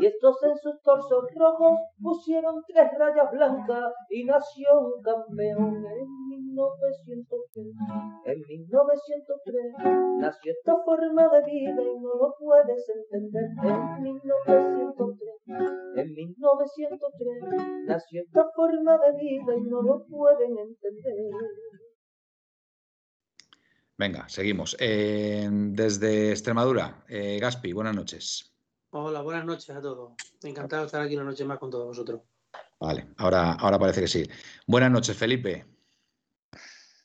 [0.00, 6.28] Y estos en sus torsos rojos pusieron tres rayas blancas y nació un campeón en
[6.28, 7.66] 1903.
[8.26, 9.74] En 1903
[10.18, 13.44] nació esta forma de vida y no lo puedes entender.
[13.64, 15.28] En 1903,
[15.96, 21.32] en 1903 nació esta forma de vida y no lo pueden entender.
[23.96, 24.76] Venga, seguimos.
[24.78, 28.57] Eh, desde Extremadura, eh, Gaspi, buenas noches.
[28.90, 30.12] Hola, buenas noches a todos.
[30.42, 32.22] Encantado de estar aquí una noche más con todos vosotros.
[32.80, 34.26] Vale, ahora, ahora parece que sí.
[34.66, 35.66] Buenas noches, Felipe.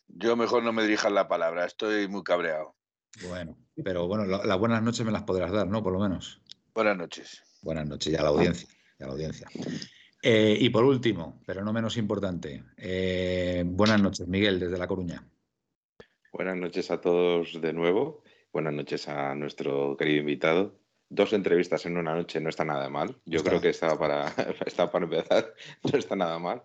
[0.07, 2.75] Yo mejor no me dirijan la palabra, estoy muy cabreado.
[3.27, 5.83] Bueno, pero bueno, las buenas noches me las podrás dar, ¿no?
[5.83, 6.41] Por lo menos.
[6.73, 7.43] Buenas noches.
[7.61, 8.69] Buenas noches, ya a la audiencia.
[8.97, 9.49] Ya la audiencia.
[10.21, 15.27] Eh, y por último, pero no menos importante, eh, buenas noches, Miguel, desde La Coruña.
[16.31, 18.23] Buenas noches a todos de nuevo.
[18.53, 20.82] Buenas noches a nuestro querido invitado
[21.13, 23.15] dos entrevistas en una noche no está nada mal.
[23.25, 24.27] Yo creo que está para,
[24.65, 25.53] está para empezar,
[25.91, 26.61] no está nada mal.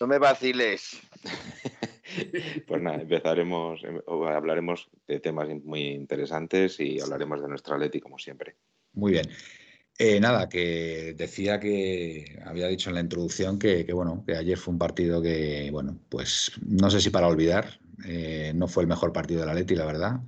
[0.00, 1.00] No me vaciles.
[2.66, 8.18] pues nada, empezaremos, em, hablaremos de temas muy interesantes y hablaremos de nuestra Atleti como
[8.18, 8.54] siempre.
[8.92, 9.28] Muy bien.
[10.00, 14.72] Eh, nada, que decía que había dicho en la introducción que, bueno, que ayer fue
[14.72, 19.12] un partido que, bueno, pues no sé si para olvidar, eh, no fue el mejor
[19.12, 20.20] partido de la Atleti, la verdad.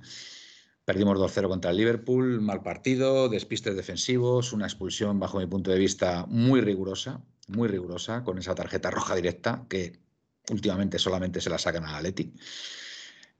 [0.83, 5.77] Perdimos 2-0 contra el Liverpool, mal partido, despistes defensivos, una expulsión bajo mi punto de
[5.77, 9.99] vista muy rigurosa, muy rigurosa, con esa tarjeta roja directa que
[10.49, 12.33] últimamente solamente se la sacan a Atleti.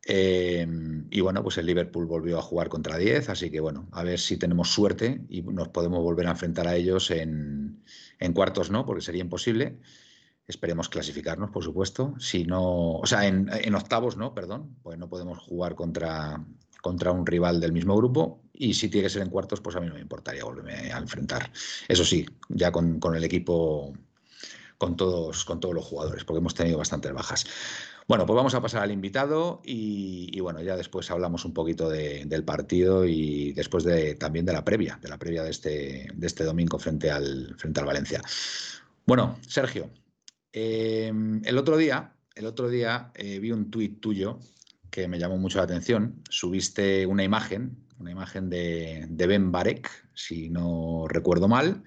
[0.06, 0.68] Eh,
[1.10, 4.20] y bueno, pues el Liverpool volvió a jugar contra 10, así que bueno, a ver
[4.20, 7.84] si tenemos suerte y nos podemos volver a enfrentar a ellos en,
[8.36, 9.80] cuartos, no, porque sería imposible.
[10.48, 12.14] Esperemos clasificarnos, por supuesto.
[12.20, 16.44] Si no, o sea, en octavos, no, perdón, pues no podemos jugar contra,
[16.82, 19.80] contra un rival del mismo grupo y si tiene que ser en cuartos, pues a
[19.80, 21.52] mí no me importaría volverme a enfrentar.
[21.88, 23.94] Eso sí, ya con, el equipo,
[24.78, 27.46] con todos, con todos los jugadores, porque hemos tenido bastantes bajas.
[28.08, 32.44] Bueno, pues vamos a pasar al invitado y, bueno, ya después hablamos un poquito del
[32.44, 36.44] partido y después de, también de la previa, de la previa de este, de este
[36.44, 38.22] domingo frente al, frente al Valencia.
[39.06, 39.90] Bueno, Sergio,
[40.54, 41.12] eh,
[41.44, 44.40] el otro día, el otro día eh, vi un tuit tuyo
[44.92, 46.22] que me llamó mucho la atención.
[46.30, 51.84] Subiste una imagen, una imagen de, Ben Barek, si no recuerdo mal.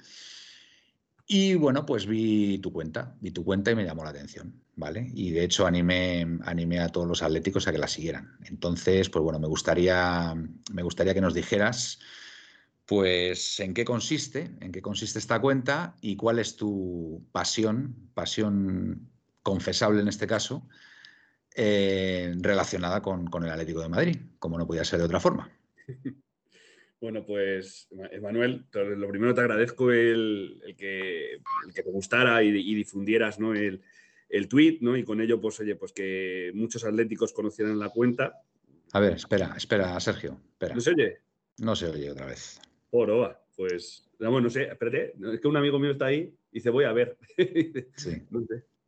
[1.26, 5.10] Y bueno, pues vi tu cuenta, vi tu cuenta y me llamó la atención, ¿vale?
[5.14, 8.36] Y de hecho animé, animé a todos los atléticos a que la siguieran.
[8.44, 10.34] Entonces, pues bueno, me gustaría,
[10.72, 12.00] me gustaría que nos dijeras,
[12.86, 19.08] pues, en qué consiste, en qué consiste esta cuenta y cuál es tu pasión, pasión
[19.42, 20.68] confesable en este caso,
[21.56, 25.50] eh, relacionada con, el Atlético de Madrid, como no podía ser de otra forma.
[27.00, 27.86] Bueno, pues,
[28.22, 31.38] Manuel, lo primero te agradezco el, que,
[31.74, 33.52] te gustara y, difundieras ¿no?
[33.52, 33.82] el,
[34.30, 34.96] el tweet, ¿no?
[34.96, 38.40] Y con ello, pues, oye, pues que muchos atléticos conocieran la cuenta.
[38.92, 40.40] A ver, espera, espera, Sergio.
[40.52, 40.74] Espera.
[40.74, 41.18] ¿No se oye?
[41.58, 42.58] No se oye otra vez.
[42.88, 46.70] Oroa, pues, vamos, no sé, espérate, es que un amigo mío está ahí y dice,
[46.70, 47.18] voy a ver.
[47.96, 48.22] Sí.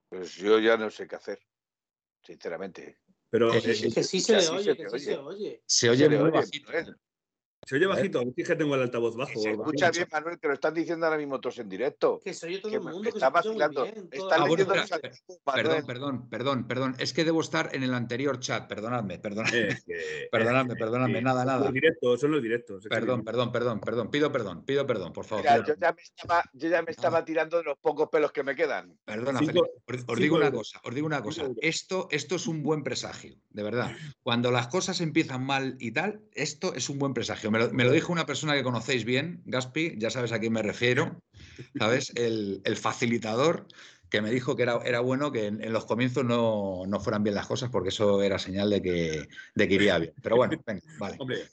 [0.08, 1.38] Pues yo ya no sé qué hacer
[2.26, 2.98] sinceramente.
[3.30, 5.62] Pero es, que sí se, le oye, que sí se oye.
[5.66, 6.72] Se oye muy bajito.
[7.66, 9.40] Se oye bajito, es que tengo el altavoz bajo.
[9.40, 12.20] Se escucha bien, Manuel, que lo están diciendo ahora mismo todos en directo.
[12.24, 13.84] Que se oye todo el mundo, que está vacilando.
[13.84, 16.94] Están ah, perdón, perdón, perdón, perdón.
[16.98, 19.76] Es que debo estar en el anterior chat, perdonadme, perdonadme.
[20.30, 21.64] perdonadme, perdonadme, nada, nada.
[21.64, 22.86] Los directos, son los directos.
[22.88, 24.10] Perdón, perdón, perdón, perdón.
[24.12, 25.44] Pido perdón, pido perdón, por favor.
[25.66, 28.54] yo, ya me estaba, yo ya me estaba tirando de los pocos pelos que me
[28.54, 28.96] quedan.
[29.04, 29.60] Perdona, Felipe,
[30.06, 31.48] os, digo una cosa, os digo una cosa.
[31.60, 33.90] Esto, esto es un buen presagio, de verdad.
[34.22, 37.55] Cuando las cosas empiezan mal y tal, esto es un buen presagio.
[37.56, 40.52] Me lo, me lo dijo una persona que conocéis bien, Gaspi, ya sabes a quién
[40.52, 41.22] me refiero,
[41.78, 42.12] ¿sabes?
[42.16, 43.66] El, facilitador
[44.10, 47.46] que me dijo que era, era bueno que en, los comienzos no, fueran bien las
[47.46, 50.12] cosas porque eso era señal de que, de que iría bien.
[50.22, 51.16] Pero bueno, venga, vale.
[51.18, 51.46] Hombre,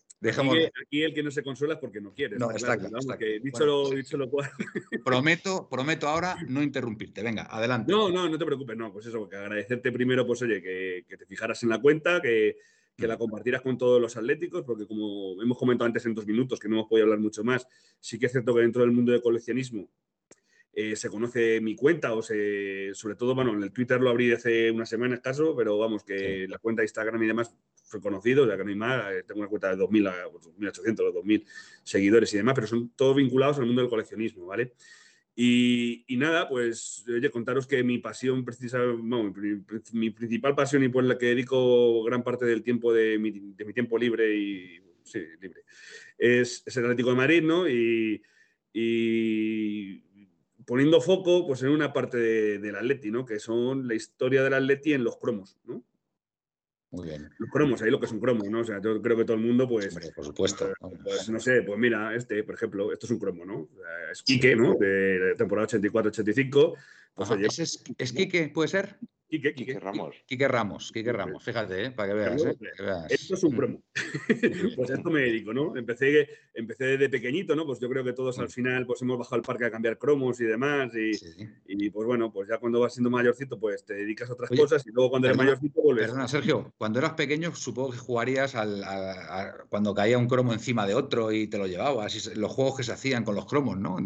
[0.81, 2.37] Aquí, el que no se consuela es porque no quiere.
[2.37, 2.97] No, está claro.
[3.41, 4.49] dicho, lo, dicho lo cual.
[5.03, 7.21] Prometo, prometo ahora no interrumpirte.
[7.21, 7.91] Venga, adelante.
[7.91, 8.77] No, no, no te preocupes.
[8.77, 12.21] No, pues eso, que agradecerte primero, pues oye, que, que te fijaras en la cuenta,
[12.21, 12.55] que,
[12.95, 16.59] que la compartieras con todos los atléticos, porque como hemos comentado antes en dos minutos,
[16.59, 17.67] que no hemos podido hablar mucho más,
[17.99, 19.89] sí que es cierto que dentro del mundo del coleccionismo
[20.75, 24.31] eh, se conoce mi cuenta o se, sobre todo, bueno, en el Twitter lo abrí
[24.31, 28.47] hace unas semanas caso, pero vamos, que la cuenta de Instagram y demás fue conocido,
[28.47, 31.45] ya que no hay más, eh, tengo una cuenta de 2.000 a 2.800 o 2.000
[31.83, 34.73] seguidores y demás, pero son todos vinculados al mundo del coleccionismo, ¿vale?
[35.35, 38.79] Y, nada, pues, oye, contaros que mi pasión, precisa,
[39.91, 43.31] mi, principal pasión y por la que dedico gran parte del tiempo de mi,
[43.73, 45.63] tiempo libre y, sí, libre,
[46.19, 47.67] es, el Atlético de Madrid, ¿no?
[47.67, 48.21] Y,
[50.65, 52.17] poniendo foco, pues, en una parte
[52.59, 53.25] del Atleti, ¿no?
[53.25, 55.83] Que son la historia del Atleti en los cromos, ¿no?
[56.93, 57.27] Muy bien.
[57.39, 58.59] Los cromos, ahí lo que es un cromo, ¿no?
[58.59, 59.97] O sea, yo creo que todo el mundo, pues.
[60.15, 60.71] por supuesto.
[60.79, 63.67] Pues, pues, no sé, pues mira, este, por ejemplo, esto es un cromo, ¿no?
[64.11, 64.75] Es Quique, ¿no?
[64.75, 66.75] De temporada 84-85.
[67.15, 68.97] Pues, es, ¿Es Quique, puede ser?
[69.41, 70.15] Quique, Ramos.
[70.27, 71.91] Quique Ramos, Quique Ramos, fíjate, ¿eh?
[71.91, 72.55] para que veas, ¿eh?
[73.09, 73.57] Esto es un mm.
[73.57, 73.83] promo.
[74.75, 75.75] pues esto me dedico, ¿no?
[75.75, 77.65] Empecé, empecé desde pequeñito, ¿no?
[77.65, 78.49] Pues yo creo que todos al mm.
[78.49, 80.91] final pues hemos bajado al parque a cambiar cromos y demás.
[81.65, 84.85] Y, pues bueno, pues ya cuando vas siendo mayorcito, pues te dedicas a otras cosas
[84.85, 86.05] y luego cuando eres mayorcito vuelves.
[86.05, 88.83] Perdona, Sergio, cuando eras pequeño supongo que jugarías al,
[89.69, 92.35] cuando caía un cromo encima de otro y te lo llevabas.
[92.35, 93.97] los juegos que se hacían con los cromos, ¿no?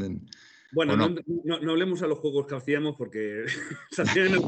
[0.72, 1.16] Bueno, no?
[1.44, 3.46] No, hablemos a los juegos que hacíamos porque
[3.92, 4.42] se hacían en el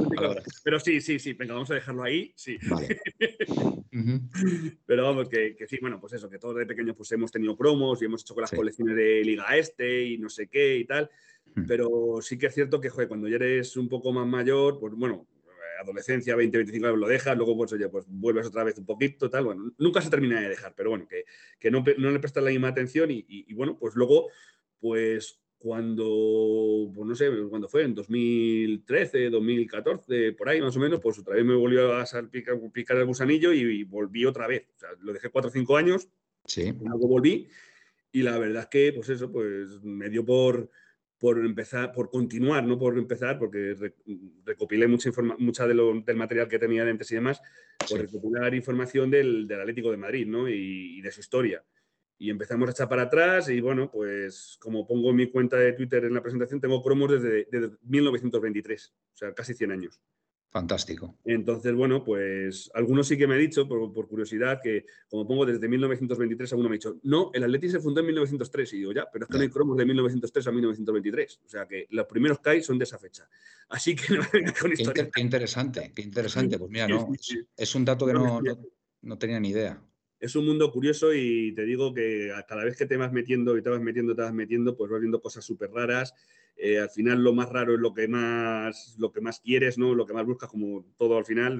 [0.63, 2.57] Pero sí, sí, sí, venga, vamos a dejarlo ahí, sí.
[4.85, 8.01] Pero vamos, que, sí, bueno, pues eso, que todos de pequeños pues hemos tenido promos
[8.01, 11.09] y hemos hecho con las colecciones de Liga Este y no sé qué y tal.
[11.67, 14.93] Pero sí que es cierto que, joder, cuando ya eres un poco más mayor, pues
[14.93, 15.27] bueno,
[15.81, 19.29] adolescencia, 20, 25 años lo dejas, luego pues oye, pues vuelves otra vez un poquito,
[19.29, 21.25] tal, bueno, nunca se termina de dejar, pero bueno, que,
[21.59, 24.29] que no, no, le prestas la misma atención y, y, bueno, pues luego,
[24.79, 31.01] pues cuando, pues no sé, cuando fue, en 2013, 2014, por ahí más o menos,
[31.01, 34.67] pues otra vez me volvió a picar, picar el gusanillo y, volví otra vez.
[34.77, 36.07] O sea, lo dejé cuatro o cinco años,
[36.45, 36.73] sí.
[36.81, 37.49] luego volví
[38.11, 40.71] y la verdad es que, pues eso, pues me dio por,
[41.17, 43.75] por empezar, por continuar, no por empezar, porque
[44.45, 47.41] recopilé mucha, mucha de lo, del material que tenía antes y demás,
[47.89, 50.47] por recopilar información del, del, Atlético de Madrid, ¿no?
[50.47, 51.61] y de su historia
[52.19, 55.71] y empezamos a echar para atrás y bueno, pues como pongo en mi cuenta de
[55.71, 57.47] Twitter en la presentación, tengo cromos desde,
[57.83, 60.01] 1923, o sea, casi 100 años.
[60.51, 61.15] Fantástico.
[61.23, 65.69] Entonces, bueno, pues algunos sí que me ha dicho, por, curiosidad, que como pongo desde
[65.69, 68.73] 1923, alguno me ha dicho, no, el Atleti se fundó en 1903.
[68.73, 71.41] Y digo, ya, pero es que no hay cromos de 1903 a 1923.
[71.45, 73.29] O sea, que los primeros que hay son de esa fecha.
[73.69, 74.23] Así que no
[74.59, 75.11] con historia.
[75.13, 76.57] Qué, interesante, qué interesante.
[76.57, 77.07] Pues mira, no,
[77.55, 78.41] es, un dato que no,
[79.01, 79.79] no tenía ni idea
[80.19, 83.61] es un mundo curioso y te digo que cada vez que te vas metiendo y
[83.61, 86.13] te vas metiendo, te vas metiendo, pues vas viendo cosas súper raras.
[86.57, 89.95] Eh, al final lo más raro es lo que más, lo que más quieres, ¿no?
[89.95, 91.57] Lo que más buscas, como todo al final.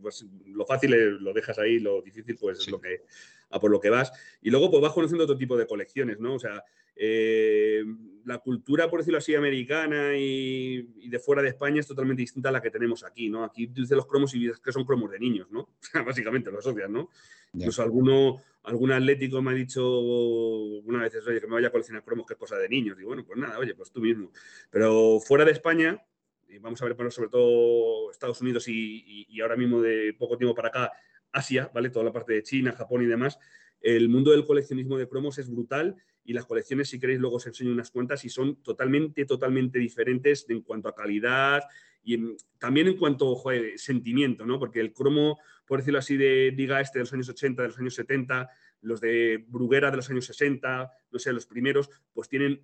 [0.00, 3.02] Pues, lo fácil lo dejas ahí, lo difícil pues es lo que,
[3.50, 4.12] a por lo que vas.
[4.42, 6.34] Y luego pues vas conociendo otro tipo de colecciones, ¿no?
[6.34, 6.64] O sea,
[6.96, 7.84] eh,
[8.24, 12.52] la cultura, por decirlo así, americana y, de fuera de España es totalmente distinta a
[12.52, 13.44] la que tenemos aquí, ¿no?
[13.44, 15.68] Aquí dices los cromos y que son cromos de niños, ¿no?
[16.06, 17.10] Básicamente lo asocias, ¿no?
[17.52, 22.02] Incluso alguno, algún atlético me ha dicho una vez, oye, que me vaya a coleccionar
[22.02, 22.98] cromos, que es cosa de niños.
[23.00, 24.32] Y bueno, pues nada, oye, pues tú mismo.
[24.70, 26.02] Pero fuera de España,
[26.48, 30.36] y vamos a ver, bueno, sobre todo Estados Unidos y, y ahora mismo de poco
[30.36, 30.92] tiempo para acá,
[31.36, 31.90] Asia, ¿vale?
[31.90, 33.38] Toda la parte de China, Japón y demás,
[33.80, 37.46] el mundo del coleccionismo de cromos es brutal y las colecciones, si queréis, luego os
[37.46, 41.62] enseño unas cuantas y son totalmente, totalmente diferentes en cuanto a calidad
[42.02, 44.58] y también en cuanto a sentimiento, ¿no?
[44.58, 47.78] Porque el cromo, por decirlo así, de Diga este de los años 80, de los
[47.78, 48.48] años 70,
[48.82, 52.62] los de Bruguera de los años 60, no sé, los primeros, pues tienen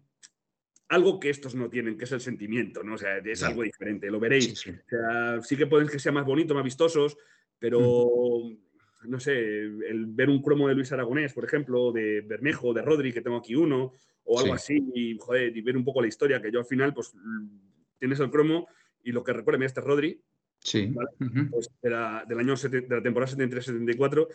[0.88, 2.94] algo que estos no tienen, que es el sentimiento, ¿no?
[2.94, 4.58] O sea, es algo diferente, lo veréis.
[4.58, 7.16] Sí, O sea, sí que pueden que sean más bonitos, más vistosos,
[7.62, 8.42] pero
[9.04, 13.12] no sé, el ver un cromo de Luis Aragonés, por ejemplo, de Bermejo, de Rodri,
[13.12, 13.92] que tengo aquí uno,
[14.24, 16.92] o algo así, y, joder, y ver un poco la historia, que yo al final,
[16.92, 17.12] pues
[17.98, 18.66] tienes el cromo
[19.04, 20.20] y lo que recuerda, mira, este Rodri,
[20.58, 20.92] sí.
[21.50, 24.26] pues del año de la temporada 73-74,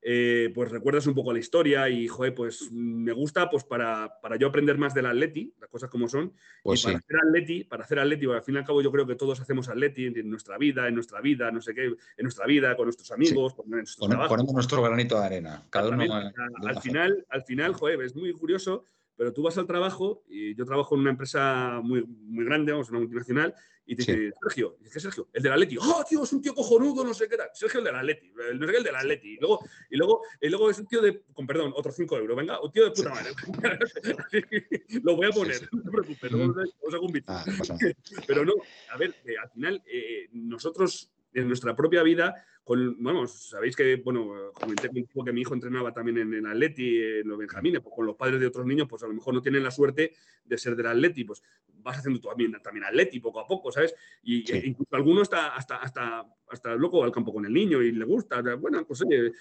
[0.00, 4.36] eh, pues recuerdas un poco la historia y, joder, pues me gusta pues para, para
[4.36, 7.84] yo aprender más del Atleti, las cosas como son, pues y para hacer Atleti, para
[7.84, 10.56] hacer Atleti, al fin y al cabo yo creo que todos hacemos Atleti en nuestra
[10.56, 14.08] vida, en nuestra vida, no sé qué, en nuestra vida, con nuestros amigos, con nuestros
[14.28, 16.04] Ponemos nuestro granito de arena, cada uno.
[16.04, 18.84] al, final, al final, joder, es muy curioso
[19.18, 22.88] pero tú vas al trabajo, y yo trabajo en una empresa muy, muy grande, vamos,
[22.88, 23.52] una multinacional,
[23.84, 25.28] y te dice, Sergio, y dice, Sergio?
[25.32, 25.76] El del Atleti.
[25.80, 27.48] ¡Oh, tío, es un tío cojonudo, no sé qué tal!
[27.52, 29.34] Sergio, el del Atleti, no sé qué, el del Atleti.
[29.34, 29.60] Y luego,
[29.90, 32.70] y, luego, y luego es un tío de, con perdón, otros 5 euros, venga, un
[32.70, 33.30] tío de puta madre.
[35.02, 37.24] lo voy a poner, no te preocupes, luego os hago un vídeo.
[37.26, 37.44] Ah,
[38.28, 38.52] pero no,
[38.92, 44.52] a ver, al final, eh, nosotros en nuestra propia vida, con, vamos, sabéis que, bueno,
[44.52, 48.06] comenté contigo que mi hijo entrenaba también en el Atleti, en los Benjamines, pues con
[48.06, 50.76] los padres de otros niños, pues a lo mejor no tienen la suerte de ser
[50.76, 53.94] del Atleti, pues vas haciendo tú también, también Atleti poco a poco, ¿sabes?
[54.22, 54.52] Y Sí.
[54.52, 58.04] e incluso alguno está hasta, hasta, hasta loco al campo con el niño y le
[58.04, 58.42] gusta.
[58.56, 59.32] Bueno, pues oye,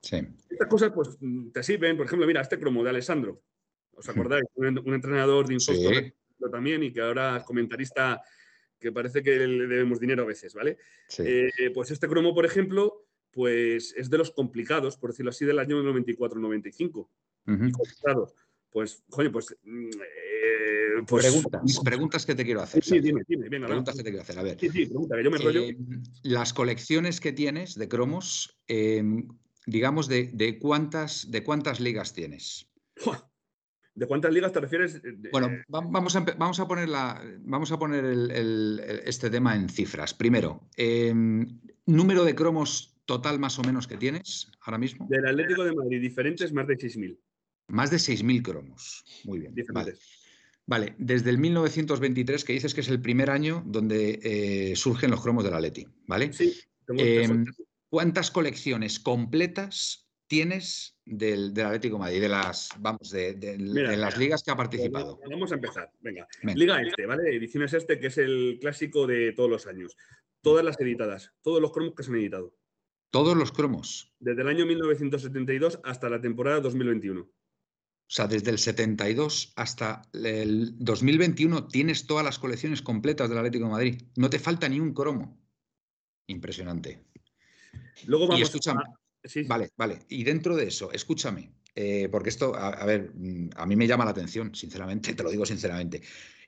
[0.00, 0.18] Sí.
[0.48, 1.18] estas cosas pues
[1.52, 1.96] te sirven.
[1.96, 3.42] Por ejemplo, mira, este cromo de Alessandro.
[3.92, 4.44] ¿Os acordáis?
[4.54, 6.12] Un, un entrenador de Infostor Sí.
[6.52, 8.22] también y que ahora es comentarista
[8.78, 10.78] que parece que le debemos dinero a veces, ¿vale?
[11.08, 11.22] Sí.
[11.26, 15.58] Eh, pues este cromo, por ejemplo, pues es de los complicados, por decirlo así, del
[15.58, 16.90] año 94-95.
[16.92, 17.08] Ujú.
[17.46, 18.34] Y complicados.
[18.70, 19.56] Pues, coño, pues...
[19.62, 22.84] mm, eh, pues preguntas, preguntas que te quiero hacer.
[22.84, 23.66] Sí, dime, dime, venga.
[23.66, 24.38] Preguntas que te quiero hacer.
[24.38, 24.58] A ver.
[24.58, 25.60] Sí, sí, pregunta, que yo me rollo.
[25.62, 25.76] Eh,
[26.22, 29.02] las colecciones que tienes de cromos, eh,
[29.66, 32.70] digamos, de, de cuántas, ¿de cuántas ligas tienes?
[32.96, 33.27] ¡Fua!
[33.98, 34.94] ¿De cuántas ligas te refieres?
[34.96, 35.00] Eh,
[35.32, 39.68] Bueno, va- vamos a, vamos a poner, la, vamos a poner el- este tema en
[39.68, 40.14] cifras.
[40.14, 41.12] Primero, eh,
[41.86, 45.08] número de cromos total más o menos que tienes ahora mismo.
[45.10, 47.18] Del Atlético de Madrid, diferentes, más de 6.000.
[47.66, 49.04] Más de 6.000 cromos.
[49.24, 49.52] Muy bien.
[49.72, 49.90] Vale.
[49.92, 50.18] Diferentes.
[50.66, 55.22] Vale, desde el 1923, que dices que es el primer año donde eh, surgen los
[55.22, 56.32] cromos del Atleti, ¿vale?
[56.32, 56.54] Sí,
[56.90, 57.44] Em,
[57.90, 63.90] ¿Cuántas colecciones completas tienes del, del Atlético de Madrid, de las, vamos, de, de- Mira,
[63.90, 64.24] de las mira.
[64.24, 65.20] ligas que ha participado?
[65.30, 65.90] Vamos a empezar.
[66.00, 66.26] Venga.
[66.42, 66.58] Venga.
[66.58, 67.34] Liga Este, ¿vale?
[67.36, 69.96] Ediciones Este, que es el clásico de todos los años.
[70.40, 72.54] Todas las editadas, todos los cromos que se han editado.
[73.10, 74.14] Todos los cromos.
[74.20, 77.20] Desde el año 1972 hasta la temporada 2021.
[77.22, 77.30] O
[78.10, 83.70] sea, desde el 72 hasta el 2021 tienes todas las colecciones completas del Atlético de
[83.70, 84.02] Madrid.
[84.16, 85.38] No te falta ni un cromo.
[86.26, 87.04] Impresionante.
[88.06, 88.97] Luego Y vamos escúchame, a...
[89.24, 89.42] Sí, sí.
[89.48, 90.00] Vale, vale.
[90.08, 93.86] Y dentro de eso, escúchame, eh, porque esto, a, a ver, mm, a mí me
[93.86, 96.02] llama la atención, sinceramente, te lo digo sinceramente.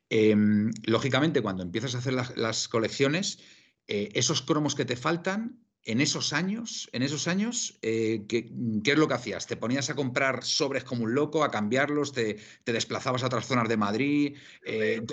[0.08, 3.40] Em, lógicamente, cuando empiezas a hacer las, las colecciones,
[3.86, 8.52] eh, esos cromos que te faltan, en esos años, en esos años, eh, ¿qué,
[8.84, 9.46] qué es lo que hacías?
[9.46, 12.12] ¿Te ponías a comprar sobres como un loco, a cambiarlos?
[12.12, 14.36] ¿Te, te desplazabas a otras zonas de Madrid?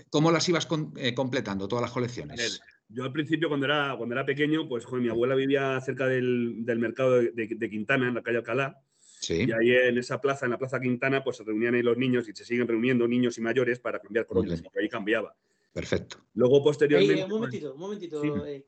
[0.09, 2.61] ¿Cómo las ibas con- completando, todas las colecciones?
[2.89, 6.65] Yo al principio, cuando era, cuando era pequeño, pues joder, mi abuela vivía cerca del,
[6.65, 8.79] del mercado de, de- de Quintana, en la calle Alcalá.
[9.19, 11.97] Sí, Y ahí en esa plaza, en la plaza Quintana, pues se reunían ahí los
[11.97, 14.61] niños y se siguen reuniendo niños y mayores para cambiar bien.
[14.63, 15.35] porque ahí cambiaba.
[15.73, 16.17] perfecto.
[16.35, 17.23] Luego, posteriormente.
[17.25, 18.21] un momentito, un momentito.
[18.21, 18.29] Sí.
[18.45, 18.65] eh,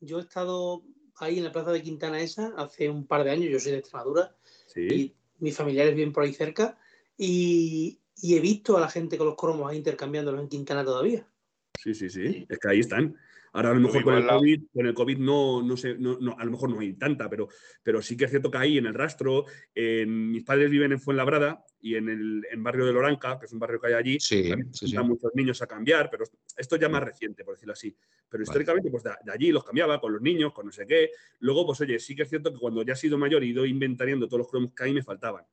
[0.00, 0.82] yo he estado
[1.16, 3.78] ahí en la plaza de Quintana esa hace un par de años, yo soy de
[3.78, 4.34] Extremadura
[4.66, 4.80] Sí.
[4.90, 6.78] y mis familiares viven por ahí cerca
[7.16, 11.26] y, y he visto a la gente con los cromos ahí intercambiándolos en Quintana todavía.
[11.74, 12.44] Sí, sí, sí.
[12.48, 13.16] Es que ahí están.
[13.54, 16.34] Ahora a lo mejor con el COVID, con el COVID no, no sé, no, no,
[16.38, 17.48] a lo mejor no hay tanta, pero,
[17.82, 19.44] pero sí que es cierto que ahí en el rastro,
[19.74, 23.52] en- mis padres viven en Fuenlabrada y en el en barrio de Loranca, que es
[23.52, 24.96] un barrio que hay allí, Sí, también sí, sí.
[24.98, 26.24] muchos niños a cambiar, pero
[26.56, 27.94] esto ya más reciente, por decirlo así.
[28.28, 31.10] Pero históricamente, pues de, de allí los cambiaba con los niños, con no sé qué.
[31.40, 33.50] Luego, pues oye, sí que es cierto que cuando ya he sido mayor y he
[33.50, 35.44] ido inventariando todos los cromos que ahí me faltaban.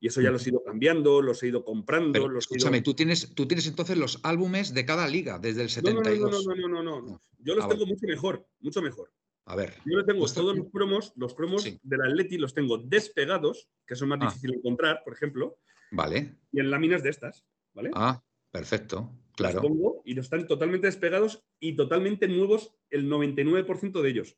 [0.00, 2.56] Y eso ya los he ido cambiando, los he ido comprando, Pero los he ido-
[2.58, 5.98] escúchame, tú tienes, tú tienes entonces los álbumes de cada liga, desde el No, no,
[6.00, 6.46] no, 72.
[6.46, 7.20] no, no, no, no, no.
[7.38, 9.12] Yo los Ah, tengo mucho mejor, mucho mejor.
[9.46, 11.78] A ver, Yo le tengo Esto- todos los cromos, los cromos Sí.
[11.82, 14.26] del Atleti los tengo despegados, que son más Ah.
[14.26, 15.58] difíciles de encontrar, por ejemplo,
[15.90, 16.36] vale.
[16.50, 17.90] y en láminas de estas, ¿vale?
[17.94, 19.60] Ah, perfecto, claro.
[19.60, 24.36] Los pongo y los están totalmente despegados y totalmente nuevos el 99% de ellos.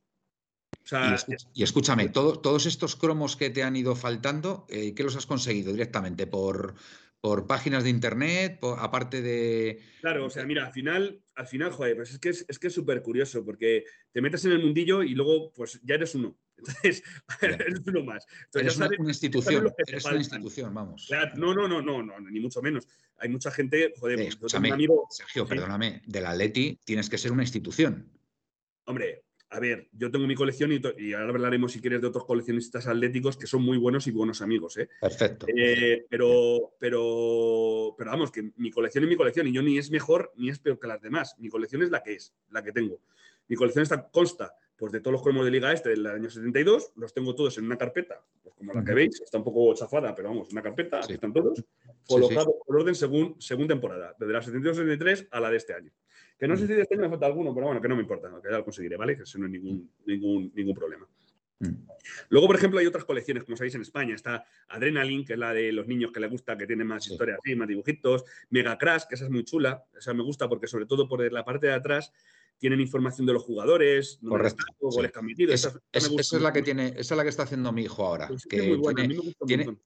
[0.73, 4.67] O Y, sea, escu- y escúchame, todo- todos estos cromos que te han ido faltando,
[4.69, 6.27] eh, ¿qué los has conseguido directamente?
[6.29, 6.75] ¿Por,
[7.21, 8.59] por páginas de internet?
[8.61, 9.81] por- aparte de.
[10.01, 12.73] claro, o sea, mira, al final, al final, joder, pues es que es, que es
[12.73, 16.37] súper curioso, porque te metes en el mundillo y luego, pues ya eres uno.
[16.59, 17.03] Entonces,
[17.43, 18.25] eres uno más.
[18.45, 19.73] Entonces, Eres una, sabes- una ya institución.
[19.87, 21.07] Eres una institución, vamos.
[21.09, 22.87] Claro, no, no, no, no, no, ni mucho menos.
[23.19, 25.49] Hay mucha gente, joder, Eh, pues, escúchame, un amigo, Sergio, Sí.
[25.49, 28.09] perdóname, del Atleti tienes que ser una institución.
[28.85, 32.87] Hombre, a ver, yo tengo mi colección y, ahora hablaremos, si quieres, de otros coleccionistas
[32.87, 34.89] atléticos que son muy buenos y buenos amigos, ¿eh?
[35.01, 35.47] Perfecto.
[35.55, 39.91] Eh, pero, pero, pero vamos, que mi colección es mi colección y yo ni es
[39.91, 41.37] mejor ni es peor que las demás.
[41.39, 43.01] Mi colección es la que es, la que tengo.
[43.49, 46.93] Mi colección está, consta pues, de todos los cromos de Liga Este del año 72,
[46.97, 50.15] los tengo todos en una carpeta, pues como la que veis, está un poco chafada,
[50.15, 51.05] pero vamos, una carpeta, Sí.
[51.05, 51.65] aquí están todos,
[52.07, 55.93] colocados por orden según, según temporada, desde la 72-73 a la de este año.
[56.39, 58.03] Que no sé si de este año me falta alguno, pero bueno, que no me
[58.03, 59.17] importa, que ya lo conseguiré, ¿vale?
[59.17, 61.07] Que eso no es ningún, ningún, ningún problema.
[61.59, 61.69] Mm.
[62.29, 64.15] Luego, por ejemplo, hay otras colecciones, como sabéis, en España.
[64.15, 67.13] Está Adrenaline, que es la de los niños que les gusta, que tiene más Sí.
[67.13, 68.25] historias así, más dibujitos.
[68.51, 69.85] Mega Crash, que esa es muy chula.
[69.97, 72.13] Esa me gusta porque, sobre todo, por la parte de atrás,
[72.59, 74.99] tienen información de los jugadores, Correcto, están, los sí.
[74.99, 75.53] goles que han metido.
[75.53, 78.07] Es- Esa- es- esa la que tiene, esa es la que está haciendo mi hijo
[78.07, 78.29] ahora.
[78.29, 79.07] Pues que buena,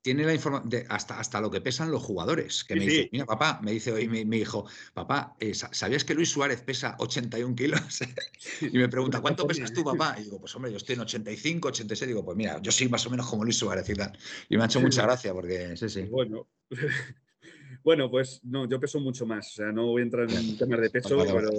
[0.01, 2.65] tiene, la información hasta, hasta lo que pesan los jugadores.
[2.65, 5.73] Que Sí, me dice, mira, papá, me dice hoy mi, mi hijo, papá, eh, sa-
[5.73, 7.81] ¿sabías que Luis Suárez pesa 81 kilos?
[8.61, 10.17] y me pregunta, ¿cuánto pesas tú, papá?
[10.19, 12.09] Y digo, pues hombre, yo estoy en 85, 86.
[12.09, 14.17] Digo, pues mira, yo soy más o menos como Luis Suárez y tal.
[14.49, 16.03] Y me ha hecho mucha gracia porque, sí, sí.
[16.03, 16.47] Bueno.
[17.83, 19.49] Bueno, pues no, yo peso mucho más.
[19.49, 21.51] O sea, no voy a entrar en temas de peso, Vale, pero.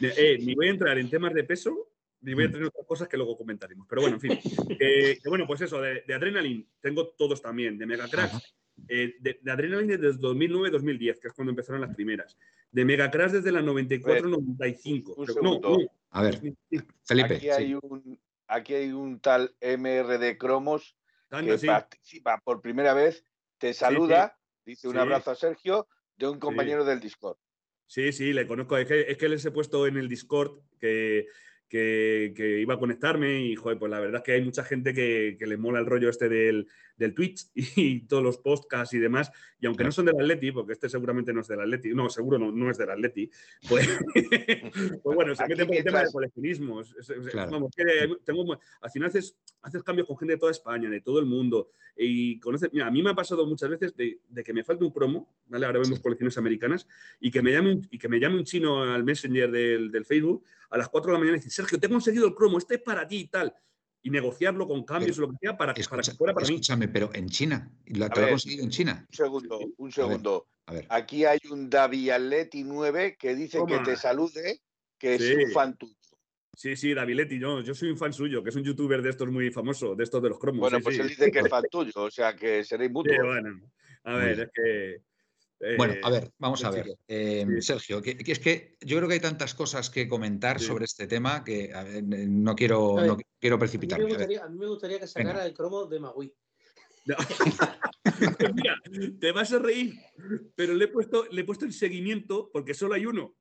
[0.00, 1.88] Eh, ni voy a entrar en temas de peso,
[2.22, 3.86] ni voy a entrar en otras cosas que luego comentaremos.
[3.88, 4.38] Pero bueno, en fin.
[4.78, 7.76] Eh, bueno, pues eso, de, de Adrenaline, tengo todos también.
[7.78, 8.40] De Mega Crash, Ajá.
[8.88, 12.36] eh, de, de Adrenaline desde 2009-2010, que es cuando empezaron las primeras.
[12.70, 15.14] De Mega Crash desde la 94-95.
[15.16, 15.68] un Creo- segundo.
[15.70, 15.86] No, no.
[16.10, 16.40] A ver,
[17.04, 17.36] Felipe.
[17.36, 17.78] Aquí hay, sí.
[17.82, 20.96] un, aquí hay un tal MRD Cromos
[21.30, 21.66] que sí.
[21.68, 23.24] participa por primera vez,
[23.58, 24.98] te saluda, dice un Sí.
[25.00, 27.36] abrazo a Sergio de un compañero del Discord.
[27.90, 28.76] Sí, sí, le conozco.
[28.78, 31.26] Es que, es que les he puesto en el Discord que,
[31.68, 34.94] que, que iba a conectarme y, joder, pues la verdad es que hay mucha gente
[34.94, 36.68] que, que le mola el rollo este del,
[37.00, 39.32] del Twitch y todos los podcasts y demás.
[39.58, 42.38] Y aunque no son del Atleti, porque este seguramente no es del Atleti, no, seguro
[42.38, 43.28] no, no es del Atleti,
[43.68, 43.88] pues,
[45.02, 46.82] pues bueno, se Aquí meten por el tema del coleccionismo.
[47.30, 47.50] Claro.
[47.50, 47.84] Vamos, que
[48.24, 51.70] tengo, al final haces, haces cambios con gente de toda España, de todo el mundo.
[51.96, 54.84] Y conoces, mira, a mí me ha pasado muchas veces de, de que me falte
[54.84, 55.66] un cromo, ¿vale?
[55.66, 56.02] Ahora vemos Sí.
[56.02, 56.86] colecciones americanas,
[57.18, 60.04] y que me llame un, y que me llame un chino al Messenger del, del
[60.04, 62.58] Facebook a las 4 de la mañana y decir, Sergio, te he conseguido el cromo,
[62.58, 63.52] este es para ti y tal.
[64.02, 66.46] Y negociarlo con cambios o lo que sea para, que- para Escucha- que fuera para
[66.46, 66.54] mí.
[66.54, 67.70] escúchame, pero en China.
[67.86, 69.04] ¿Lo, A ¿Te lo ha conseguido en China?
[69.10, 70.46] Un segundo, un segundo.
[70.66, 70.86] A ver.
[70.88, 73.78] Aquí hay un David Atleti 9 que dice Toma.
[73.82, 74.60] que te salude,
[74.98, 75.32] que Sí.
[75.32, 75.94] es un fan tuyo.
[76.56, 79.30] Sí, sí, Daviletti, yo, yo soy un fan suyo, que es un youtuber de estos
[79.30, 80.60] muy famoso, de estos de los cromos.
[80.60, 81.02] Bueno, sí, pues sí.
[81.02, 83.16] él dice que es fan tuyo, o sea que seréis Sí, mutuos.
[83.26, 83.60] bueno.
[84.04, 85.02] A ver, es que.
[85.60, 86.96] Eh, Bueno, a ver, vamos a ver.
[87.08, 87.46] Eh.
[87.60, 90.66] Sergio, que, que es que yo creo que hay tantas cosas que comentar Sí.
[90.66, 94.04] sobre este tema que a ver, no quiero, ver, no quiero A mí, me precipitarme.
[94.04, 95.46] A ver, gustaría, a mí me gustaría que sacara Venga.
[95.46, 96.32] el cromo de Magui.
[97.06, 97.16] No.
[98.54, 98.76] Mira,
[99.18, 99.94] te vas a reír,
[100.54, 103.36] pero le he puesto, le he puesto el seguimiento porque solo hay uno.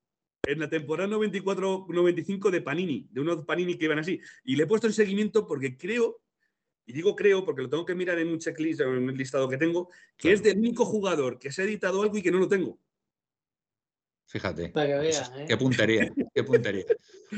[0.48, 4.20] En la temporada 94-95 de Panini, de unos Panini que iban así.
[4.46, 6.22] Y le he puesto el seguimiento porque creo,
[6.90, 9.58] y digo creo porque lo tengo que mirar en un checklist, en un listado que
[9.58, 10.36] tengo, que Claro.
[10.38, 12.80] es del único jugador que se ha editado algo y que no lo tengo.
[14.26, 14.70] fíjate.
[14.70, 15.46] Para que veas, ¿eh?
[15.48, 16.86] Qué puntería, qué puntería.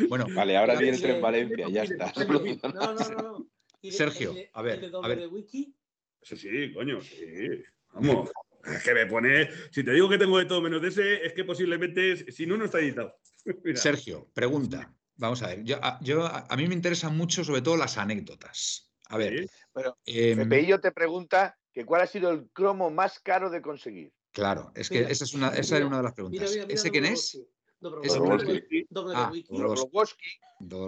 [0.09, 2.13] Bueno, Vale, ahora viene el de- tren Valencia, ya está.
[2.73, 3.47] No, no, no.
[3.91, 5.19] Sergio, el a ver, el de a doble ver.
[5.19, 5.73] de wiki,
[6.21, 7.63] Sí, sí, coño, sí.
[7.93, 8.29] Vamos.
[8.63, 9.49] Es que me pone.
[9.71, 12.55] Si te digo que tengo de todo menos de ese, es que posiblemente, si no,
[12.57, 13.15] no está editado.
[13.63, 13.79] Mira.
[13.79, 14.93] Sergio, pregunta.
[15.17, 15.63] Vamos a ver.
[15.63, 18.90] Yo, a, yo- a- a mí me interesan mucho, sobre todo, las anécdotas.
[19.11, 19.43] A ver.
[19.43, 19.49] Sí.
[19.73, 24.11] Pero em, Pepeillo te pregunta que cuál ha sido el cromo más caro de conseguir.
[24.31, 26.49] claro, es que Mira, esa, es una, esa era una de las preguntas.
[26.51, 27.41] mira, mira, ¿Ese mira quién es?
[27.79, 28.87] Dobrovolsky.
[28.89, 29.31] Doble, Ah,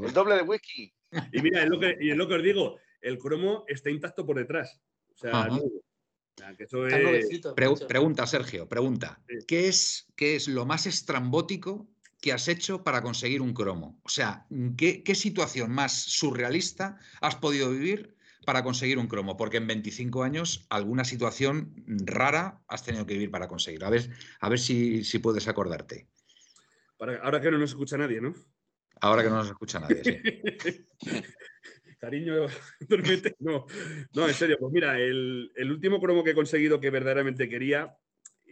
[0.07, 0.93] el doble de wiki.
[1.31, 4.25] Y mira, es lo que, y es lo que os digo, el cromo está intacto
[4.25, 4.79] por detrás.
[5.13, 5.47] O sea.
[5.51, 7.41] O que eso es.
[7.55, 9.21] Pre- pregunta, Sergio, pregunta.
[9.27, 9.35] Sí.
[9.47, 11.87] ¿Qué es, ¿Qué es lo más estrambótico
[12.23, 13.99] que has hecho para conseguir un cromo?
[14.03, 19.35] O sea, ¿qué, qué situación más surrealista has podido vivir para conseguir un cromo?
[19.35, 23.87] Porque en 25 años alguna situación rara has tenido que vivir para conseguirlo.
[23.87, 24.09] A ver,
[24.39, 26.07] a ver si, si puedes acordarte.
[26.97, 28.33] Para- ahora que no nos escucha nadie, ¿no?
[29.01, 30.01] Ahora que no nos escucha nadie.
[30.05, 30.87] sí.
[31.99, 32.47] Cariño.
[33.39, 33.65] No,
[34.13, 37.97] no, en serio, pues mira, el, el último cromo que he conseguido que verdaderamente quería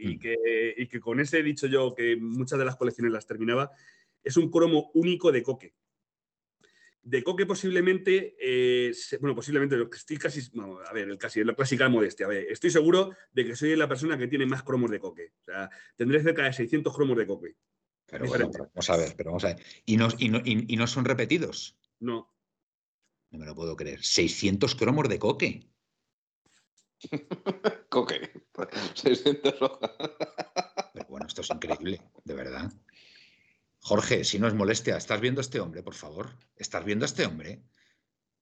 [0.02, 0.20] y Mm.
[0.20, 3.72] que, y que con ese he dicho yo que muchas de las colecciones las terminaba,
[4.24, 5.74] es un cromo único de coque.
[7.04, 11.56] De coque posiblemente, eh, se- bueno, posiblemente, estoy casi, no, a ver, el casi, la
[11.56, 12.28] clásica modestia.
[12.28, 15.34] A ver, estoy seguro de que soy la persona que tiene más cromos de coque.
[15.42, 17.56] O sea, tendré cerca de 600 cromos de coque.
[18.06, 19.64] Pero bueno, pero vamos a ver, pero vamos a ver.
[19.86, 21.78] ¿Y no, y no, y- y no son repetidos?
[22.00, 22.28] No,
[23.32, 24.04] No me lo puedo creer.
[24.04, 25.71] 600 cromos de coque.
[27.90, 28.32] Coque.
[28.96, 29.92] 600 hojas.
[30.94, 32.72] Pero bueno, esto es increíble, de verdad.
[33.80, 36.30] Jorge, si no es molestia, ¿estás viendo a este hombre, por favor?
[36.56, 37.64] ¿Estás viendo a este hombre?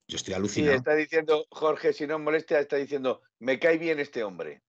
[0.06, 0.76] Yo estoy Sí, alucinado.
[0.76, 4.62] está diciendo, Jorge, si no molestia, está diciendo, me cae bien este hombre.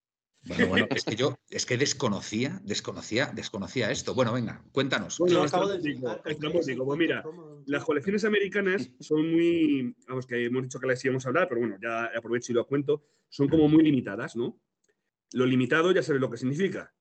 [0.44, 4.16] Bueno, bueno, es que yo, es que desconocía, desconocía, desconocía esto.
[4.16, 5.20] Bueno, venga, cuéntanos.
[5.20, 6.86] Bueno, Yo es acabo de estrambótico, flipar con estrambótico.
[6.86, 7.64] Pues mira, 600 cromos.
[7.68, 11.62] Las colecciones americanas son muy, vamos, que hemos dicho que las íbamos a hablar, pero
[11.62, 14.60] bueno, ya aprovecho y lo cuento, son como muy limitadas, ¿no?
[15.34, 16.94] Lo limitado ya sabes lo que significa.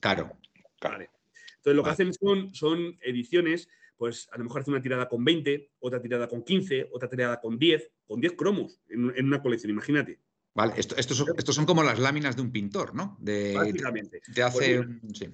[0.00, 0.38] Claro,
[0.82, 1.10] Vale.
[1.56, 5.24] Entonces lo que hacen son, son ediciones, pues a lo mejor hacen una tirada con
[5.24, 9.40] 20, otra tirada con 15, otra tirada con 10, con 10 cromos en, en una
[9.40, 10.20] colección, imagínate.
[10.54, 10.74] Vale.
[10.76, 13.16] Esto, estos, son, estos son como las láminas de un pintor, ¿no?
[13.20, 14.20] De, Básicamente.
[14.32, 14.76] te hace.
[14.76, 15.26] Pues un- sí.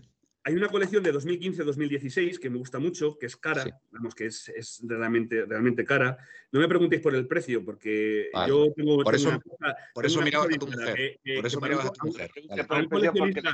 [0.44, 3.70] hay una colección de 2015-2016 que me gusta mucho, que es cara, Sí.
[3.90, 6.16] vamos, que es, es realmente, realmente cara.
[6.50, 8.48] No me preguntéis por el precio, porque Vale.
[8.48, 11.20] yo tengo, Por tengo eso- una cosa- Por tengo eso cosa a tu mujer.
[11.36, 12.30] Por eso mirabas a tu mujer.
[12.48, 13.50] A un coleccionista-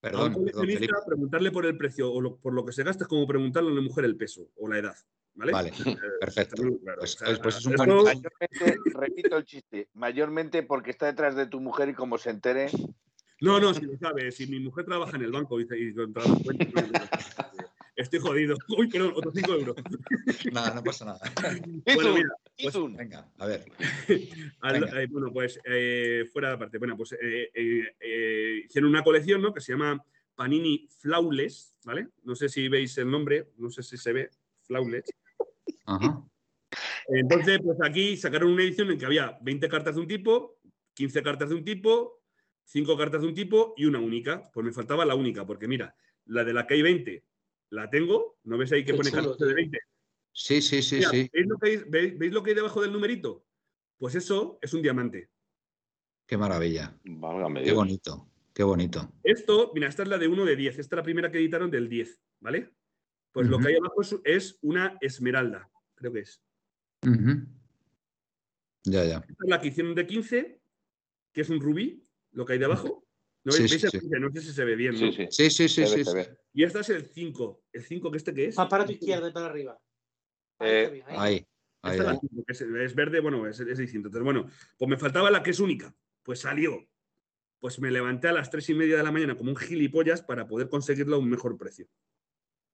[0.00, 0.34] Perdón,
[1.06, 3.72] preguntarle por el precio o lo- por lo que se gasta es como preguntarle a
[3.72, 4.96] una mujer el peso o la edad.
[5.34, 5.52] ¿Vale?
[5.52, 6.62] Vale, Eh, perfecto.
[6.82, 6.98] claro.
[7.00, 11.06] Pues- O sea, pues- es un esto- buen- Mayormente, repito el chiste, mayormente porque está
[11.06, 12.70] detrás de tu mujer y como se entere,
[13.40, 16.24] No, no, si lo sabes, si mi mujer trabaja en el banco y, y cuentas,
[17.96, 18.56] estoy jodido.
[18.78, 19.76] Uy, perdón, otros 5 euros.
[20.52, 21.20] Nada, no pasa nada.
[21.94, 22.96] Bueno, mira, pues-.
[22.96, 23.64] Venga, a ver.
[24.60, 25.02] Al- Venga.
[25.02, 26.78] eh, bueno, pues eh, fuera de parte.
[26.78, 29.52] Bueno, pues eh, eh, eh, hicieron una colección, ¿no?
[29.52, 30.02] Que se llama
[30.34, 32.08] Panini Flawless, ¿vale?
[32.22, 34.30] No sé si veis el nombre, no sé si se ve,
[34.62, 35.04] Flawless.
[35.86, 36.24] Ajá.
[37.08, 40.58] Entonces, pues aquí sacaron una edición en que había 20 cartas de un tipo,
[40.94, 42.22] 15 cartas de un tipo,
[42.64, 44.50] 5 cartas de un tipo y una única.
[44.52, 45.94] Pues me faltaba la única, porque mira,
[46.26, 47.24] la de la que hay 20
[47.70, 48.38] la tengo.
[48.44, 49.56] ¿No ves ahí que Qué pone chulo, cartas de tío.
[49.56, 49.78] 20?
[50.32, 51.30] Sí, sí, sí, Mira, sí.
[51.32, 53.44] ¿veis, lo que hay, veis- veis lo que hay debajo del numerito?
[53.98, 55.30] Pues eso es un diamante.
[56.26, 56.98] Qué maravilla.
[57.04, 57.76] Válgame Qué Dios.
[57.76, 58.28] bonito.
[58.52, 59.12] Qué bonito.
[59.22, 60.78] Esto, mira, esta es la de 1 de 10.
[60.78, 62.72] Esta es la primera que editaron del 10, ¿vale?
[63.34, 66.40] Pues lo que hay abajo es, es una esmeralda, creo que es.
[68.84, 69.16] Ya, ya.
[69.16, 70.60] Esta es la que hicieron de 15,
[71.32, 73.04] que es un rubí, lo que hay debajo.
[73.42, 73.72] ¿No Sí, veis?
[73.72, 73.98] sí, ¿Veis el sí.
[74.00, 74.20] 15?
[74.20, 74.98] No sé si se ve bien, ¿no?
[75.12, 75.50] Sí, sí.
[75.50, 76.38] Sí, sí, ve, ve.
[76.52, 77.64] Y esta es el 5.
[77.72, 78.56] ¿El 5 que este qué es?
[78.56, 79.80] Más para tu izquierda y para arriba.
[80.60, 81.16] Ahí Eh, ahí.
[81.18, 81.46] Ahí.
[81.82, 82.18] Ahí, Esta es la ahí.
[82.20, 84.08] cinco, que es, es verde, bueno, es, es distinto.
[84.08, 85.94] Entonces, bueno, pues me faltaba la que es única.
[86.22, 86.86] Pues salió.
[87.58, 90.46] Pues me levanté a las tres y media de la mañana como un gilipollas para
[90.46, 91.88] poder conseguirla a un mejor precio.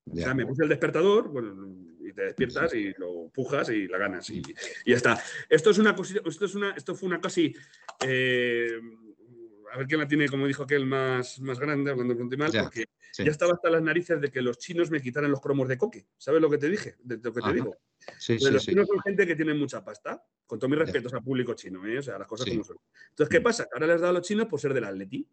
[0.06, 3.98] O sea, me puse el despertador, bueno, y te despiertas y lo pujas y la
[3.98, 4.38] ganas y,
[4.84, 5.22] y ya está.
[5.48, 7.54] Esto es una cosita, esto es una, esto fue una casi,
[8.06, 8.80] eh,
[9.72, 12.50] a ver quién la tiene, como dijo aquel, más, más grande, hablando pronto y mal,
[12.50, 13.24] Ya, porque sí.
[13.24, 16.06] ya estaba hasta las narices de que los chinos me quitaran los cromos de coque.
[16.18, 16.96] ¿Sabes lo que te dije?
[17.04, 17.76] De lo que te digo.
[18.18, 20.84] Sí, Pues sí, los chinos son gente que tiene mucha pasta, con todos mis Ya.
[20.86, 21.98] respetos al público chino, ¿eh?
[21.98, 22.78] o sea, las cosas como son.
[23.10, 23.44] Entonces, ¿qué Mm.
[23.44, 23.68] pasa?
[23.72, 25.28] Ahora les da a los chinos por ser del Atleti.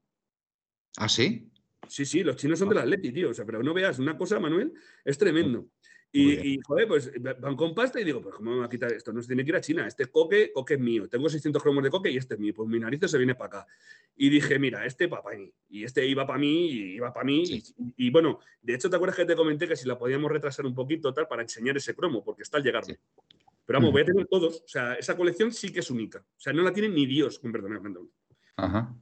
[0.98, 1.50] ¿Ah, sí?
[1.88, 3.30] Sí, sí, los chinos son del Atleti, tío.
[3.30, 4.74] O sea, pero no veas una cosa, Manuel,
[5.06, 5.62] es tremendo.
[5.62, 5.70] Muy
[6.12, 8.92] Y, y, joder, pues van con pasta y digo, pues ¿cómo me va a quitar
[8.92, 9.12] esto?
[9.12, 9.86] No se tiene que ir a China.
[9.86, 11.08] Este coque, coque es mío.
[11.08, 12.54] Tengo 600 cromos de coque y este es mío.
[12.56, 13.68] Pues mi nariz se viene para acá.
[14.16, 15.52] Y dije, mira, este para mí.
[15.70, 17.46] Y este iba para mí y iba para mí.
[17.46, 17.64] Sí.
[17.78, 20.66] Y, y bueno, de hecho, ¿te acuerdas que te comenté que si la podíamos retrasar
[20.66, 22.24] un poquito tal para enseñar ese cromo?
[22.24, 22.94] Porque está al llegarme.
[22.94, 23.00] Sí.
[23.66, 23.94] Pero vamos, Ujú.
[23.94, 24.62] voy a tener todos.
[24.62, 26.20] O sea, esa colección sí que es única.
[26.20, 28.10] O sea, no la tiene ni Dios, con perdón.
[28.56, 28.96] Ajá.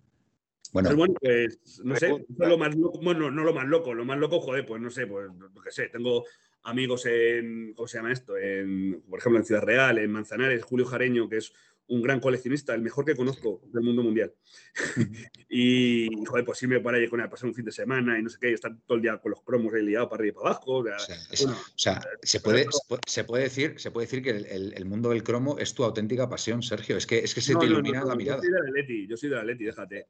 [0.71, 4.39] Bueno, pues no sé, lo más loco, bueno, no lo más loco, lo más loco,
[4.39, 6.25] joder, pues no sé, pues lo que sé, tengo
[6.63, 8.37] amigos en, ¿cómo se llama esto?
[8.37, 11.53] En, por ejemplo, en Ciudad Real, en Manzanares, Julio Jareño, que es
[11.87, 14.33] un gran coleccionista, el mejor que conozco del mundo mundial.
[15.49, 18.17] y, joder, pues sí me para allí con él a pasar un fin de semana
[18.19, 20.21] y no sé qué, y estar todo el día con los cromos ahí liados para
[20.21, 20.71] arriba y para abajo.
[20.77, 23.79] o sea, o sea, es- bueno, o sea, se puede, se puede- se puede decir,
[23.79, 26.97] se puede decir que el, el- el mundo del cromo es tu auténtica pasión, Sergio.
[26.97, 28.37] Es que, es que se no, te no, no, ilumina no, la mirada.
[28.37, 30.07] Yo soy del Atleti, yo soy del Atleti, déjate.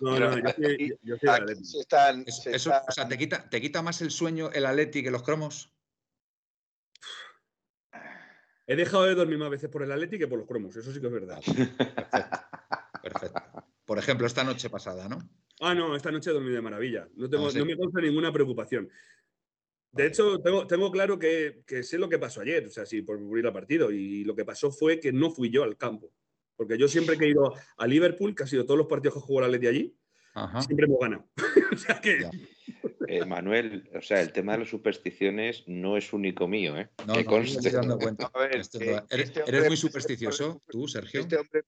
[0.00, 3.48] No, no, yo soy, yo- soy se están, se eso, están- o sea, ¿te quita,
[3.48, 5.72] ¿te quita más el sueño el Atleti que los cromos?
[8.70, 11.00] He dejado de dormir más veces por el Atleti que por los cromos, eso sí
[11.00, 11.40] que es verdad.
[11.44, 12.38] Perfecto.
[13.02, 13.42] Perfecto.
[13.84, 15.18] Por ejemplo, esta noche pasada, ¿no?
[15.60, 17.08] Ah, no, esta noche he dormido de maravilla.
[17.16, 17.58] No, tengo, Ah, sí.
[17.58, 18.88] no me causa ninguna preocupación.
[19.90, 23.02] De hecho, tengo, tengo claro que, que sé lo que pasó ayer, o sea, sí,
[23.02, 23.90] por ir al partido.
[23.90, 26.12] Y lo que pasó fue que no fui yo al campo.
[26.54, 29.20] Porque yo siempre que he ido a Liverpool, que ha sido todos los partidos que
[29.20, 29.96] jugó la Leti allí,
[30.34, 30.62] Ajá.
[30.62, 31.28] siempre hemos ganado.
[31.72, 32.20] o sea que.
[32.22, 32.30] Ya.
[33.08, 36.88] Eh, Manuel, o sea, el tema de las supersticiones no es único mío, ¿eh?
[37.06, 37.56] No, que no, me conste.
[37.58, 38.30] estoy dando cuenta.
[38.34, 41.20] A ver, Esto- que ¿Eres, este eres muy supersticioso, tú, Sergio?
[41.20, 41.62] este hombre,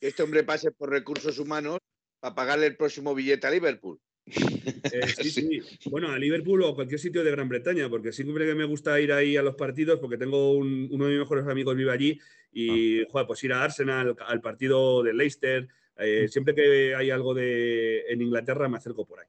[0.00, 1.78] que este hombre pase por recursos humanos
[2.20, 3.98] para pagarle el próximo billete a Liverpool.
[4.26, 4.32] Eh,
[5.20, 5.60] sí, sí.
[5.90, 9.00] Bueno, a Liverpool o a cualquier sitio de Gran Bretaña, porque siempre que me gusta
[9.00, 12.20] ir ahí a los partidos, porque tengo un- uno de mis mejores amigos vive allí,
[12.52, 17.34] y joder, pues ir a Arsenal, al partido de Leicester, eh, siempre que hay algo
[17.34, 19.26] de en Inglaterra me acerco por ahí.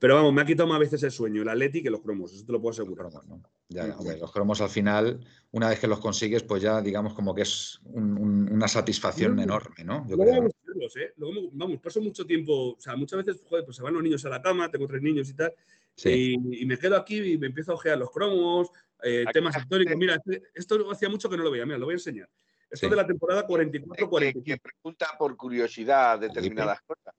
[0.00, 2.44] Pero vamos, me ha quitado más veces el sueño, el Atleti que los cromos, eso
[2.44, 3.06] te lo puedo Los asegurar.
[3.10, 3.42] cromos, ¿no?
[3.68, 5.20] Ya, ya, hombre, los cromos al final,
[5.52, 9.36] una vez que los consigues, pues ya digamos como que es un- un- una satisfacción
[9.36, 10.04] No, enorme, ¿no?
[10.08, 10.38] Yo Luego creo, ¿no?
[10.40, 11.12] vamos a verlos, ¿eh?
[11.16, 14.24] Luego, vamos, paso mucho tiempo, o sea, muchas veces, joder, pues se van los niños
[14.24, 15.54] a la cama, tengo tres niños y tal,
[15.94, 16.36] Sí.
[16.50, 18.68] y, y me quedo aquí y me empiezo a ojear los cromos,
[19.04, 19.94] eh, temas históricos.
[19.96, 22.28] Mira, este- esto hacía mucho que no lo veía, mira, lo voy a enseñar.
[22.70, 22.90] Esto Sí.
[22.90, 24.42] de la temporada Que, 44-45.
[24.44, 27.14] que pregunta por curiosidad determinadas cosas.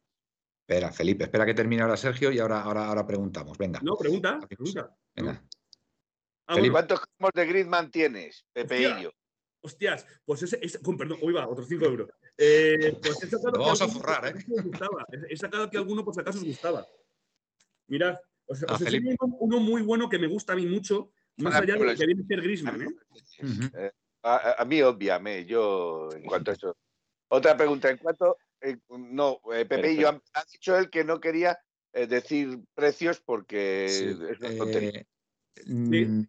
[0.68, 3.58] Espera, Felipe, espera que termine ahora Sergio y ahora, ahora, ahora preguntamos.
[3.58, 4.90] Venga, No, pregunta, pregunta.
[5.16, 5.44] venga.
[6.48, 6.72] Ah, Felipe.
[6.74, 9.12] ¿Cuántos cromos de Griezmann tienes, Pepeillo?
[9.62, 12.10] Hostias, pues ese, ese- con perdón, uy va, otros 5 euros.
[12.38, 14.46] Eh, pues he sacado vamos a forrar, ¿eh?
[14.48, 15.06] gustaba.
[15.30, 16.86] He- sacado que alguno por si acaso os gustaba.
[17.88, 21.56] Mirad, os, Ah, os enseño uno, muy bueno que me gusta a mí mucho, más
[21.56, 22.88] Ah, allá de lo que viene a ser Griezmann, ¿eh?
[23.74, 23.92] Eh,
[24.26, 26.76] a, mí, obviamente, yo en cuanto a eso.
[27.28, 28.38] Otra pregunta, en cuanto.
[28.62, 31.60] eh, no, eh, Pepe y yo han, ha dicho él que no quería
[31.94, 34.90] eh, decir precios porque Sí, es tontería.
[34.92, 35.06] eh,
[35.66, 36.24] mm,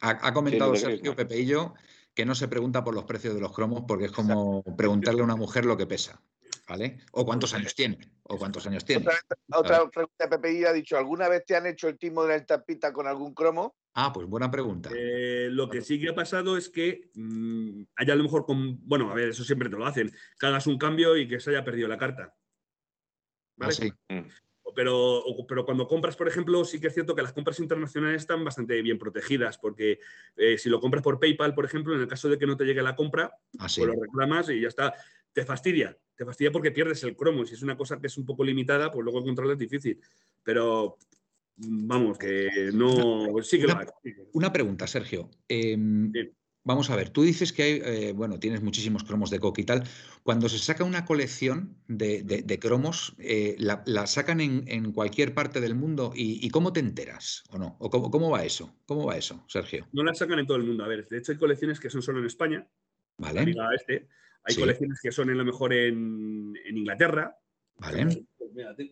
[0.00, 1.16] ha, ha comentado Sergio Griezmann.
[1.16, 1.74] Pepeillo
[2.14, 5.24] que no se pregunta por los precios de los cromos porque es como preguntarle a
[5.24, 6.22] una mujer lo que pesa,
[6.68, 6.98] ¿vale?
[7.12, 9.06] O cuántos años tiene, o cuántos años tiene.
[9.52, 12.28] Otra, otra pregunta, Pepe y ha dicho: ¿alguna vez te han hecho el timo de
[12.30, 13.76] la estampita con algún cromo?
[13.94, 14.90] Ah, pues buena pregunta.
[14.94, 18.78] Eh, lo que sí que ha pasado es que mm, haya a lo mejor con.
[18.86, 20.12] Bueno, a ver, eso siempre te lo hacen.
[20.38, 22.34] Que hagas un cambio y que se haya perdido la carta.
[23.60, 23.90] Ah, sí.
[24.74, 28.44] Pero, pero cuando compras, por ejemplo, sí que es cierto que las compras internacionales están
[28.44, 30.00] bastante bien protegidas, porque
[30.36, 32.64] eh, si lo compras por PayPal, por ejemplo, en el caso de que no te
[32.64, 33.80] llegue la compra, Ah, sí.
[33.80, 34.92] pues lo reclamas y ya está.
[35.36, 37.44] Te fastidia, te fastidia porque pierdes el cromo.
[37.44, 40.00] Si es una cosa que es un poco limitada, pues luego encontrarla es difícil.
[40.42, 40.96] Pero
[41.58, 43.26] vamos, que no.
[43.42, 45.28] Sí que Una- hay, sí que- Una pregunta, Sergio.
[45.46, 46.32] Em, Sí.
[46.64, 49.64] Vamos a ver, tú dices que hay, eh, bueno, tienes muchísimos cromos de coque y
[49.64, 49.84] tal.
[50.24, 54.90] Cuando se saca una colección de, de- de cromos, eh, la, la sacan en, en
[54.92, 57.76] cualquier parte del mundo y, y ¿cómo te enteras o no?
[57.78, 58.74] ¿O cómo, cómo va eso?
[58.86, 59.86] ¿Cómo va eso, Sergio?
[59.92, 60.82] No la sacan en todo el mundo.
[60.82, 62.66] A ver, de hecho hay colecciones que son solo en España,
[63.18, 63.54] ¿Vale?
[63.76, 64.08] Este.
[64.46, 64.60] Hay Sí.
[64.60, 67.36] colecciones que son a lo mejor en, en Inglaterra.
[67.78, 68.26] ¿Vale?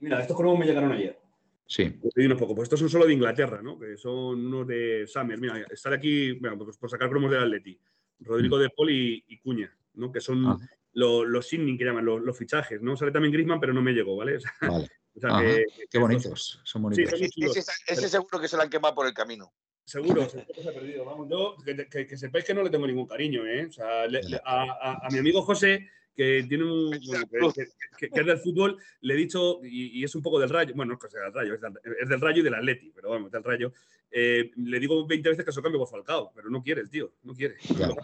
[0.01, 1.19] Mira, estos cromos me llegaron ayer.
[1.67, 1.99] Sí.
[2.17, 2.55] Unos pocos.
[2.57, 3.79] Pues estos son solo de Inglaterra, ¿no?
[3.79, 5.39] Que son unos de Summer.
[5.39, 7.79] Mira, está aquí, bueno, pues por sacar cromos del Atleti.
[8.21, 10.13] Rodrigo de Paul y, y Cuña, ¿no?
[10.13, 10.47] Que son Mm.
[10.49, 10.59] Ah.
[10.95, 12.97] lo- los signing que llaman, los, los fichajes, ¿no?
[12.97, 14.37] Sale también Griezmann, pero no me llegó, ¿vale?
[14.41, 14.89] O sea, Vale.
[15.17, 15.41] o sea Ajá.
[15.43, 16.61] que- Qué que bonitos.
[16.65, 17.19] Son Sí, bonitos.
[17.19, 19.53] son ese seguro que se lo han quemado por el camino.
[19.85, 21.05] Seguro, seguro que se ha perdido.
[21.05, 23.67] Vamos, yo, que, que- que sepáis que no le tengo ningún cariño, ¿eh?
[23.67, 26.91] O sea, le- le- a, a- a mi amigo José, que tiene un.
[27.31, 27.67] bueno, que,
[27.99, 30.73] que- que es del fútbol, le he dicho, y, y es un poco del rayo,
[30.75, 32.93] bueno, no es que sea del rayo, es del, es del rayo y del Atleti,
[32.95, 33.73] pero vamos, del rayo.
[34.11, 37.13] Eh, le digo 20 veces que se cambio por Falcao, pero no quiere el tío,
[37.25, 37.57] no quiere.
[37.77, 37.97] Claro.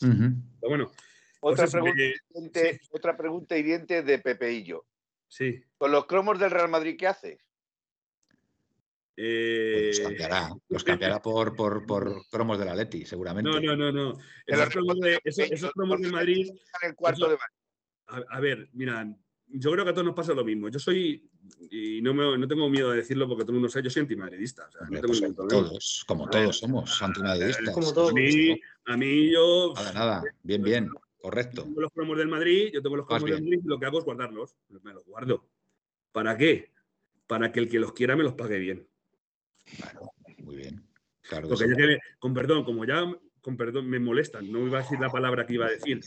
[0.00, 0.90] Pero bueno,
[1.40, 4.84] Otra, pues pregunta, hiriente- otra pregunta hiriente de Pepeillo.
[5.26, 5.60] sí.
[5.76, 7.38] ¿Con los cromos del Real Madrid qué haces?
[9.20, 10.50] Eh, Los cambiará.
[10.68, 13.50] Los cambiará por, por, por cromos de la Leti, seguramente.
[13.50, 14.18] no, no, no, no.
[14.46, 17.30] Esos cromos de, esos, Pepeillo, esos cromos de porque Madrid está en el cuarto Eso-
[17.30, 18.24] de baño.
[18.30, 19.06] A, a ver, mira,
[19.48, 20.68] yo creo que a todos nos pasa lo mismo.
[20.68, 21.28] Yo soy,
[21.70, 24.02] y no, me, no tengo miedo de decirlo porque todo el mundo sabe, yo soy
[24.02, 24.66] antimadridista.
[24.68, 27.74] O sea, Hombre, no tengo pues todos, como A ver, todos somos antimadridistas.
[27.74, 28.10] como todos.
[28.10, 30.22] A mí, a mí yo Nada, nada.
[30.42, 30.88] Bien, bien.
[31.20, 31.64] Correcto.
[31.64, 33.42] tengo los cromos del Madrid, yo tengo los cromos del.
[33.42, 34.54] Madrid y lo que hago es guardarlos.
[34.82, 35.44] Me los guardo.
[36.12, 36.70] ¿Para qué?
[37.26, 38.86] Para que el que los quiera me los pague bien.
[39.76, 40.82] Claro, muy bien.
[41.22, 41.70] Claro que Porque sí.
[41.70, 43.04] ya que, me- con perdón, como ya
[43.40, 46.00] con perdón me molestan, no iba a decir la palabra que iba a decir.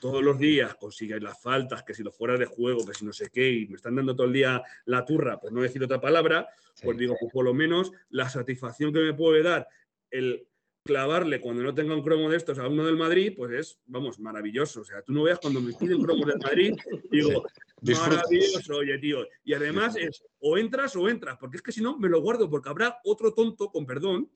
[0.00, 3.12] Todos los días consiguen las faltas, que si los fuera de juego, que si no
[3.12, 6.00] sé qué, y me están dando todo el día la turra, por no decir otra
[6.00, 6.48] palabra,
[6.82, 7.00] pues Sí.
[7.00, 9.68] digo, pues por lo menos la satisfacción que me puede dar
[10.10, 10.46] el
[10.84, 14.18] clavarle cuando no tenga un cromo de estos a uno del Madrid, pues es, vamos,
[14.18, 14.80] maravilloso.
[14.80, 16.74] O sea, tú no veas cuando me piden cromos del Madrid,
[17.10, 17.44] digo,
[17.82, 19.26] maravilloso, oye, tío.
[19.44, 22.48] Y además es o entras o entras, porque es que si no me lo guardo,
[22.48, 24.30] porque habrá otro tonto, con perdón,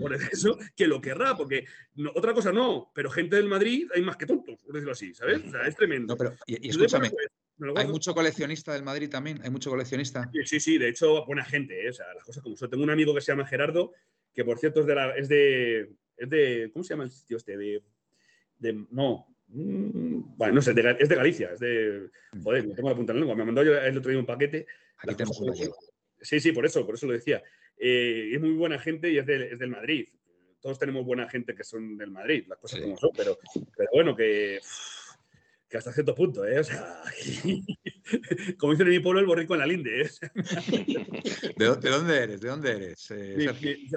[0.00, 1.64] por eso, que lo querrá, porque
[1.96, 5.14] no- otra cosa no, pero gente del Madrid hay más que tontos, por decirlo así,
[5.14, 5.42] ¿sabes?
[5.44, 6.14] O sea, es tremendo.
[6.14, 7.10] No, pero, y, Yo escúchame,
[7.58, 9.40] lo ¿hay mucho coleccionista del Madrid también?
[9.42, 10.30] ¿Hay mucho coleccionista?
[10.32, 11.90] Sí, Sí, sí, de hecho, buena gente, ¿eh?
[11.90, 12.70] o sea, las cosas como son.
[12.70, 13.92] Tengo un amigo que se llama Gerardo,
[14.38, 17.38] que por cierto es de, la, es de, es de ¿cómo se llama el sitio
[17.38, 17.56] este?
[17.56, 17.82] De,
[18.60, 22.08] de no, mm, bueno, no sé, de es de Galicia, es de,
[22.40, 24.26] joder, me tengo la punta en la lengua, me mandó yo el otro día un
[24.26, 24.64] paquete.
[24.98, 25.42] Aquí tenemos.
[26.20, 27.42] Sí, sí, por eso, por eso lo decía.
[27.76, 30.06] Eh, es muy buena gente y es, del- es del Madrid.
[30.60, 32.84] Todos tenemos buena gente que son del Madrid, las cosas Sí.
[32.84, 33.38] como son, pero,
[33.76, 34.60] pero bueno, que,
[35.68, 36.58] que hasta cierto punto, ¿eh?
[36.60, 37.02] O sea,
[38.58, 40.10] como dicen en mi pueblo, el borrico en la linde, ¿eh?
[41.56, 42.40] ¿De, dó- de dónde eres?
[42.40, 43.10] ¿De dónde eres?
[43.10, 43.36] eh,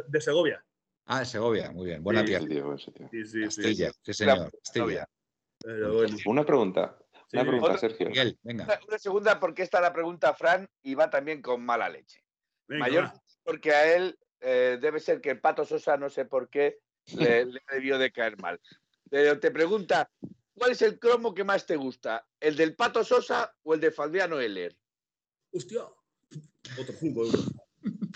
[0.07, 0.63] de Segovia.
[1.05, 2.03] Ah, de Segovia, muy bien.
[2.03, 2.43] Buena Sí, tierra.
[2.43, 3.09] Sí, tío, ese tío.
[3.11, 3.41] Sí, sí, sí.
[3.43, 4.51] Castilla, sí, señor.
[4.63, 5.07] Castilla.
[5.63, 6.17] Pero bueno.
[6.25, 6.97] Una pregunta.
[7.27, 7.37] Sí.
[7.37, 8.07] Una pregunta, Otra- Sergio.
[8.09, 8.65] Miguel, venga.
[8.65, 12.23] Una, una segunda, porque está la pregunta, Fran, y va también con mala leche.
[12.67, 13.13] Venga, Mayor va.
[13.43, 16.79] porque a él eh, debe ser que el Pato Sosa, no sé por qué,
[17.15, 18.59] le, le debió de caer mal.
[19.09, 20.09] Pero te pregunta,
[20.61, 22.23] ¿cuál es el cromo que más te gusta?
[22.39, 24.77] ¿El del Pato Sosa o el de Faldiano Heller?
[25.51, 25.85] Hostia.
[26.77, 27.51] Otro 5 euros.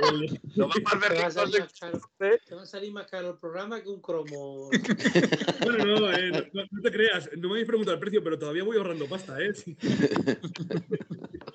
[0.00, 2.38] Te va, a berricos salir de más caro, ¿eh?
[2.46, 4.70] te va a salir más caro el programa que un cromo.
[5.60, 8.38] Bueno, no, eh, no, no- no te creas, no me habéis preguntado el precio, pero
[8.38, 9.52] todavía voy ahorrando pasta, ¿eh?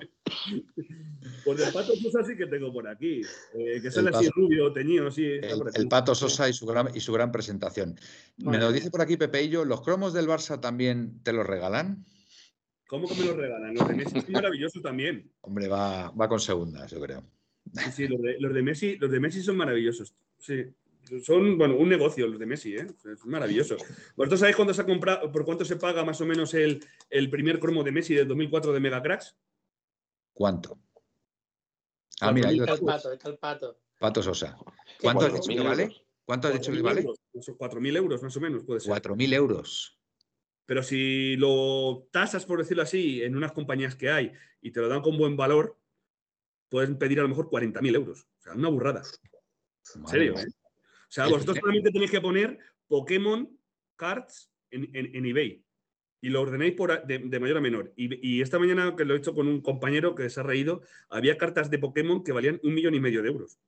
[1.44, 3.22] Pues el Pato Sosa sí que tengo por aquí.
[3.54, 5.26] eh, que sale El así rubio, teñido, sí.
[5.26, 8.00] El, Pato Sosa y su gran, y su gran presentación.
[8.38, 12.06] Me lo dice por aquí Pepeillo, ¿los cromos del Barça también te los regalan?
[12.88, 13.74] ¿Cómo que me los regalan?
[13.76, 15.32] Los de Messi son maravillosos también.
[15.42, 17.24] Hombre, va, va con segundas, yo creo.
[17.74, 20.16] Sí, sí, los de, los de Messi, los de Messi son maravillosos.
[20.40, 20.64] Sí.
[21.24, 22.88] Son, bueno, un negocio los de Messi, ¿eh?
[23.12, 23.78] Es maravilloso.
[24.16, 27.30] ¿Vosotros sabéis cuánto se ha comprado, por cuánto se paga más o menos el, el
[27.30, 29.36] primer cromo de Messi del 2004 de Mega Cracks?
[30.36, 30.78] ¿Cuánto?
[32.20, 33.80] Ah, mira, ahí Está el pato, está el pato.
[34.00, 34.58] Pato Sosa.
[35.00, 35.84] ¿Qué ¿Cuánto has dicho mil que vale?
[35.84, 36.06] euros.
[36.26, 37.02] ¿Cuánto has dicho que 4.000 vale?
[37.02, 38.90] euros, esos 4.000 euros más o menos puede ser.
[38.90, 39.98] 4.000 euros.
[40.66, 44.90] Pero si lo tasas, por decirlo así, en unas compañías que hay y te lo
[44.90, 45.78] dan con buen valor,
[46.70, 48.24] puedes pedir a lo mejor 40.000 euros.
[48.40, 49.04] O sea, una burrada.
[49.96, 50.38] En serio.
[50.38, 50.48] ¿eh?
[50.48, 53.58] O sea, vosotros solamente tenéis que poner Pokémon
[53.96, 55.65] Cards en, en- en eBay
[56.22, 57.94] y lo ordenáis por de, de mayor a menor.
[57.96, 60.82] Y, y esta mañana, que lo he hecho con un compañero que se ha reído,
[61.10, 63.60] había cartas de Pokémon que valían un millón y medio de euros.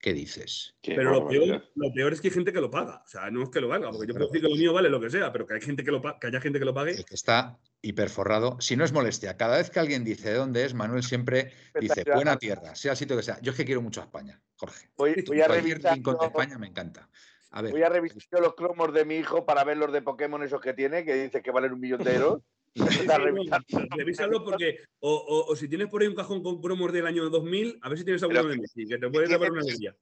[0.00, 0.76] ¿Qué dices?
[0.80, 3.02] Qué Pero lo peor, lo peor es que hay gente que lo paga.
[3.04, 4.88] O sea, no es que lo valga, porque yo puedo decir que lo mío vale
[4.88, 6.92] lo que sea, pero que hay gente que lo que haya gente que lo pague.
[6.92, 8.60] El que está hiperforrado.
[8.60, 12.04] Si no es molestia, cada vez que alguien dice de dónde es, Manuel siempre dice
[12.14, 13.40] buena tierra, sea el sitio que sea.
[13.40, 14.88] Yo es que quiero mucho a España, Jorge.
[14.96, 17.08] Voy, voy a Cualquier rincón de España me encanta.
[17.50, 20.42] A ver, voy a revisar los cromos de mi hijo para ver los de Pokémon
[20.42, 22.42] esos que tiene, que dice que valen un millón de euros.
[23.96, 27.28] Revísalo porque, o, o- o si tienes por ahí un cajón con cromos del año
[27.30, 29.96] 2000, a ver si tienes alguno Pero- de Messi, que te puede dar una alegría.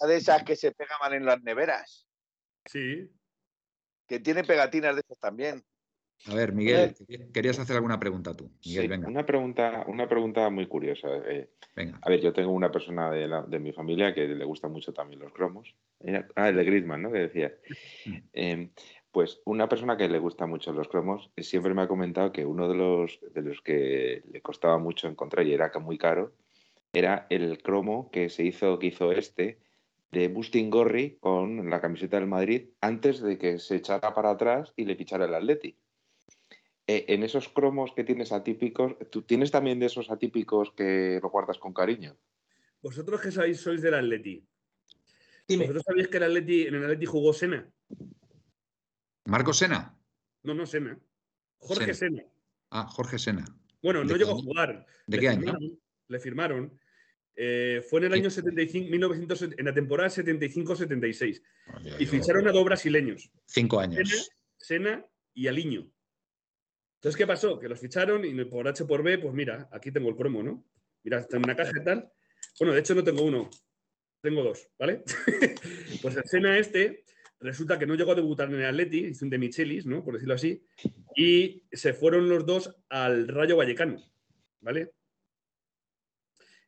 [0.00, 2.06] de esas que se pegaban en las neveras,
[2.66, 3.10] Sí.
[4.06, 5.64] que tiene pegatinas de esas también.
[6.30, 6.94] A ver, Miguel,
[7.32, 8.44] querías hacer alguna pregunta tú.
[8.64, 11.08] Miguel, Sí, venga, Una, pregunta, una pregunta muy curiosa.
[11.26, 11.98] eh, venga.
[12.02, 14.92] a ver, yo tengo una persona de, la- de mi familia que le gustan mucho
[14.92, 15.74] también los cromos.
[16.36, 17.12] Ah, el de Griezmann, ¿no?
[17.12, 17.52] Que decía.
[18.34, 18.70] Eh,
[19.10, 22.66] pues una persona que le gusta mucho los cromos siempre me ha comentado que uno
[22.66, 26.32] de los, de los que le costaba mucho encontrar y era muy caro
[26.94, 29.58] era el cromo que se hizo, que hizo este
[30.12, 34.72] de Bustin Gorri con la camiseta del Madrid antes de que se echara para atrás
[34.76, 35.76] y le fichara el Atleti.
[36.86, 41.30] Eh, en esos cromos que tienes atípicos, ¿tú tienes también de esos atípicos que lo
[41.30, 42.16] guardas con cariño?
[42.82, 44.44] Vosotros que sabéis, sois del Atleti.
[45.46, 45.64] Dime.
[45.64, 47.70] ¿Vosotros sabéis que el Atleti, en el Atleti jugó Sena?
[49.26, 49.96] Marco Sena.
[50.42, 50.98] No, no Sena.
[51.58, 52.24] Jorge Sena.
[52.70, 53.44] Ah, Jorge Sena.
[53.80, 54.86] Bueno, ¿De no llegó a jugar.
[55.06, 55.40] ¿De Le qué año?
[55.42, 56.80] firmaron- Le firmaron.
[57.36, 61.42] Eh, fue en el año 75, 1970, en la temporada 75-76.
[61.76, 63.30] Oye, Y ficharon a dos brasileños.
[63.46, 64.30] Cinco Sena, años.
[64.58, 65.86] Sena y Aliño.
[67.02, 67.58] Entonces, ¿qué pasó?
[67.58, 70.64] Que los ficharon y por H por B, pues mira, aquí tengo el cromo, ¿no?
[71.02, 72.08] Mira, en una caja y tal.
[72.60, 73.50] Bueno, de hecho no tengo uno,
[74.20, 75.02] tengo dos, ¿vale?
[76.00, 77.02] pues el Sena este
[77.40, 80.04] resulta que no llegó a debutar en el Atleti, hizo un de Michelis, ¿no?
[80.04, 80.64] Por decirlo así,
[81.16, 84.00] y se fueron los dos al Rayo Vallecano,
[84.60, 84.92] ¿vale?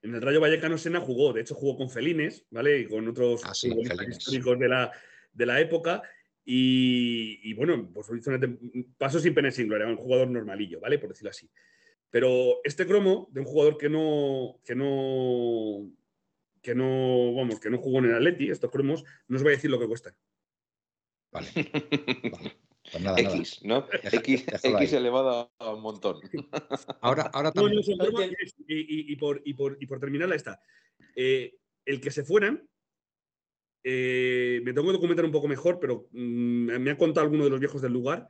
[0.03, 2.81] En el Rayo Vallecano Sena jugó, de hecho jugó con Felines, ¿vale?
[2.81, 3.73] Y con otros Ah, sí,
[4.09, 4.91] históricos de la,
[5.33, 6.03] de la época.
[6.47, 8.59] Y, y, bueno, pues hizo una
[8.99, 10.99] pasó sin pena sin gloria, era un jugador normalillo, ¿vale?
[10.99, 11.51] Por decirlo así.
[12.11, 15.91] Pero este cromo de un jugador que no, que no,
[16.63, 19.57] que no, vamos, que no jugó en el Atleti, estos cromos, no os voy a
[19.57, 20.15] decir lo que cuestan.
[21.33, 21.49] Vale.
[22.31, 22.57] vale.
[22.93, 23.37] Pues nada, nada.
[23.37, 23.83] X, ¿no?
[23.91, 24.95] Deja- X, X ahí.
[24.95, 26.21] elevado a un montón.
[27.01, 27.83] Ahora, ahora No, también.
[27.99, 28.29] no, No y,
[28.69, 30.61] y- y por, y, por, y por terminarla esta.
[31.17, 32.69] Eh, el que se fueran,
[33.85, 37.51] eh, me tengo que documentar un poco mejor, pero mm, me ha contado alguno de
[37.51, 38.27] los viejos del lugar,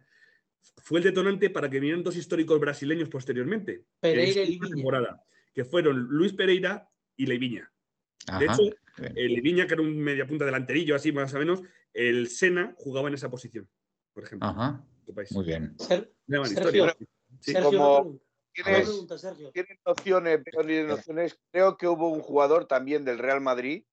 [0.78, 3.84] fue el detonante para que vinieran dos históricos brasileños posteriormente.
[4.00, 5.22] Pereira y temporada,
[5.54, 7.70] que fueron Luis Pereira y Leiviña.
[8.26, 8.54] De Ajá.
[8.54, 8.62] hecho,
[8.98, 9.12] Bien.
[9.16, 11.62] el Leiviña, que era un media punta delanterillo, así más o menos,
[11.92, 13.68] el Sena jugaba en esa posición,
[14.12, 14.48] por ejemplo.
[14.48, 14.84] Ajá.
[15.06, 15.30] ¿Qué país?
[15.32, 15.74] Muy bien.
[15.78, 17.08] Ser- Una buena Sergio, historia.
[17.40, 17.52] Sí.
[17.52, 18.20] Sergio, como-
[18.54, 19.50] ¿Tienes, pregunta, Sergio.
[19.50, 21.38] tienes nociones, de nociones?
[21.50, 23.84] Creo que hubo un jugador también del Real Madrid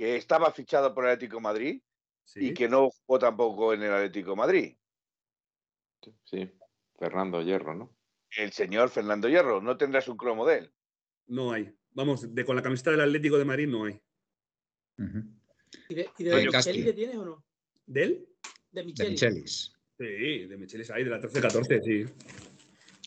[0.00, 1.82] que estaba fichado por el Atlético de Madrid
[2.24, 2.46] Sí.
[2.46, 4.76] y que no jugó tampoco en el Atlético de Madrid.
[6.24, 6.50] Sí,
[6.98, 7.94] Fernando Hierro, ¿no?
[8.34, 10.72] El señor Fernando Hierro, no tendrás un cromo de él.
[11.26, 11.70] No hay.
[11.90, 14.00] Vamos, de, con la camiseta del Atlético de Madrid no hay.
[15.90, 17.44] ¿Y de, y de Micheli que tienes o no?
[17.84, 18.28] ¿De él?
[18.70, 19.10] De De Micheli.
[19.10, 19.74] Michelis.
[19.98, 22.04] Sí, de Michelis hay, de la 13-14, sí.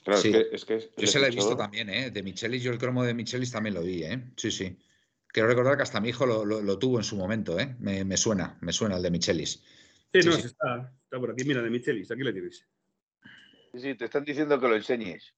[0.03, 0.32] Claro, Sí.
[0.51, 0.75] es que.
[0.75, 2.12] Es que Yo se la he visto también, ¿eh?
[2.12, 4.21] De Michelis, yo el cromo de Michelis también lo vi, ¿eh?
[4.38, 4.77] Sí, sí.
[5.34, 7.76] Quiero recordar que hasta mi hijo lo, lo- lo tuvo en su momento, ¿eh?
[7.80, 9.63] Me, me suena, me suena el de Michelis.
[10.13, 10.41] Sí, Sí, no, sí.
[10.41, 11.43] sí Está, está por aquí.
[11.43, 12.65] Mira, de Michelis, aquí le tienes.
[13.74, 15.34] Sí, sí, te están diciendo que lo enseñes.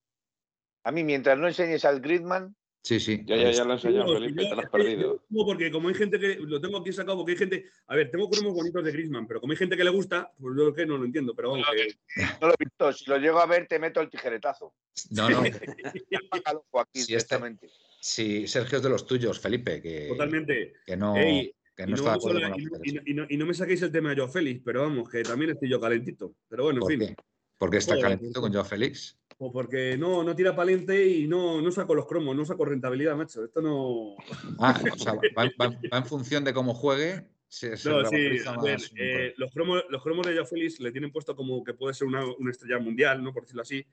[0.84, 3.23] A mí, mientras no enseñes al Gridman, Sí, sí.
[3.25, 5.25] Ya, ya, ya lo he enseñado, No, Felipe, yo- te lo has perdido.
[5.29, 7.65] no, porque como hay gente que lo tengo aquí sacado, porque hay gente.
[7.88, 10.55] A ver, tengo cromos bonitos de Grisman, pero como hay gente que le gusta, pues
[10.55, 11.34] yo lo que no lo entiendo.
[11.34, 11.88] Pero vamos, que.
[12.41, 12.93] no lo he visto.
[12.93, 14.76] Si lo llego a ver, te meto el tijeretazo.
[15.09, 15.41] No, no.
[16.69, 17.69] Joaquín, Si este- directamente.
[18.08, 20.74] Sí, Sergio es de los tuyos, Felipe, que, Totalmente.
[20.86, 23.14] que no, Ey, que Y no no, está de acuerdo solo- con y no- y
[23.16, 25.70] no- no- no me saquéis el tema de Joe Félix, pero vamos, que también estoy
[25.72, 26.36] yo calentito.
[26.47, 26.99] Pero bueno, en ¿Por fin.
[26.99, 27.16] qué?
[27.58, 29.18] Porque está Joder, calentito pues, con Joao Félix.
[29.39, 33.16] O porque no, no tira paliente y no, no saco los cromos, no saco rentabilidad,
[33.16, 33.43] macho.
[33.43, 34.16] Esto no.
[34.60, 37.24] Ah, o sea, va, va- va en función de cómo juegue.
[37.47, 38.18] Se, se No, sí,
[38.64, 41.95] ver, eh, los, cromos, los cromos de Joao Félix le tienen puesto como que puede
[41.95, 43.34] ser una, una estrella mundial, ¿no?
[43.34, 43.84] Por decirlo así.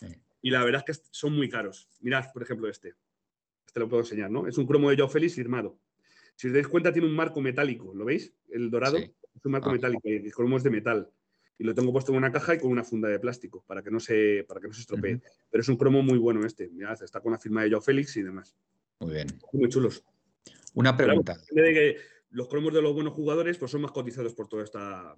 [0.00, 0.06] Sí.
[0.40, 1.86] Y la verdad es que son muy caros.
[2.00, 2.94] Mirad, por ejemplo, este.
[3.68, 4.46] Este lo puedo enseñar, ¿no?
[4.46, 5.78] Es un cromo de Joao Félix firmado.
[6.36, 8.32] Si os dais cuenta, tiene un marco metálico, ¿lo veis?
[8.48, 9.12] El dorado Sí.
[9.36, 9.72] es un marco Ah.
[9.74, 11.10] metálico el cromo es de metal.
[11.58, 13.90] Y lo tengo puesto en una caja y con una funda de plástico para que
[13.90, 15.20] no se, para que no se estropee.
[15.50, 16.68] Pero es un cromo muy bueno este.
[16.70, 18.56] Mirad, está con la firma de Joao Félix y demás.
[19.00, 19.26] Muy bien.
[19.52, 20.02] Muy chulos.
[20.74, 21.36] Una pregunta.
[21.36, 21.96] Depende de que
[22.30, 25.14] los cromos de los buenos jugadores pues son más cotizados por toda esta.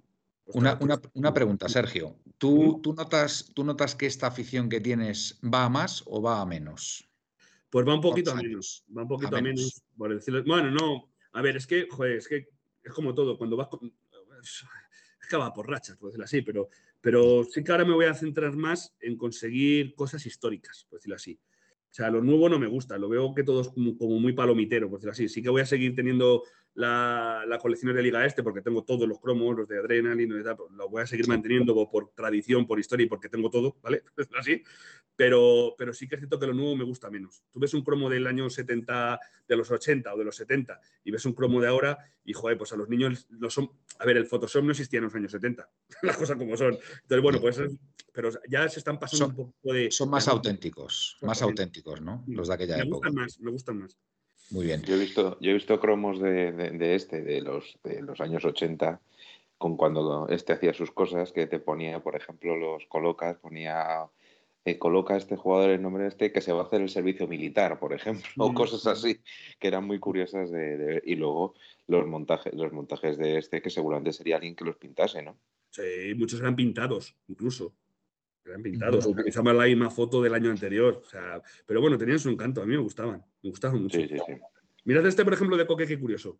[0.47, 2.17] Una, una- una pregunta, Sergio.
[2.37, 6.41] ¿Tú, tú, notas, ¿Tú notas que esta afición que tienes va a más o va
[6.41, 7.07] a menos?
[7.71, 8.85] Pues va un poquito a ¿Cuántos menos.
[8.95, 9.59] Va un poquito A a menos.
[9.59, 9.83] menos.
[9.97, 11.11] por decirlo- Bueno, no.
[11.31, 12.47] A ver, es que, joder, es que
[12.83, 13.37] es como todo.
[13.37, 13.91] Cuando vas con-
[14.43, 16.67] Es que va por rachas, por decirlo así, pero,
[16.99, 21.15] pero sí que ahora me voy a centrar más en conseguir cosas históricas, por decirlo
[21.15, 21.39] así.
[21.89, 24.33] O sea, lo nuevo no me gusta, lo veo que todo es como, como muy
[24.33, 25.29] palomitero, por decirlo así.
[25.29, 26.43] Sí que voy a seguir teniendo
[26.73, 30.43] la, la colección de Liga Este porque tengo todos los cromos, los de Adrenaline, y
[30.43, 33.49] tal, pues lo voy a seguir manteniendo por, por tradición, por historia y porque tengo
[33.49, 34.03] todo, ¿vale?
[34.39, 34.63] Así.
[35.15, 37.43] Pero, pero sí que es cierto que lo nuevo me gusta menos.
[37.51, 41.11] Tú ves un cromo del año 70, de los 80 o de los 70 y
[41.11, 43.69] ves un cromo de ahora y, joder, pues a los niños lo son...
[43.99, 45.69] A ver, el Photoshop no existía en los años 70,
[46.03, 46.73] las cosas como son.
[47.03, 47.61] Entonces, bueno, pues...
[48.13, 49.91] Pero ya se están pasando Son- un poco de...
[49.91, 52.23] Son más auténticos, más auténticos, ¿no?
[52.27, 53.09] Los de aquella Me época.
[53.09, 53.97] gustan más, me gustan más.
[54.51, 54.83] Muy bien.
[54.83, 58.19] Yo he visto, yo he visto cromos de, de- de este, de los, de los
[58.21, 59.01] años 80,
[59.57, 64.07] con cuando este hacía sus cosas, que te ponía, por ejemplo, los colocas, ponía,
[64.65, 66.89] eh, coloca a este jugador el nombre de este que se va a hacer el
[66.89, 68.55] servicio militar, por ejemplo, o Mm.
[68.55, 69.21] cosas así,
[69.59, 71.03] que eran muy curiosas de, de ver.
[71.05, 71.53] Y luego
[71.87, 75.37] los montajes, los montajes de este, que seguramente sería alguien que los pintase, ¿no?
[75.69, 77.73] Sí, muchos eran pintados, incluso.
[78.45, 81.01] Eran pintados, o utilizaban la misma foto del año anterior.
[81.03, 83.99] O sea, pero bueno, tenían su encanto, a mí me gustaban, me gustaban mucho.
[83.99, 84.33] Sí, sí, sí.
[84.85, 86.39] Mirad este, por ejemplo, de Coque, qué curioso.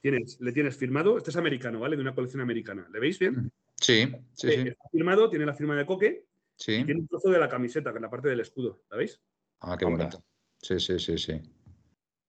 [0.00, 1.96] Tienes, le tienes firmado, este es americano, ¿vale?
[1.96, 2.88] De una colección americana.
[2.92, 3.50] ¿Le veis bien?
[3.80, 4.68] Sí, sí, Eh, sí.
[4.68, 6.26] Está firmado, tiene la firma de Coque
[6.56, 6.74] sí.
[6.74, 8.84] y tiene un trozo de la camiseta, que es la parte del escudo.
[8.90, 9.20] ¿La veis?
[9.60, 10.22] Ah, qué bonito.
[10.62, 11.40] Sí, sí, sí, sí.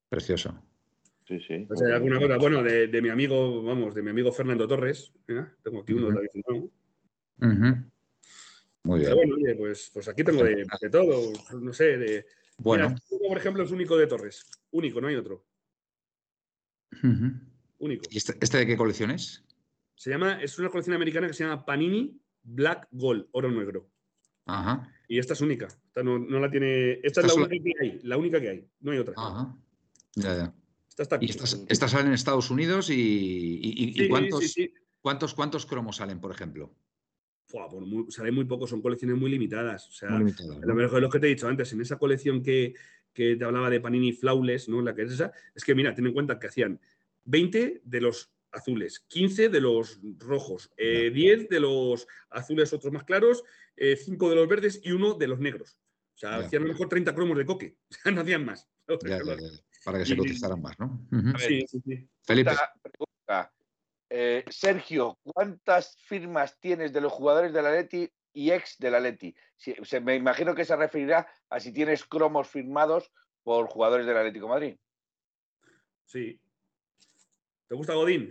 [0.10, 0.60] Precioso.
[1.28, 1.66] Sí, sí.
[1.68, 5.14] Pues hay alguna cosa, bueno, de, de mi amigo, vamos, de mi amigo Fernando Torres.
[5.28, 6.14] Mira, tengo aquí uno Ujú.
[6.16, 6.72] también firmado.
[7.42, 7.92] Ujú.
[8.86, 9.30] Muy Pero bien.
[9.30, 12.26] bueno, oye, pues, pues aquí tengo de, de todo, no sé, de,
[12.58, 12.90] Bueno.
[12.90, 14.46] Mira, este, por ejemplo, es único de Torres.
[14.72, 15.44] Único, no hay otro.
[17.80, 18.04] Único.
[18.10, 19.44] ¿Y este, este de qué colección es?
[19.96, 23.90] Se llama, es una colección americana que se llama Panini Black Gold, oro negro.
[24.46, 24.90] Ajá.
[25.08, 25.68] Y esta es única.
[25.68, 26.94] Esta no, no la tiene.
[27.04, 28.00] Esta, Esta es la sola- única que hay.
[28.04, 28.68] La única que hay.
[28.82, 29.14] No hay otra.
[29.18, 29.56] Ajá.
[30.16, 30.54] Ya, ya.
[30.90, 31.26] Esta está aquí.
[31.26, 34.74] Y estas, estas salen en Estados Unidos y, y- y- y Sí, cuántos, sí, sí.
[35.02, 36.72] cuántos, cuántos cromos salen, por ejemplo.
[37.48, 39.88] Fua, por muy- salen muy pocos, son colecciones muy limitadas.
[39.88, 40.76] O sea, Muy limitados, lo ¿no?
[40.76, 42.74] mejor es lo que te he dicho antes, en esa colección que,
[43.14, 44.82] que te hablaba de Panini Flawless, ¿no?
[44.82, 46.80] La que es esa, es que mira, ten en cuenta que hacían
[47.26, 53.04] 20 de los azules, 15 de los rojos, eh, 10 de los azules otros más
[53.04, 53.44] claros,
[53.78, 55.78] 5 de los verdes y uno de los negros.
[56.14, 56.46] O sea, Ya.
[56.46, 57.76] hacían a lo mejor 30 cromos de coque.
[57.92, 58.68] O sea, no hacían más.
[59.04, 59.36] Ya, ya.
[59.84, 61.06] Para que se cotizaran más, ¿no?
[61.12, 61.30] Ujú.
[61.30, 62.08] A ver, Sí, sí, sí.
[62.24, 62.52] Felipe.
[62.82, 63.54] Pregunta.
[64.10, 69.36] Eh, Sergio, ¿cuántas firmas tienes de los jugadores del Atleti y ex del Atleti?
[69.56, 73.12] Si- se- me imagino que se referirá a si tienes cromos firmados
[73.44, 74.76] por jugadores del Atlético de Madrid.
[76.06, 76.40] sí.
[77.68, 78.30] ¿Te gusta Godín?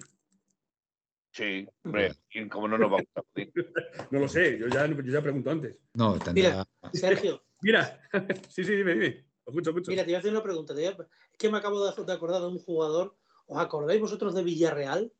[1.32, 2.12] Sí, hombre,
[2.48, 3.24] como no nos va a gustar.
[3.34, 3.52] Joder.
[4.12, 5.76] No lo sé, yo ya, yo ya pregunto antes.
[5.94, 6.64] No, tendrá.
[6.92, 8.00] Sergio, Mira,
[8.48, 9.24] sí, sí, dime, dime.
[9.44, 9.90] Lo Escucho, escucho.
[9.90, 10.72] mira, te voy a hacer una pregunta.
[10.80, 10.96] Es
[11.36, 13.16] que me acabo de acordar de un jugador.
[13.46, 15.12] ¿Os acordáis vosotros de Villarreal?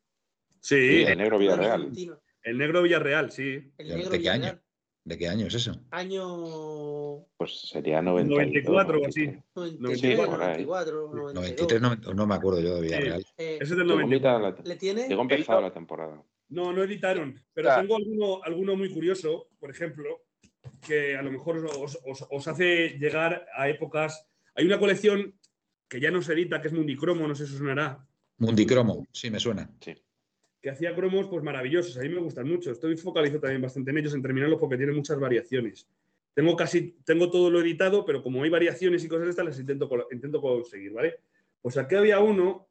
[0.65, 1.73] Sí, Sí, el negro Villarreal.
[1.73, 2.19] Argentino.
[2.43, 3.71] el negro Villarreal, sí.
[3.77, 4.41] El ¿De negro qué año?
[4.41, 4.61] Villarreal.
[5.05, 5.79] ¿De qué año es eso?
[5.91, 9.27] Año Pues sería 92, 94 o así.
[9.55, 10.65] 93, Sí, por ahí.
[10.65, 11.35] 94, 92.
[11.35, 13.21] 93, no, no me acuerdo yo de Villarreal.
[13.37, 14.07] Eh, Ese es del Llegó, 94.
[14.09, 15.07] mitad la- ¿Le tiene?
[15.07, 16.23] llegó empezada la temporada.
[16.49, 17.81] No, no editaron, pero Ah.
[17.83, 20.23] tengo alguno, alguno muy curioso, por ejemplo,
[20.87, 24.27] que a lo mejor os, os- os hace llegar a épocas.
[24.55, 25.39] Hay una colección
[25.89, 28.07] que ya no se edita, que es Mundicromo, no sé si os sonará,
[28.39, 29.71] Mundicromo, sí, me suena.
[29.81, 29.95] Sí.
[30.65, 31.99] Que hacía cromos pues maravillosos.
[31.99, 32.71] A mí me gustan mucho.
[32.71, 35.87] Estoy focalizado también bastante en ellos, en terminarlos, porque tienen muchas variaciones.
[36.33, 39.61] Tengo casi, tengo todo lo editado, pero como hay variaciones y cosas de estas, las
[39.61, 41.17] intento, intento conseguir, ¿vale?
[41.61, 42.67] Pues aquí había uno,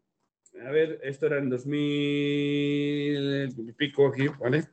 [0.66, 4.64] a ver, esto era en 2000 y pico aquí, ¿vale?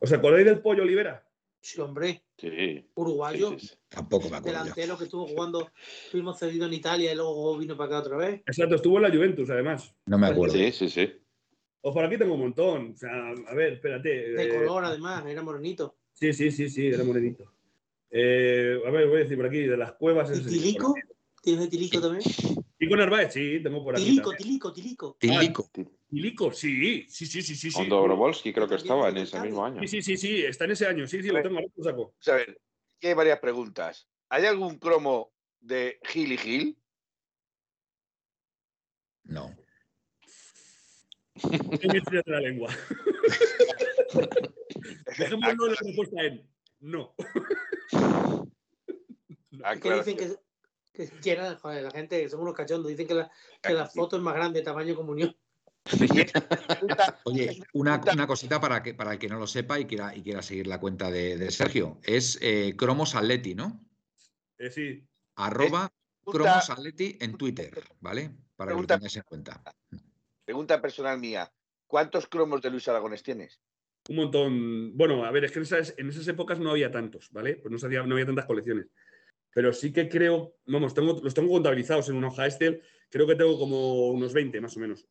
[0.00, 1.24] ¿Os acordáis del pollo Olivera?
[1.60, 2.24] Sí, hombre.
[2.38, 2.84] Sí.
[2.96, 3.50] Uruguayo.
[3.50, 3.74] sí, sí, sí.
[3.88, 4.58] Tampoco me acuerdo.
[4.58, 5.70] delantero que estuvo jugando,
[6.10, 8.42] fuimos cedido en Italia y luego vino para acá otra vez.
[8.46, 9.94] Exacto, estuvo en la Juventus, además.
[10.06, 10.54] No me acuerdo.
[10.54, 11.21] Sí, sí, sí.
[11.82, 12.92] O por aquí tengo un montón.
[12.92, 14.08] O sea, a ver, espérate.
[14.08, 15.96] De eh, color, además, era morenito.
[16.12, 17.52] Sí, sí, sí, sí, era morenito.
[18.10, 20.30] Eh, a ver, voy a decir por aquí, de las cuevas.
[20.30, 20.94] ¿Y ese- Tilico?
[21.42, 22.22] ¿Tienes de Tilico también?
[22.78, 24.04] Tilico Narváez, sí, tengo por aquí.
[24.04, 24.48] Tilico, también.
[24.48, 25.16] Tilico, Tilico.
[25.18, 25.70] Tilico.
[26.08, 27.70] Tilico, sí, sí, sí, sí, sí.
[27.70, 27.88] sí.
[27.88, 29.80] Dobrovolsky creo que estaba en ese mismo año.
[29.80, 31.06] Sí, sí, sí, sí, está en ese año.
[31.08, 32.14] Sí, sí, lo tengo, lo saco.
[32.28, 32.60] A ver,
[32.96, 34.08] aquí hay varias preguntas.
[34.28, 36.78] ¿Hay algún cromo de Gil y Gil?
[39.24, 39.54] No.
[41.34, 42.70] De la lengua.
[45.18, 46.48] Dejémoslo la respuesta en
[46.80, 47.14] no.
[49.62, 50.34] Ah, Es que dicen que,
[50.92, 53.30] que quiera, joder, la gente, son unos cachondos, dicen que la,
[53.62, 55.36] que la foto es más grande, tamaño comunión.
[57.24, 60.22] Oye, una, una cosita para, que, para el que no lo sepa y quiera, y
[60.22, 61.98] quiera seguir la cuenta de, de Sergio.
[62.02, 63.84] Es eh, Cromos Atleti, ¿no?
[64.58, 65.06] Eh, sí.
[65.36, 65.92] Arroba
[66.24, 68.30] Pregunta- Cromos Atleti en Twitter, ¿vale?
[68.56, 69.62] Para que lo tengáis en cuenta.
[70.44, 71.52] Pregunta personal mía.
[71.86, 73.60] ¿Cuántos cromos de Luis Aragones tienes?
[74.08, 74.96] Un montón.
[74.96, 77.56] Bueno, a ver, es que en esas, en esas épocas no había tantos, ¿vale?
[77.56, 78.86] Pues no, se hacía- no había tantas colecciones.
[79.54, 82.82] Pero sí que creo, vamos, tengo, los tengo contabilizados en una hoja Excel.
[83.10, 85.06] Creo que tengo como unos 20 más o menos.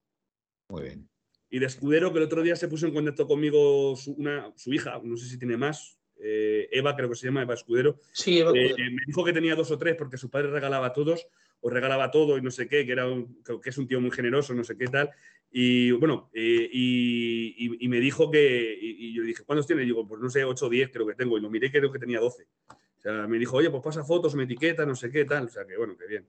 [0.69, 1.09] Muy bien.
[1.49, 4.73] Y de escudero, que el otro día se puso en contacto conmigo su, una, su
[4.73, 7.99] hija, no sé si tiene más, eh, Eva, creo que se llama, Eva Escudero.
[8.13, 8.91] Sí, Eva Eh, Escudero.
[8.91, 11.27] me dijo que tenía dos o tres porque su padre regalaba a todos,
[11.61, 14.11] o regalaba todo y no sé qué, que, era un- que es un tío muy
[14.11, 15.09] generoso, no sé qué tal.
[15.51, 19.67] Y bueno, eh, y, y- y me dijo que, y, y yo le dije, ¿cuántos
[19.67, 19.83] tiene?
[19.83, 21.37] Y digo, pues no sé, 8 o 10 creo que tengo.
[21.37, 22.47] Y lo miré y creo que tenía 12.
[22.69, 25.45] O sea, me dijo, oye, pues pasa fotos, me etiqueta, no sé qué tal.
[25.45, 26.25] O sea, que bueno, que bien.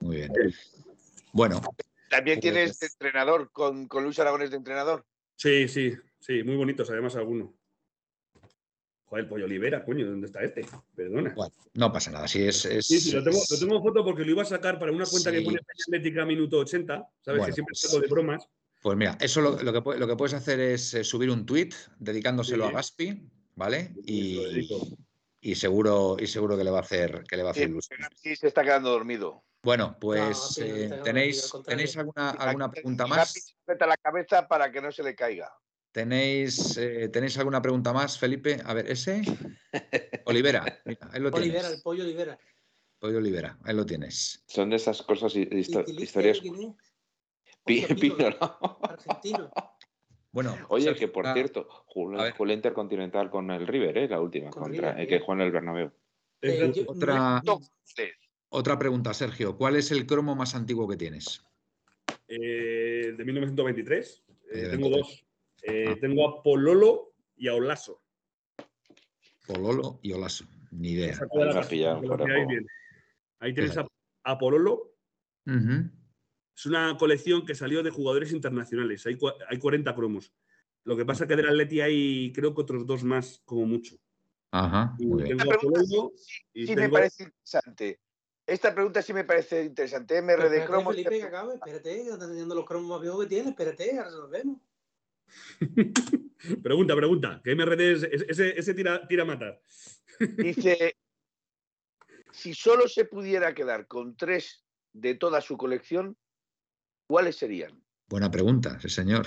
[0.00, 0.32] Muy bien.
[1.32, 1.60] Bueno,
[2.08, 5.04] ¿También Pues- tienes de entrenador con, con Luis Aragones de entrenador?
[5.34, 7.50] Sí, sí, sí, muy bonitos además algunos.
[9.08, 10.66] Joder, pollo Olivera, coño, ¿dónde está este?
[10.96, 11.32] Perdona.
[11.36, 12.26] bueno, no pasa nada.
[12.26, 14.42] Si es, es- Sí, sí, lo tengo, es- lo tengo en foto porque lo iba
[14.42, 15.44] a sacar para una cuenta que Sí.
[15.44, 17.38] pone Atlética minuto 80, ¿sabes?
[17.38, 18.48] Bueno, que siempre pues- saco de bromas.
[18.82, 21.46] Pues mira, eso lo, lo que, pu- lo que puedes hacer es eh, subir un
[21.46, 22.70] tweet dedicándoselo Sí.
[22.70, 23.94] a Gaspi, ¿vale?
[24.04, 27.70] Y, seguro, y seguro que le va a hacer, que le va a hacer Sí,
[27.70, 27.98] ilusión.
[28.16, 29.44] sí, se está quedando dormido.
[29.62, 31.52] Bueno, pues No, eh, tenéis.
[31.64, 33.32] ¿tenéis alguna, alguna pregunta más?
[33.32, 35.52] se sujeta la cabeza para que no se le caiga.
[36.00, 38.60] ¿Tenéis, eh, ¿Tenéis alguna pregunta más, Felipe?
[38.66, 39.22] A ver, ese.
[40.26, 41.72] Olivera, mira, ahí lo Olivera, tienes.
[41.78, 42.38] el pollo Olivera.
[42.98, 44.44] Pollo Olivera, ahí lo tienes.
[44.46, 46.40] Son de esas cosas, hi- ¿Y histo- Tilico, historias.
[46.40, 46.76] Pino,
[47.64, 48.78] Pino, ¿no?
[48.82, 49.50] Argentino.
[50.32, 54.06] Bueno, Oye, que por una- cierto, jugó, Intercontinental con el River, ¿eh?
[54.06, 55.92] La última, Con contra, River, eh, que jugó en el Bernabéu.
[56.42, 57.58] Eh, yo- otra- no-
[58.50, 59.56] Otra pregunta, Sergio.
[59.56, 61.42] ¿Cuál es el cromo más antiguo que tienes?
[62.28, 64.22] Eh, de 1923.
[64.52, 64.90] eh, tengo 23.
[64.90, 65.25] dos.
[65.62, 65.96] Eh, Ah.
[66.00, 68.02] Tengo a Pololo y a Olaso.
[69.46, 70.44] Pololo y Olaso.
[70.72, 71.18] Ni idea.
[73.38, 73.86] Ahí tenéis a,
[74.24, 74.94] a Pololo.
[75.46, 79.06] Es una colección que salió de jugadores internacionales.
[79.06, 80.32] Hay, hay 40 cromos.
[80.84, 83.96] Lo que pasa es que del Atleti hay creo que otros dos más, como mucho.
[84.52, 85.36] Ajá, muy bien.
[85.36, 86.12] tengo a Esta pregunta Pololo
[86.54, 88.00] y Sí me tengo- parece interesante.
[88.46, 90.16] Esta pregunta sí me parece interesante.
[90.18, 90.94] MR de Espérate, cromos.
[90.94, 94.10] Felipe, que acabe, espérate, que estás teniendo los cromos más viejos que tiene, espérate, ahora
[94.10, 94.58] se los vemos.
[96.62, 97.40] pregunta, pregunta.
[97.44, 99.60] Que MRD es, es- ese, ese tira, tira a matar.
[100.36, 100.96] Dice,
[102.32, 106.16] si solo se pudiera quedar con tres de toda su colección,
[107.06, 107.82] ¿cuáles serían?
[108.08, 109.26] Buena pregunta, sí, señor.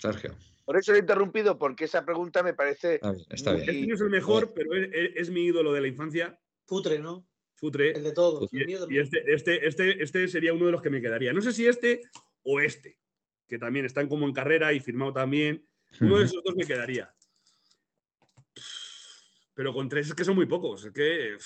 [0.00, 0.36] Sergio.
[0.64, 2.96] Por eso lo he interrumpido, porque esa pregunta me parece...
[2.96, 3.26] Está bien.
[3.30, 3.70] Está Muy- bien.
[3.74, 6.38] Este no es el mejor, pero es, es- es mi ídolo de la infancia.
[6.66, 7.26] Futre, ¿no?
[7.54, 7.92] Futre.
[7.92, 8.48] El de todos.
[8.52, 11.32] Y, este, este, este, este sería uno de los que me quedaría.
[11.32, 12.02] No sé si este
[12.42, 12.98] o este,
[13.48, 15.66] que también están como en carrera y firmado también.
[16.00, 17.12] Uno de esos dos me quedaría.
[19.54, 20.84] Pero con tres es que son muy pocos.
[20.84, 21.36] Es que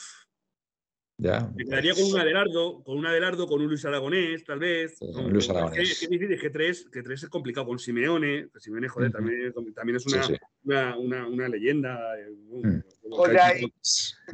[1.17, 1.51] Ya.
[1.55, 4.97] me quedaría con un Adelardo, con un Adelardo, con un Luis Aragonés, tal vez.
[4.99, 5.77] Sí, Luis Aragonés.
[6.01, 7.67] que- Es que, que tres, que tres es complicado.
[7.69, 10.35] Con Simeone, que Simeone, joder, también, también es una, sí.
[10.65, 12.19] una, una- una leyenda.
[12.19, 12.81] eh, Mm.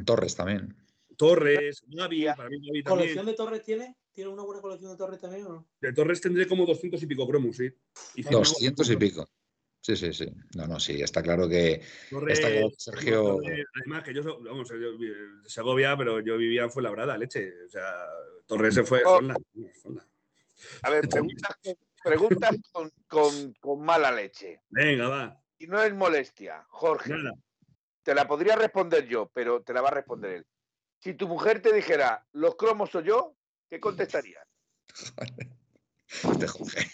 [0.05, 0.75] Torres también.
[1.15, 2.83] Torres, Gavi, para mí Gavi también.
[2.83, 3.95] ¿Colección de Torres tiene?
[4.13, 5.67] ¿Tiene una buena colección de Torres también o no?
[5.79, 7.65] De Torres tendré como 200 y pico cromos, sí.
[8.15, 9.29] Y firmado- 200 y pico.
[9.81, 10.29] Sí, sí, sí.
[10.55, 11.81] No, no, sí, está claro que.
[12.09, 14.97] Torres, Está claro que Sergio- Torres, además que yo, vamos, yo
[15.45, 17.53] Segovia, pero yo vivía en Fuenlabrada, leche.
[17.65, 18.05] O sea,
[18.45, 19.01] Torres se fue.
[19.05, 19.15] Oh.
[19.15, 19.35] Fonla.
[20.83, 21.55] A ver, preguntas,
[22.03, 24.63] preguntas con, con- con mala leche.
[24.69, 25.41] Venga, va.
[25.57, 27.11] Y no es molestia, Jorge.
[27.11, 27.31] Nada.
[28.03, 30.45] Te la podría responder yo, pero te la va a responder él.
[30.99, 33.35] Si tu mujer te dijera, los cromos soy yo,
[33.69, 34.45] ¿qué contestarías?
[36.23, 36.87] Este Jorge.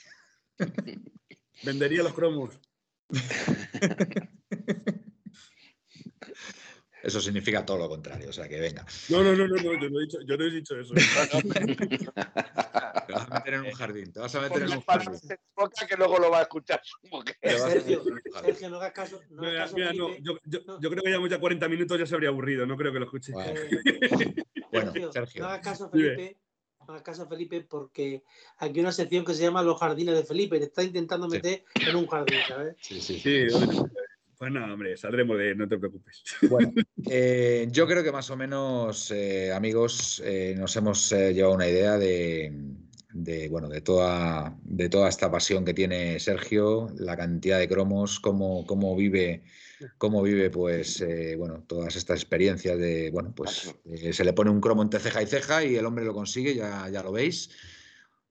[1.64, 2.60] Vendería los cromos.
[7.02, 8.86] eso significa todo lo contrario, o sea que venga.
[9.10, 10.94] No, no, no, no, no yo, no he dicho, yo no he dicho eso.
[10.96, 11.02] Te
[13.14, 15.20] vas a meter en un jardín, te vas a meter en un jardín.
[15.56, 17.38] boca que luego lo va a escuchar su mujer.
[17.42, 18.04] Sergio.
[18.44, 19.22] Sergio, no hagas caso.
[19.30, 20.24] No hagas Mira, caso, mira, no, Felipe.
[20.26, 20.82] yo, yo- No.
[20.82, 23.06] yo creo que llevamos ya 40 minutos, ya se habría aburrido, no creo que lo
[23.06, 23.32] escuche.
[23.32, 25.42] Bueno, Eh, Bueno, Sergio, Sergio.
[25.44, 25.90] No hagas caso.
[25.90, 26.38] Felipe.
[26.88, 28.24] No hagas caso, Felipe, porque
[28.58, 30.60] aquí hay una sección que se llama Los Jardines de Felipe.
[30.60, 31.38] Te está intentando Sí.
[31.38, 32.76] meter en un jardín, ¿sabes?
[32.80, 33.20] Sí, sí.
[33.20, 33.90] Sí, bueno,
[34.38, 36.24] pues nada, hombre, saldremos de, no te preocupes.
[36.50, 36.74] Bueno,
[37.10, 41.68] eh, yo creo que más o menos, eh, amigos, eh, nos hemos eh, llevado una
[41.68, 42.54] idea de,
[43.14, 48.20] de, bueno, de toda, de toda esta pasión que tiene Sergio, la cantidad de cromos,
[48.20, 49.42] cómo, cómo vive,
[49.98, 54.50] cómo vive, pues, eh, bueno, todas estas experiencias de, bueno, pues eh, se le pone
[54.52, 57.50] un cromo entre ceja y ceja y el hombre lo consigue, ya, ya lo veis.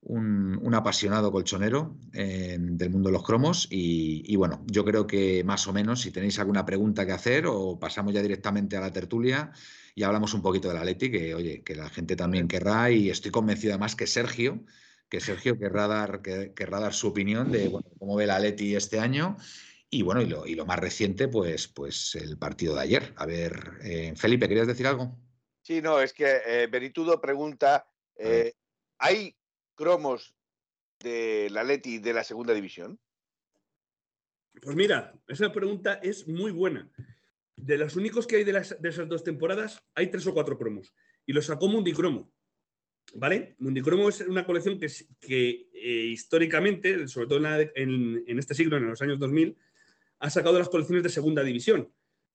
[0.06, 5.06] Un, un apasionado colchonero eh, del mundo de los cromos y, y bueno, yo creo
[5.06, 8.82] que más o menos si tenéis alguna pregunta que hacer o pasamos ya directamente a
[8.82, 9.50] la tertulia
[9.94, 13.08] y hablamos un poquito de la Leti, que oye, que la gente también querrá y
[13.08, 14.62] estoy convencido además que Sergio,
[15.08, 18.76] que Sergio querrá dar, que- querrá dar su opinión de bueno, cómo ve la Leti
[18.76, 19.38] este año
[19.90, 23.12] y bueno, y lo, y lo más reciente, pues, pues el partido de ayer.
[23.16, 25.16] A ver, eh, Felipe, ¿querías decir algo?
[25.62, 28.52] Sí, no, es que eh, Beritudo pregunta, eh,
[28.98, 29.36] ¿hay
[29.74, 30.34] cromos
[31.00, 32.98] de la Leti de la segunda división?
[34.62, 36.90] Pues mira, esa pregunta es muy buena.
[37.56, 40.58] De los únicos que hay de, las- de esas dos temporadas, hay tres o cuatro
[40.58, 40.94] cromos.
[41.26, 42.32] Y los sacó Mundicromo.
[43.14, 43.54] ¿Vale?
[43.58, 48.38] Mundicromo es una colección que, es- que, eh, históricamente, sobre todo en, la en- en
[48.38, 49.56] este siglo, en los años 2000,
[50.24, 51.92] ha sacado las colecciones de segunda división.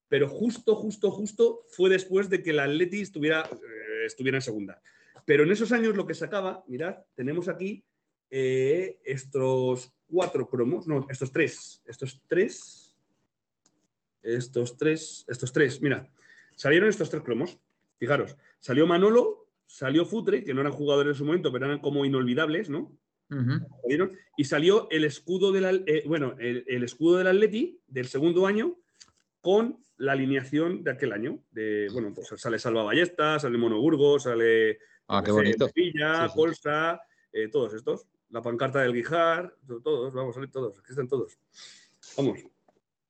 [0.08, 4.80] Pero justo, justo, justo fue después de que la Atleti estuviera, eh, estuviera en segunda.
[5.24, 7.84] Pero en esos años lo que sacaba, mirad, tenemos aquí
[8.30, 12.96] eh, estos cuatro cromos, no, estos tres, estos tres,
[14.22, 16.08] estos tres, estos tres, mira,
[16.54, 17.58] salieron estos tres cromos,
[17.98, 22.04] fijaros, salió Manolo, salió Futre, que no eran jugadores en su momento, pero eran como
[22.04, 22.96] inolvidables, ¿no?
[24.36, 28.76] Y salió el escudo del, eh, bueno, el, el escudo del Atleti del segundo año
[29.40, 31.42] con la alineación de aquel año.
[31.50, 34.78] De, bueno, pues sale Salva Ballesta, sale Mono Burgos, sale
[35.12, 35.70] Ah, qué sé.
[35.74, 36.34] Villa, Sí, sí.
[36.36, 37.00] Colsa,
[37.32, 38.06] eh, todos estos.
[38.30, 41.36] La pancarta del Guijar, to- todos, vamos, salen todos, aquí están todos.
[42.16, 42.38] Vamos.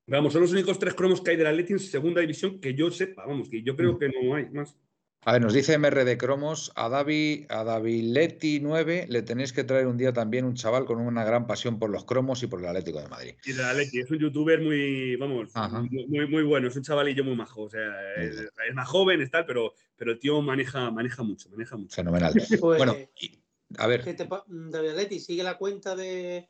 [0.06, 2.90] Vamos, son los únicos tres cromos que hay del Atleti en segunda división que yo
[2.90, 4.76] sepa, vamos, que yo creo que no hay más.
[5.22, 9.64] A ver, nos dice MR de Cromos, a Davi, a Daviletti 9 le tenéis que
[9.64, 12.58] traer un día también un chaval con una gran pasión por los cromos y por
[12.60, 13.34] el Atlético de Madrid.
[13.44, 15.50] Y del Atleti, es un youtuber muy, vamos,
[15.90, 19.30] muy, muy, muy bueno, es un chavalillo muy majo, o sea, es, más joven, es
[19.30, 21.94] tal, pero, pero el tío maneja, maneja mucho, maneja mucho.
[21.94, 22.32] Fenomenal.
[22.60, 23.38] Pues, Bueno, y-
[23.76, 26.48] a ver, ¿qué te pa- David Leti, ¿sigue la cuenta de,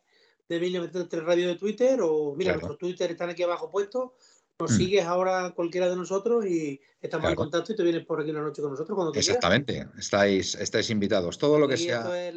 [0.49, 1.99] de 1903 Radio de Twitter?
[2.03, 2.69] O mira, Claro.
[2.69, 4.13] nuestros Twitter están aquí abajo puestos.
[4.61, 4.77] Nos Mm.
[4.77, 8.43] sigues ahora cualquiera de nosotros y estamos en contacto y te vienes por aquí una
[8.43, 9.29] noche con nosotros cuando quieras.
[9.29, 11.39] exactamente, estáis, estáis invitados.
[11.39, 12.35] Todo lo que Esto sea, es,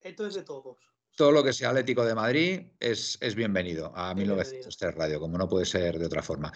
[0.00, 0.78] esto es de todos.
[1.16, 5.36] todo lo que sea Atlético de Madrid es, es bienvenido a Es 1903 Radio, como
[5.36, 6.50] no puede ser de otra forma.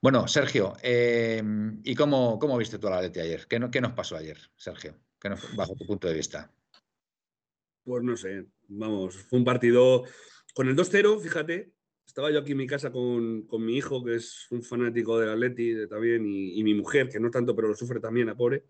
[0.00, 1.42] Bueno, Sergio, eh,
[1.84, 3.46] ¿y cómo, cómo viste tú al Atleti ayer?
[3.46, 4.96] ¿Qué, no- qué nos pasó ayer, Sergio?
[5.20, 6.50] ¿Qué nos- bajo tu punto de vista?
[7.84, 10.04] Pues no sé, vamos, fue un partido
[10.54, 11.72] con el 2-0, fíjate,
[12.06, 15.30] estaba yo aquí en mi casa con, con mi hijo, que es un fanático del
[15.30, 18.36] Atleti de- también, y, y mi mujer, que no tanto, pero lo sufre también, a
[18.36, 18.64] pobre.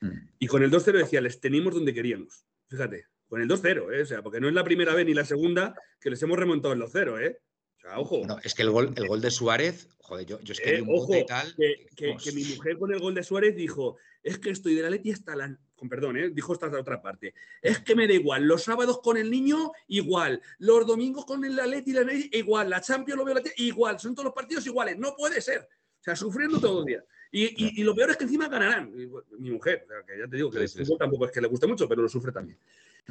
[0.00, 0.10] Mm.
[0.38, 2.44] Y con el 2-0 decía, les tenemos donde queríamos.
[2.68, 4.02] Fíjate, con el 2-0, ¿eh?
[4.02, 6.74] O sea, porque no es la primera vez ni la segunda que les hemos remontado
[6.74, 7.38] el 2-0, ¿eh?
[7.76, 8.18] O sea, ojo.
[8.18, 10.74] Bueno, es que el gol, el gol de Suárez, joder, yo, yo es que Eh,
[10.76, 11.54] vi un bote ojo, y tal.
[11.56, 14.90] que, que- mi mujer con el gol de Suárez dijo, es que estoy de la
[14.90, 15.58] Leti hasta la...
[15.76, 16.30] Con perdón, ¿eh?
[16.30, 17.34] dijo la otra parte.
[17.60, 20.40] Es que me da igual, los sábados con el niño, igual.
[20.58, 22.70] Los domingos con el Atleti, la Leti, igual.
[22.70, 24.00] La Champions lo veo la igual.
[24.00, 24.98] Son todos los partidos iguales.
[24.98, 25.68] No puede ser.
[26.00, 27.04] O sea, sufriendo todos los días.
[27.30, 28.88] Y, y- y lo peor es que encima ganarán.
[28.98, 29.06] Y,
[29.38, 31.32] mi mujer, o sea, que ya te digo que Sí, el sí, fútbol tampoco es
[31.32, 32.58] que le guste mucho, pero lo sufre también.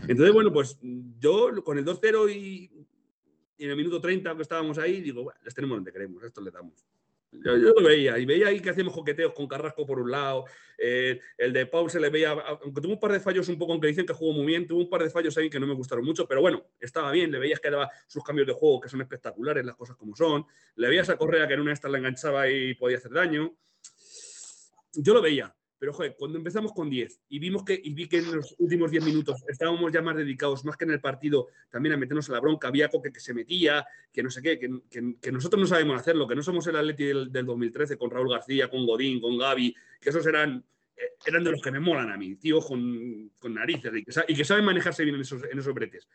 [0.07, 0.78] Entonces, bueno, pues
[1.20, 2.72] yo con el 2-0 y,
[3.57, 6.41] y en el minuto 30 que estábamos ahí, digo, bueno, les tenemos donde queremos, esto
[6.41, 6.84] le damos.
[7.43, 10.45] Yo, lo veía, y veía ahí que hacíamos coqueteos con Carrasco por un lado,
[10.77, 13.73] eh, el de Pau se le veía, aunque tuvo un par de fallos un poco,
[13.73, 15.73] aunque dicen que jugó muy bien, tuvo un par de fallos ahí que no me
[15.73, 18.89] gustaron mucho, pero bueno, estaba bien, le veías que daba sus cambios de juego, que
[18.89, 21.97] son espectaculares, las cosas como son, le veías a Correa que en una esta la
[21.97, 23.55] enganchaba y podía hacer daño.
[24.93, 28.36] Yo lo veía, pero joder, cuando empezamos con 10 y vimos que vi que en
[28.36, 31.97] los últimos 10 minutos estábamos ya más dedicados, más que en el partido, también a
[31.97, 35.59] meternos a la bronca, había Coque que se metía, que no sé qué, que, nosotros
[35.59, 38.86] no sabemos hacerlo, que no somos el Atleti del, del 2013 con Raúl García, con
[38.86, 40.63] Godín, con Gaby, que esos eran,
[40.95, 44.11] eh, eran de los que me molan a mí, tío, con, con narices y que,
[44.30, 46.07] y que saben manejarse bien en esos, en esos bretes.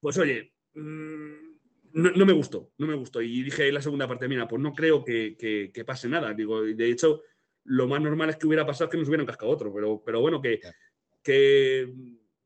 [0.00, 1.56] Pues oye, mm,
[1.96, 3.22] no, me gustó, no me gustó.
[3.22, 6.34] Y dije en la segunda parte, mira, pues no creo que, que- pase nada.
[6.34, 7.22] Digo, de hecho,
[7.66, 10.40] lo más normal es que hubiera pasado que nos hubieran cascado otro, pero, pero bueno,
[10.40, 10.60] que,
[11.22, 11.92] que,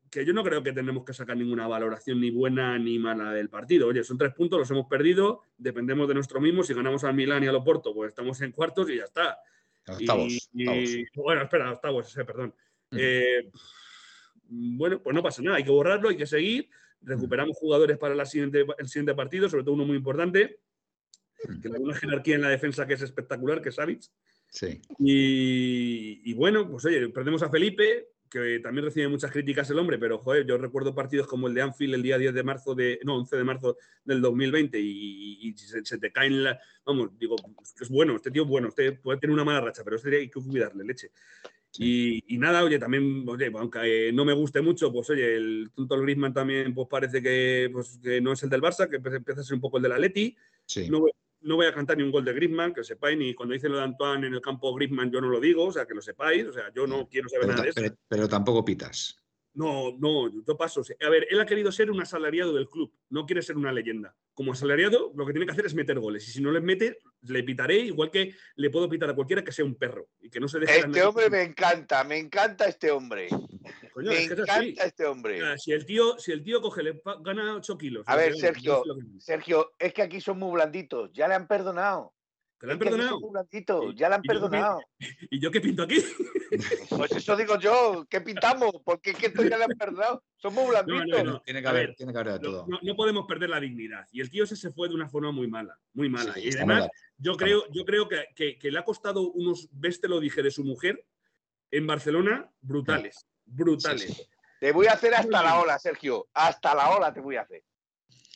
[0.09, 3.49] que yo no creo que tenemos que sacar ninguna valoración ni buena ni mala del
[3.49, 3.87] partido.
[3.87, 6.63] Oye, son tres puntos, los hemos perdido, dependemos de nuestro mismo.
[6.63, 9.37] Si ganamos al Milán y al Oporto, pues estamos en cuartos y ya está.
[9.87, 10.89] Octavos, Y- octavos.
[10.89, 12.53] y- bueno, espera, octavos, perdón.
[12.91, 13.49] Eh,
[14.43, 16.69] bueno, pues no pasa nada, hay que borrarlo, hay que seguir.
[17.01, 20.59] Recuperamos jugadores para la siguiente, el siguiente partido, sobre todo uno muy importante,
[21.61, 24.03] que da una jerarquía en la defensa que es espectacular, que es Savic.
[24.51, 24.81] Sí.
[24.99, 29.97] Y, y bueno, pues oye, perdemos a Felipe, que también recibe muchas críticas el hombre,
[29.97, 32.99] pero joder, yo recuerdo partidos como el de Anfield el día 10 de marzo de,
[33.03, 37.35] no, 11 de marzo del 2020 y, y se, se te caen la, vamos, digo,
[37.79, 40.29] es bueno, este tío es bueno, este puede tener una mala racha, pero este hay
[40.29, 41.11] que cuidarle leche.
[41.77, 45.71] Y, y nada, oye, también, oye, aunque eh, no me guste mucho, pues oye, el
[45.73, 49.41] tonto Griezmann también pues parece que, pues, que no es el del Barça, que empieza
[49.41, 50.35] a ser un poco el del Atleti.
[50.65, 50.89] Sí.
[50.89, 51.05] No,
[51.41, 53.71] no voy a cantar ni un gol de Griezmann, que lo sepáis, ni cuando dicen
[53.71, 56.01] lo de Antoine en el campo Griezmann yo no lo digo, o sea, que lo
[56.01, 57.81] sepáis, o sea, yo no quiero saber Pero, nada de eso.
[57.81, 59.20] pero- pero tampoco pitas.
[59.53, 60.81] No, no, yo paso.
[61.05, 64.15] A ver, él ha querido ser un asalariado del club, no quiere ser una leyenda.
[64.33, 66.27] Como asalariado, lo que tiene que hacer es meter goles.
[66.27, 69.51] Y si no les mete, le pitaré, igual que le puedo pitar a cualquiera que
[69.51, 70.07] sea un perro.
[70.21, 73.27] Y que no se deje Este hombre me encanta, me encanta este hombre.
[73.93, 74.69] Coño, Me es que es así.
[74.69, 75.57] encanta este hombre.
[75.57, 78.03] si el tío, si el tío coge, le gana 8 kilos.
[78.07, 78.83] A ver, Sergio,
[79.19, 81.11] Sergio, es que aquí son muy blanditos.
[81.13, 82.13] Ya le han perdonado.
[82.61, 83.19] ¿Que le han perdonado?
[83.89, 84.79] Y- ya le han y yo qué perdonado.
[85.31, 85.95] ¿Y yo qué pinto aquí?
[86.89, 88.71] Pues eso digo yo, ¿qué pintamos?
[88.83, 90.23] Porque es que esto ya le han perdonado.
[90.35, 91.23] Son muy blanditos.
[91.23, 91.41] no.
[91.41, 92.65] Tiene que haber, ver, tiene que haber de No, todo.
[92.67, 94.05] no- no podemos perder la dignidad.
[94.11, 96.33] Y el tío ese se fue de una forma muy mala, muy mala.
[96.35, 99.67] Sí, y además, de- yo creo, yo creo que, que- que le ha costado unos,
[99.71, 101.03] ves te lo dije, de su mujer
[101.71, 103.25] en Barcelona, brutales.
[103.45, 104.01] Brutales.
[104.03, 104.23] Sí, sí.
[104.59, 106.27] Te voy a hacer hasta la ola, Sergio.
[106.33, 107.63] Hasta la ola te voy a hacer.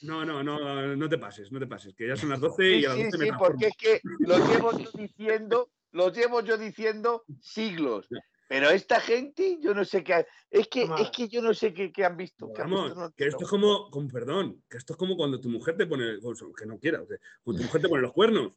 [0.06, 2.80] No, no, no, no te pases, no te pases, que ya son las 12 Sí,
[2.80, 3.48] y a las sí, 12 me sí, transformo.
[3.60, 8.08] porque es que lo llevo yo diciendo, lo llevo yo diciendo siglos.
[8.48, 10.14] Pero esta gente, yo no sé qué.
[10.14, 12.54] ha- Es que, es que yo no sé qué, qué han visto.
[12.54, 15.18] qué han Vamos, visto, no que esto es como, con perdón, que esto es como
[15.18, 16.20] cuando tu mujer te pone,
[16.56, 17.00] que no quiera,
[17.44, 18.54] cuando tu mujer te pone los cuernos.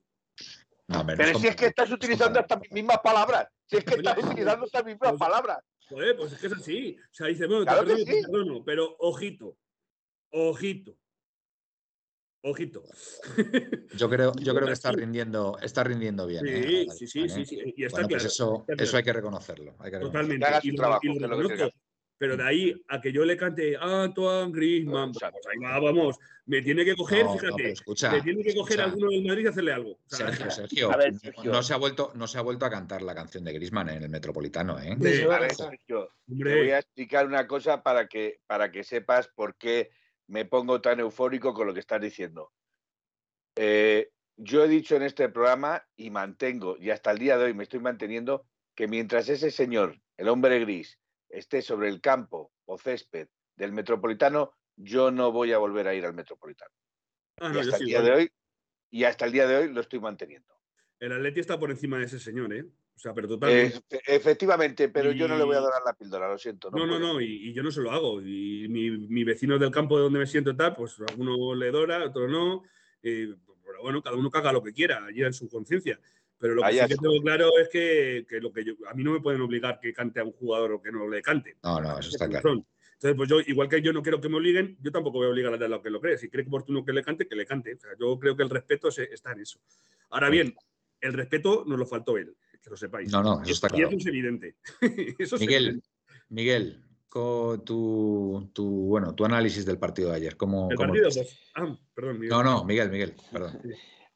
[0.88, 3.48] No, no Pero si es que estás utilizando estas mismas palabras.
[3.66, 5.58] Si es que estás utilizando estas mismas pues- palabras.
[5.88, 6.96] Joder, pues es que es así.
[7.00, 8.22] O sea, dice, bueno, Claro te que perdono, te sí.
[8.30, 9.56] perdono, pero ojito,
[10.30, 10.96] ojito,
[12.42, 12.84] ojito.
[13.94, 16.46] Yo creo, yo creo que está rindiendo, está rindiendo bien.
[16.46, 16.86] ¿eh?
[16.90, 17.62] Sí, sí, sí, Griezmann, sí, ¿eh?
[17.64, 19.74] sí, y está Bueno, pues claro, eso, está eso hay que reconocerlo.
[19.78, 20.28] hay que reconocerlo.
[20.38, 20.68] Totalmente.
[20.68, 21.70] Y trabajo, y lo lo que
[22.18, 26.16] Pero de ahí a que yo le cante "Ah, Antoine Griezmann, pues ahí va, vamos.
[26.46, 28.84] Me tiene que coger, No, fíjate, escucha, me tiene que coger escucha.
[28.84, 29.90] alguno del Madrid y hacerle algo.
[29.92, 31.52] O sea, Sergio, Sergio, A ver, no- Sergio.
[31.52, 34.02] No, se ha vuelto, no se ha vuelto a cantar la canción de Griezmann en
[34.02, 34.96] el Metropolitano, ¿eh?
[35.00, 35.54] Sí, A ver.
[35.54, 39.90] Sergio, te voy a explicar una cosa para que, para que sepas por qué
[40.28, 42.52] me pongo tan eufórico con lo que estás diciendo.
[43.56, 47.54] Eh, yo he dicho en este programa y mantengo, y hasta el día de hoy
[47.54, 50.98] me estoy manteniendo, que mientras ese señor, el hombre gris,
[51.28, 56.04] esté sobre el campo o césped del Metropolitano, yo no voy a volver a ir
[56.06, 56.72] al Metropolitano.
[57.40, 58.32] ah, y no, hasta el día de hoy,
[58.90, 60.54] y hasta el día de hoy lo estoy manteniendo.
[61.00, 62.64] El Atleti está por encima de ese señor, ¿eh?
[62.98, 63.78] O sea, pero totalmente.
[64.08, 66.68] Efectivamente, pero yo no le voy a dorar la píldora, lo siento.
[66.72, 67.14] No, no, puedo.
[67.14, 68.20] no, y, y yo no se lo hago.
[68.20, 72.04] Y mi, mi vecino del campo de donde me siento tal, pues alguno le dora,
[72.06, 72.64] otro no.
[73.04, 73.32] eh,
[73.64, 76.00] pero bueno, cada uno caga lo que quiera, allí en su conciencia.
[76.38, 79.04] Pero lo que sí que tengo claro es que, que lo que yo, a mí
[79.04, 81.56] no me pueden obligar que cante a un jugador o que no le cante.
[81.62, 82.64] No, no, eso está claro.
[82.94, 85.30] Entonces, pues yo, igual que yo no quiero que me obliguen, yo tampoco voy a
[85.30, 86.18] obligar a lo que lo cree.
[86.18, 87.74] Si cree que oportuno que le cante, que le cante.
[87.74, 89.60] O sea, yo creo que el respeto está en eso.
[90.10, 90.56] Ahora bien,
[91.00, 92.34] el respeto nos lo faltó él,
[92.68, 93.10] que lo sepáis.
[93.10, 93.88] No, no, Y eso está y claro.
[93.88, 94.56] eso es evidente.
[95.18, 95.88] Eso es Miguel, evidente.
[96.28, 96.84] Miguel,
[97.64, 100.36] tu, tu, bueno, tu análisis del partido de ayer.
[100.36, 101.38] ¿cómo, El cómo partido, pues.
[101.54, 102.30] Ah, perdón, Miguel.
[102.30, 103.60] No, no, Miguel, Miguel, perdón.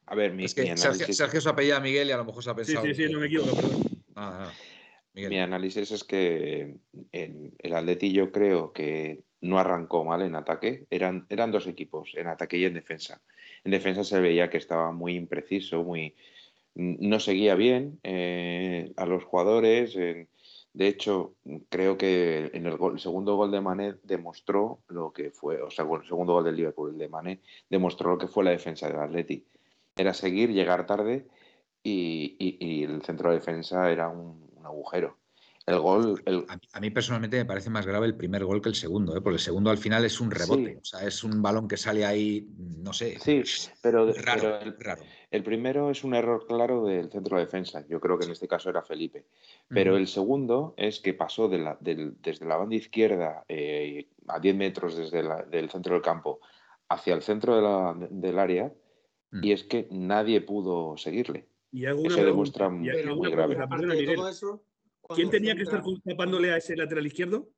[0.05, 2.25] A ver, mi, Es que mi Sergio, análisis, Sergio se apellida Miguel y a lo
[2.25, 2.85] mejor se ha Sí, pensado.
[2.85, 3.81] sí, sí, que- no me equivoco, perdón.
[4.15, 4.53] Nada, nada.
[5.15, 5.29] Miguel.
[5.29, 6.77] mi análisis es que
[7.11, 10.87] en el Atleti yo creo que no arrancó mal en ataque.
[10.89, 13.21] Eran, eran dos equipos, en ataque y en defensa.
[13.63, 16.15] En defensa se veía que estaba muy impreciso, muy
[16.75, 19.95] no seguía bien eh, a los jugadores.
[19.95, 21.35] de hecho,
[21.69, 25.69] creo que en el, gol- el segundo gol de Mané demostró lo que fue, o
[25.69, 28.87] sea, el segundo gol del Liverpool, el de Mané, demostró lo que fue la defensa
[28.87, 29.45] del Atleti.
[29.95, 31.27] Era seguir, llegar tarde
[31.83, 35.22] y, el centro de defensa era un agujero.
[35.65, 38.61] El gol, el, A mí, a mí personalmente me parece más grave el primer gol
[38.61, 39.21] que el segundo, ¿eh?
[39.21, 40.71] porque el segundo al final es un rebote.
[40.73, 40.77] Sí.
[40.81, 43.17] O sea, es un balón que sale ahí, no sé.
[43.19, 43.41] Sí,
[43.81, 45.03] pero, raro, pero el, raro.
[45.31, 47.85] el primero es un error claro del centro de defensa.
[47.87, 49.25] Yo creo que en este caso era Felipe.
[49.69, 54.39] Pero el segundo es que pasó de la- del- desde la banda izquierda eh, a
[54.41, 56.41] 10 metros desde la- del centro del campo
[56.89, 58.73] hacia el centro de la- del área
[59.31, 59.43] Mm.
[59.45, 61.47] y es que nadie pudo seguirle.
[61.71, 63.57] Y hago una Eso demuestra y- y muy una grave.
[63.57, 64.61] aparte de todo eso,
[65.09, 67.49] ¿Quién tenía que estar tapándole a ese lateral izquierdo?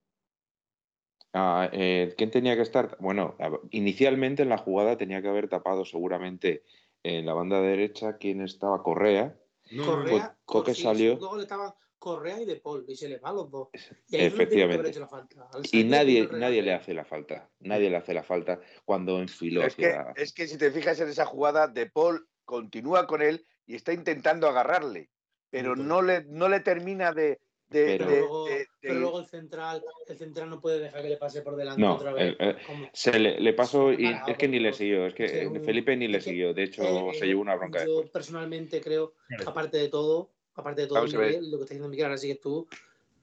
[1.33, 2.97] Ah, eh, ¿Quién tenía que estar?
[2.99, 3.37] Bueno,
[3.71, 6.63] inicialmente en la jugada tenía que haber tapado seguramente
[7.03, 9.37] en la banda derecha quien estaba Correa.
[9.71, 13.21] No, Correa, Co- Coque sí, salió- goles estaban Correa y De Paul, y se les
[13.21, 13.69] va a los dos.
[14.09, 14.99] Y Efectivamente.
[14.99, 15.49] la falta.
[15.71, 17.49] Y nadie, nadie le hace la falta.
[17.59, 20.99] Nadie le hace la falta cuando enfiló Es que, hacia- es que si te fijas
[20.99, 25.09] en esa jugada, De Paul continúa con él y está intentando agarrarle,
[25.55, 27.39] pero no le, no le termina de.
[27.69, 31.01] de- Pero- de- luego, de- de- pero luego el central, el central no puede dejar
[31.01, 32.35] que le pase por delante No, otra vez.
[32.37, 35.25] el- Como- Se le, le pasó y parado, es que ni le siguió, es que
[35.25, 37.91] eh, Felipe ni le que- siguió, de hecho Eh, se eh, llevó una bronca Yo
[37.93, 38.09] después.
[38.11, 39.13] personalmente creo,
[39.45, 41.03] aparte de todo, aparte de todo.
[41.03, 42.67] Miguel, lo que está diciendo Miguel, ahora sigues tú,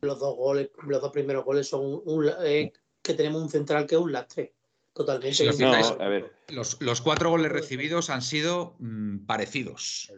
[0.01, 3.87] los dos goles, los dos primeros goles son un, un- eh, que tenemos un central
[3.87, 4.53] que es un lastre.
[4.95, 5.35] Totalmente.
[5.35, 8.23] Si lo Y un No, fijáis- central- a ver, Los, los cuatro goles recibidos han
[8.23, 10.13] sido mm, parecidos.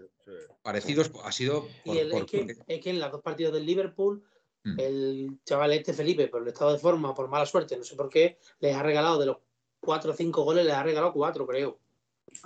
[0.63, 3.23] Parecidos ha sido por- Y el- por- es, que, porque- es que en las dos
[3.23, 4.23] partidos del Liverpool,
[4.65, 4.81] Mm.
[4.81, 8.09] el chaval este Felipe, por el estado de forma, por mala suerte, no sé por
[8.09, 9.37] qué, les ha regalado de los
[9.79, 11.79] cuatro o cinco goles, les ha regalado cuatro, creo.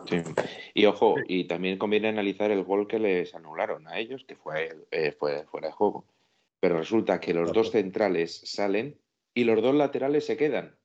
[0.07, 0.16] sí.
[0.74, 4.76] Y ojo, y también conviene analizar el gol que les anularon a ellos, que fue,
[4.91, 6.05] eh, fue fuera de juego.
[6.61, 8.99] Pero resulta que los dos centrales salen
[9.33, 10.76] y los dos laterales se quedan.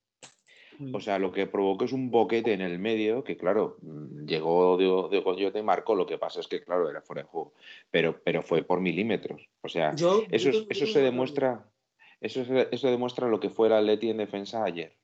[0.93, 4.77] O sea, lo que provocó es un boquete en el medio, que claro, mm, llegó
[4.77, 7.53] de, de Coyote marcó, lo que pasa es que, claro, era fuera de juego,
[7.91, 9.47] pero, pero fue por milímetros.
[9.61, 11.69] O sea, Yo, eso, yo eso se demuestra,
[12.21, 14.95] eso, eso demuestra lo que fue el Atleti en defensa ayer.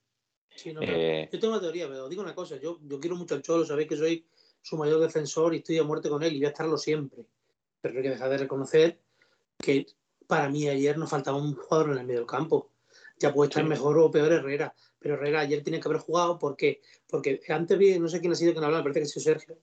[0.56, 3.36] Sí, no, Eh, Yo tengo una teoría, pero digo una cosa, yo, yo quiero mucho
[3.36, 4.26] al Cholo, sabéis que soy
[4.62, 7.24] su mayor defensor y estoy a muerte con él y voy a estarlo siempre.
[7.82, 9.00] Pero hay que dejar de reconocer
[9.58, 9.86] que
[10.28, 12.70] para mí ayer nos faltaba un jugador en el medio del campo.
[13.20, 13.70] Ya puede estar Sí.
[13.70, 16.82] mejor o peor Herrera, pero Herrera ayer tiene que haber jugado ¿por qué?
[17.08, 19.60] porque antes vi, no sé quién ha sido quien hablaba, parece que ha sido Sergio,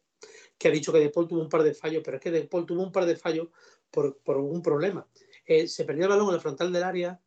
[0.59, 2.43] que ha dicho que De Paul tuvo un par de fallos, pero es que De
[2.45, 3.49] Paul tuvo un par de fallos
[3.91, 5.07] por, por un problema.
[5.47, 7.21] Eh, se perdió el balón en el frontal del área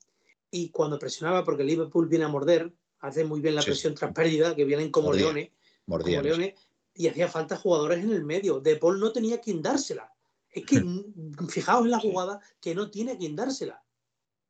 [0.51, 4.13] y cuando presionaba, porque Liverpool viene a morder, hace muy bien la Sí, presión tras
[4.13, 5.25] pérdida, que vienen como Mordía.
[5.25, 5.51] leones,
[5.85, 6.21] mordían.
[6.21, 6.53] como leones,
[6.95, 8.59] y hacía falta jugadores en el medio.
[8.59, 10.11] De Paul no tenía quien dársela.
[10.51, 10.83] Es que
[11.49, 13.81] fijaos en la jugada que no tiene quien dársela.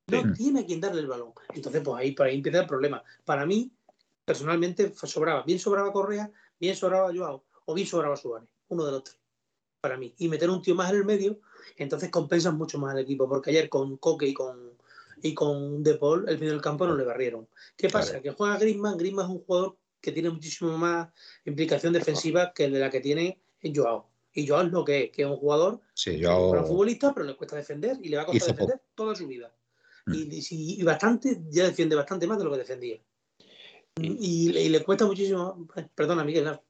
[0.10, 0.44] No Sí.
[0.44, 1.34] tiene quien darle el balón.
[1.54, 3.04] Entonces, pues ahí, por ahí empieza el problema.
[3.26, 3.72] Para mí,
[4.26, 5.44] personalmente, sobraba.
[5.44, 8.50] Bien sobraba Correa, bien sobraba Joao, o bien sobraba Suárez.
[8.68, 9.18] Uno de los tres.
[9.82, 10.14] Para mí.
[10.18, 11.40] Y meter un tío más en el medio,
[11.78, 13.28] entonces compensan mucho más al equipo.
[13.30, 14.74] Porque ayer con Coque y con,
[15.22, 17.48] y con De Paul, el medio del campo no le barrieron.
[17.78, 18.22] ¿Qué pasa?
[18.22, 18.98] Que juega Griezmann.
[18.98, 21.10] Griezmann es un jugador que tiene muchísimo más
[21.46, 24.08] implicación defensiva que de la que tiene Joao.
[24.34, 27.26] Y Joao es lo que es, que es un jugador Sí, es un futbolista, pero
[27.26, 29.52] le cuesta defender y le va a costar Hizo defender toda su vida.
[30.10, 30.14] Mm.
[30.16, 32.98] Y, y- y bastante, ya defiende bastante más de lo que defendía.
[34.02, 35.68] Y, y le cuesta muchísimo.
[35.96, 36.46] Perdona, Miguel.
[36.46, 36.62] no.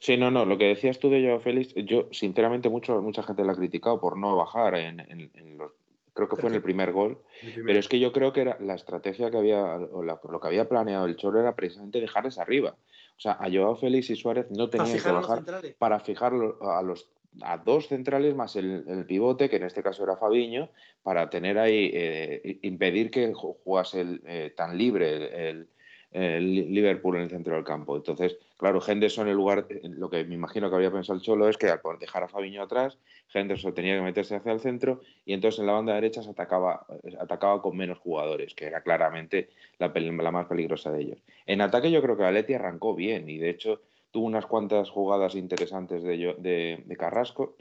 [0.00, 3.44] Sí, no, no, lo que decías tú de Joao Félix, yo sinceramente mucho, mucha gente
[3.44, 5.72] la ha criticado por no bajar en, en- en los,
[6.12, 7.22] creo que fue en el primer gol,
[7.64, 10.48] pero es que yo creo que era la estrategia que había, o la- lo que
[10.48, 12.76] había planeado el Cholo era precisamente dejarles arriba.
[13.16, 15.44] O sea, a Joao Félix y Suárez no tenían que fijar bajar
[15.78, 17.08] para fijarlo a los
[17.42, 20.70] a dos centrales más el, el pivote, que en este caso era Fabiño,
[21.02, 25.68] para tener ahí, eh, impedir que ju- jugase eh, tan libre el,
[26.12, 27.94] Liverpool en el centro del campo.
[27.96, 31.58] Entonces, claro, Henderson en lugar, lo que me imagino que había pensado el Cholo es
[31.58, 32.96] que al dejar a Fabiño atrás,
[33.34, 36.86] Henderson tenía que meterse hacia el centro y entonces en la banda derecha se atacaba,
[37.20, 41.18] atacaba con menos jugadores, que era claramente la, la más peligrosa de ellos.
[41.44, 43.82] En ataque yo creo que Atleti arrancó bien y de hecho
[44.16, 47.58] tuvo unas cuantas jugadas interesantes de, Yo- de, de Carrasco,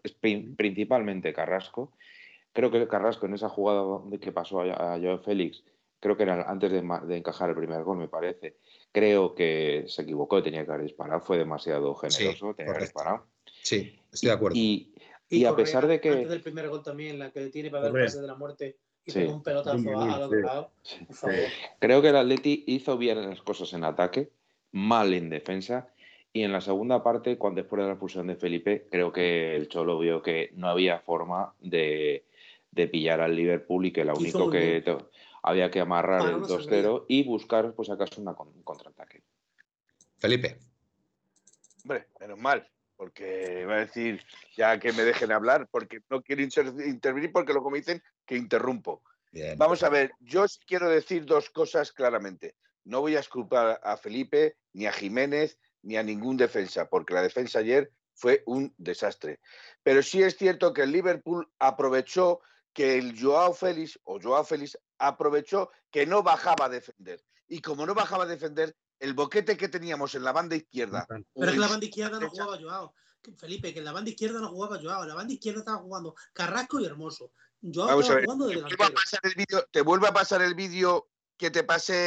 [0.56, 1.92] principalmente Carrasco.
[2.54, 5.66] Creo que Carrasco en esa jugada donde- que pasó a, a Joao Félix,
[6.00, 6.78] creo que era antes de,
[7.18, 8.56] encajar el primer gol, me parece.
[8.94, 13.26] Creo que se equivocó, tenía que haber disparado, fue demasiado generoso, tenía que haber disparado.
[13.62, 14.58] Sí, estoy de acuerdo.
[14.58, 14.94] Y,
[15.30, 17.84] y a Correa, pesar de que- Antes del primer gol también, la que tiene para
[17.84, 19.24] dar pase de la muerte y Sí.
[19.24, 20.36] un pelotazo a- sí.
[20.42, 20.72] lado.
[21.08, 21.36] Por favor.
[21.80, 24.30] Creo que el Atleti hizo bien las cosas en ataque,
[24.72, 25.90] mal en defensa.
[26.36, 29.70] Y en la segunda parte, cuando después de la expulsión de Felipe, creo que el
[29.70, 32.26] Cholo vio que no había forma de,
[32.72, 34.98] de pillar al Liverpool y que lo único que te-
[35.44, 39.22] había que amarrar el una 2-0 y buscar, pues acaso, una con- un contraataque.
[40.20, 40.58] Felipe.
[41.84, 42.68] Hombre, menos mal,
[42.98, 44.22] porque va a decir
[44.58, 48.36] ya que me dejen hablar, porque no quiero inter- intervenir, porque luego me dicen que
[48.36, 49.02] interrumpo.
[49.32, 49.58] Bien.
[49.58, 52.56] Vamos a ver, yo quiero decir dos cosas claramente.
[52.84, 57.22] No voy a esculpar a Felipe, ni a Jiménez, ni a ningún defensa, porque la
[57.22, 59.40] defensa ayer fue un desastre.
[59.84, 62.42] Pero sí es cierto que el Liverpool aprovechó
[62.74, 67.24] que el Joao Félix, o Joao Félix, aprovechó que no bajaba a defender.
[67.48, 71.06] Y como no bajaba a defender, el boquete que teníamos en la banda izquierda.
[71.08, 72.94] Pero es que la banda izquierda no jugaba Joao.
[73.38, 75.04] Felipe, que en la banda izquierda no jugaba Joao.
[75.04, 77.32] En la banda izquierda estaba jugando Carrasco y Hermoso.
[77.62, 80.08] Joao Vamos a estaba ver, jugando de te vuelvo, a pasar el vídeo, te vuelvo
[80.08, 81.08] a pasar el vídeo
[81.38, 81.60] que te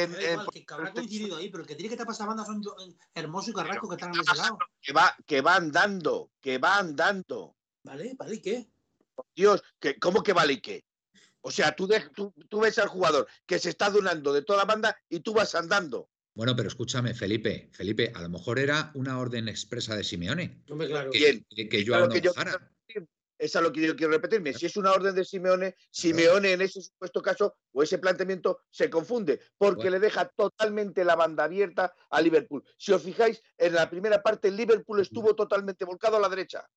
[0.05, 2.35] en, Da en- igual, que habrá coincidido ahí, pero el que tiene que estar pasando
[2.35, 2.77] banda son Jo-
[3.15, 4.59] Hermoso y Carrasco que están en ese lado.
[4.81, 7.57] que va, que va andando, que va andando.
[7.85, 8.15] ¿Vale?
[8.19, 8.35] ¿Vale?
[8.37, 8.69] ¿Y qué?
[9.35, 10.85] Dios, que, ¿cómo que vale y qué?
[11.41, 14.59] O sea, tú, de- tú, tú ves al jugador que se está donando de toda
[14.61, 16.11] la banda y tú vas andando.
[16.35, 20.63] Bueno, pero escúchame, Felipe, Felipe, a lo mejor era una orden expresa de Simeone.
[20.71, 21.11] Hombre, claro.
[21.11, 22.33] Que, que, que a Joao lo no que yo.
[23.39, 24.53] Es a lo que yo quiero repetirme.
[24.53, 28.91] Si es una orden de Simeone, Simeone en ese supuesto caso o ese planteamiento se
[28.91, 29.91] confunde porque Bueno.
[29.93, 32.65] le deja totalmente la banda abierta a Liverpool.
[32.77, 36.69] Si os fijáis, en la primera parte Liverpool estuvo totalmente volcado a la derecha.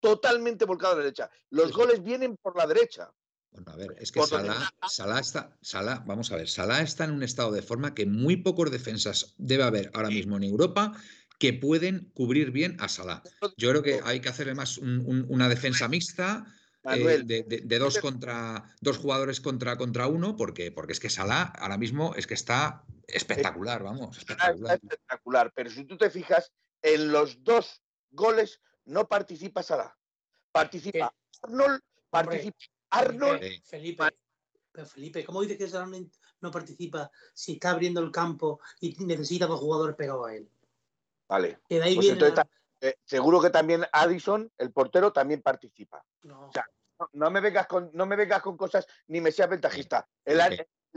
[0.00, 1.30] Totalmente volcado a la derecha.
[1.50, 3.10] Los Sí, goles vienen por la derecha.
[3.50, 7.12] Bueno, a ver, es que Salah, Salah está, Salah, vamos a ver, Salah está en
[7.12, 10.92] un estado de forma que muy pocos defensas debe haber ahora mismo en Europa
[11.38, 13.22] que pueden cubrir bien a Salah.
[13.56, 16.46] Yo creo que hay que hacerle más un- un- una defensa mixta
[16.88, 21.10] eh, de, de- de dos contra dos jugadores contra contra uno, porque, porque es que
[21.10, 24.74] Salah ahora mismo es que está espectacular, vamos, está espectacular.
[24.82, 25.52] espectacular.
[25.54, 27.82] Pero si tú te fijas, en los dos
[28.12, 29.96] goles no participa Salah.
[30.52, 31.12] Participa
[31.42, 32.56] Arnold, participa
[32.90, 33.42] Arnold.
[33.42, 33.62] Sí.
[33.64, 34.04] Felipe,
[34.70, 36.08] pero Felipe, ¿cómo dices que Salah no-
[36.40, 40.48] no participa si está abriendo el campo y necesita dos jugadores pegados a él?
[41.28, 41.58] Vale.
[41.68, 45.40] Que de ahí Pues viene entonces la- Eh, seguro que también Addison, el portero, también
[45.42, 46.04] participa.
[46.22, 46.50] No.
[46.52, 46.66] sea,
[46.98, 50.06] No, no me vengas con, no me vengas con cosas ni me seas ventajista.
[50.24, 50.40] El,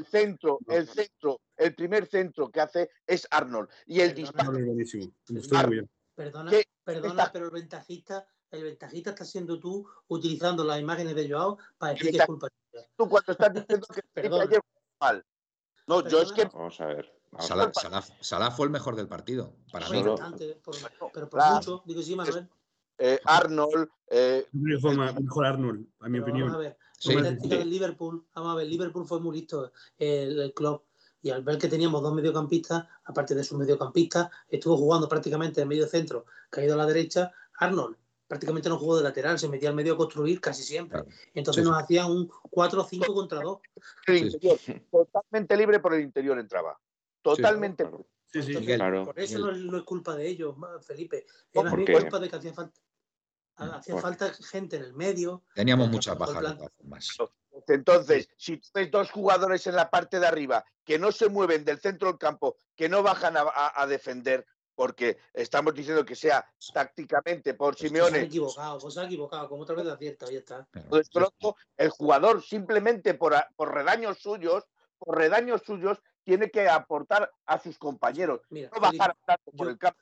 [0.09, 3.69] centro, el centro, el primer centro que hace es Arnold.
[3.85, 4.31] Y el Perdona.
[4.31, 4.57] disparo.
[4.57, 5.13] Es buenísimo.
[5.35, 5.89] Estoy muy bien.
[6.15, 6.63] Perdona, ¿Qué?
[6.85, 11.57] perdona, Está- pero el ventajista, el ventajista está siendo tú utilizando las imágenes de Joao
[11.77, 12.85] para decir que es culpa tuya.
[12.95, 14.43] Tú cuando estás diciendo que Perdona.
[14.43, 14.61] ayer
[15.01, 15.25] mal.
[15.87, 17.18] No, yo es que Vamos a ver.
[17.37, 17.75] Salah, ver.
[17.75, 20.01] Salah- Salah fue el mejor del partido, para mí.
[20.01, 20.15] Pero
[21.29, 22.47] por mucho, digo sí, Manuel.
[22.97, 24.47] eh, Arnold, eh,
[24.81, 26.47] fue mejor Arnold, a mi Pero opinión.
[26.51, 27.15] Vamos a ver, Sí.
[27.63, 30.83] Liverpool, vamos a ver, Liverpool fue muy listo el, el club
[31.21, 35.67] y al ver que teníamos dos mediocampistas, aparte de sus mediocampistas, estuvo jugando prácticamente en
[35.69, 37.95] medio centro, caído a la derecha, Arnold
[38.27, 40.99] prácticamente no jugó de lateral, se metía al medio a construir casi siempre.
[41.01, 41.15] Claro.
[41.33, 41.83] Entonces Sí, nos sí.
[41.83, 43.59] hacían un 4 o 5 contra 2.
[44.07, 46.77] el Sí, totalmente libre por el interior entraba.
[47.21, 47.83] Totalmente.
[47.83, 48.05] Claro.
[48.31, 48.55] Sí, sí.
[48.55, 48.77] Miguel.
[48.77, 49.05] Claro.
[49.05, 50.55] Por eso no es, no es culpa de ellos,
[50.85, 51.25] Felipe.
[51.51, 52.79] Es más ¿por bien culpa de que hacía falta,
[53.55, 55.43] hacía Por- falta gente en el medio.
[55.55, 57.17] Teníamos muchas bajas de plan- todas formas.
[57.67, 61.65] Entonces, si tú ves dos jugadores en la parte de arriba que no se mueven
[61.65, 64.45] del centro del campo, que no bajan a, a- a defender,
[64.75, 69.75] porque estamos diciendo que sea tácticamente por Pues Simeone, equivocado, pues han equivocado, como otra
[69.75, 70.67] vez acierta, ahí está.
[71.11, 74.63] Pronto el jugador simplemente por, a- por redaños suyos,
[74.97, 79.65] por redaños suyos, tiene que aportar a sus compañeros, Mira, no Felipe, bajar tanto por
[79.65, 79.99] yo- el campo.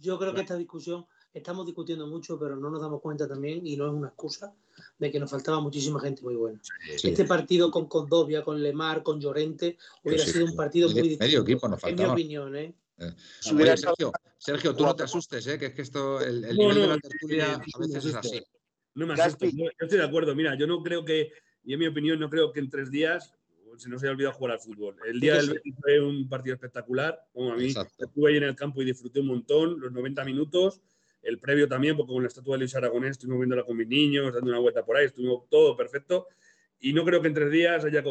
[0.00, 3.76] yo- creo que esta discusión estamos discutiendo mucho, pero no nos damos cuenta también, y
[3.76, 4.52] no es una excusa,
[4.98, 6.60] de que nos faltaba muchísima gente muy buena.
[6.96, 7.08] Sí.
[7.08, 11.24] Este partido con Condovia, con Lemar, con Llorente, hubiera Sí, sido un partido muy distinto.
[11.24, 12.12] medio equipo nos en mi faltaba.
[12.14, 12.74] opinión, ¿eh?
[12.98, 13.14] Oye,
[13.54, 15.56] hubiera Sergio, Sergio, tú no te asustes, ¿eh?
[15.56, 18.42] que es que esto, el, el No, nivel de la tertulia a veces es así.
[18.94, 19.14] No me.
[19.16, 20.34] Yo, yo estoy de acuerdo.
[20.34, 21.30] Mira, yo no creo que,
[21.62, 23.32] y en mi opinión, no creo que en tres días
[23.76, 24.96] se nos haya olvidado jugar al fútbol.
[25.06, 25.50] El día del.
[25.50, 27.18] Betis fue un partido espectacular.
[27.32, 28.04] Como a mí, Exacto.
[28.04, 30.80] estuve ahí en el campo y disfruté un montón, los 90 minutos.
[31.22, 34.32] El previo también, porque con la estatua de Luis Aragonés estuvimos viéndola con mis niños,
[34.34, 36.28] dando una vuelta por ahí, estuvo todo perfecto.
[36.80, 38.04] Y no creo que en tres días haya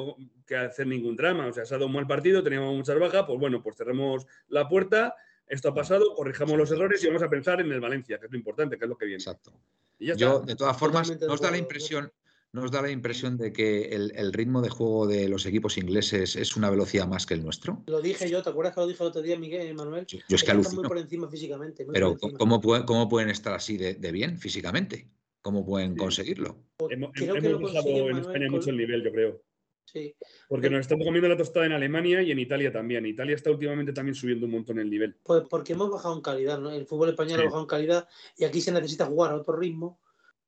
[0.47, 1.45] que hacer ningún drama.
[1.47, 4.25] O sea, se ha dado un mal partido, teníamos muchas bajas, pues bueno, pues cerremos
[4.47, 5.15] la puerta.
[5.45, 8.31] Esto ha pasado, corrijamos los errores y vamos a pensar en el Valencia, que es
[8.31, 9.21] lo importante, que es lo que viene.
[9.21, 9.53] Exacto.
[9.99, 10.45] Y ya Yo, está.
[10.47, 12.11] de todas formas, nos da la acuerdo.
[12.53, 15.77] Impresión, nos da la impresión de que el, el ritmo de juego de los equipos
[15.77, 17.83] ingleses es una velocidad más que el nuestro.
[17.87, 20.05] Lo dije yo, ¿te acuerdas que lo dije el otro día, Miguel, Manuel?
[20.05, 20.87] Yo, yo es que están muy alucino.
[20.87, 21.85] por encima físicamente.
[21.85, 22.37] muy Pero encima.
[22.37, 25.09] ¿cómo, puede- cómo pueden estar así de, de bien físicamente?
[25.41, 25.97] ¿Cómo pueden Sí.
[25.99, 26.57] conseguirlo?
[26.89, 29.11] Hemos, Creo que hemos lo bajado consiguen, en Manuel, España con- mucho el nivel, yo
[29.11, 29.41] creo.
[29.85, 30.15] Sí.
[30.47, 33.05] Porque nos estamos comiendo la tostada en Alemania y en Italia también.
[33.05, 35.17] Italia está últimamente también subiendo un montón el nivel.
[35.23, 36.71] Pues porque hemos bajado en calidad, ¿no?
[36.71, 37.41] El fútbol español Sí.
[37.41, 39.99] ha bajado en calidad y aquí se necesita jugar a otro ritmo.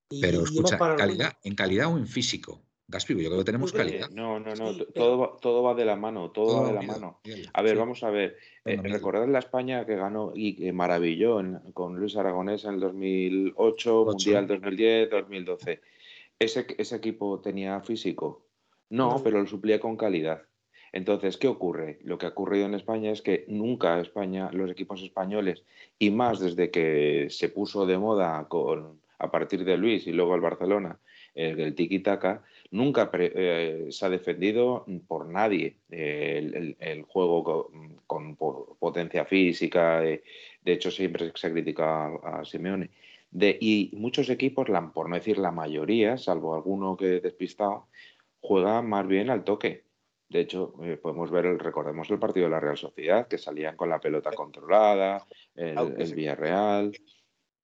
[0.10, 2.62] Y, Pero y escucha, parado ¿en el calidad, ¿en calidad o en físico?
[2.88, 4.10] Gaspi, yo creo que tenemos calidad.
[4.12, 4.72] Eh, No, no, no.
[4.74, 6.30] Sí, to- pero- Todo, va, todo va de la mano.
[6.30, 7.20] Todo, va de la mano.
[7.54, 7.78] A ver, sí.
[7.80, 8.38] vamos a ver.
[8.64, 12.80] Eh, recordad la España que ganó y que maravilló en- con Luis Aragonés en el
[12.82, 13.56] 2008,
[14.02, 14.06] Ocho.
[14.12, 15.82] Mundial 2010, 2012.
[16.38, 18.46] ¿Ese, ¿Ese equipo tenía físico?
[18.92, 19.24] No, No.
[19.24, 20.44] pero lo suplía con calidad.
[20.92, 21.98] Entonces, ¿qué ocurre?
[22.04, 25.64] Lo que ha ocurrido en España es que nunca España, los equipos españoles,
[25.98, 30.36] y más desde que se puso de moda con, a partir de Luis y luego
[30.36, 31.00] el Barcelona,
[31.34, 37.02] el, el tiki-taka, nunca pre- eh, se ha defendido por nadie eh, el, el- el
[37.04, 37.72] juego co-
[38.08, 40.04] con, po- potencia física.
[40.06, 40.24] eh,
[40.62, 42.90] de hecho, siempre se critica a, a Simeone.
[43.32, 47.88] De, y muchos equipos, la- por no decir la mayoría, salvo alguno que despistado,
[48.40, 49.84] juegan más bien al toque.
[50.30, 53.76] De hecho, eh, podemos ver, el, recordemos el partido de la Real Sociedad, que salían
[53.78, 56.92] con la pelota controlada, el, el Villarreal.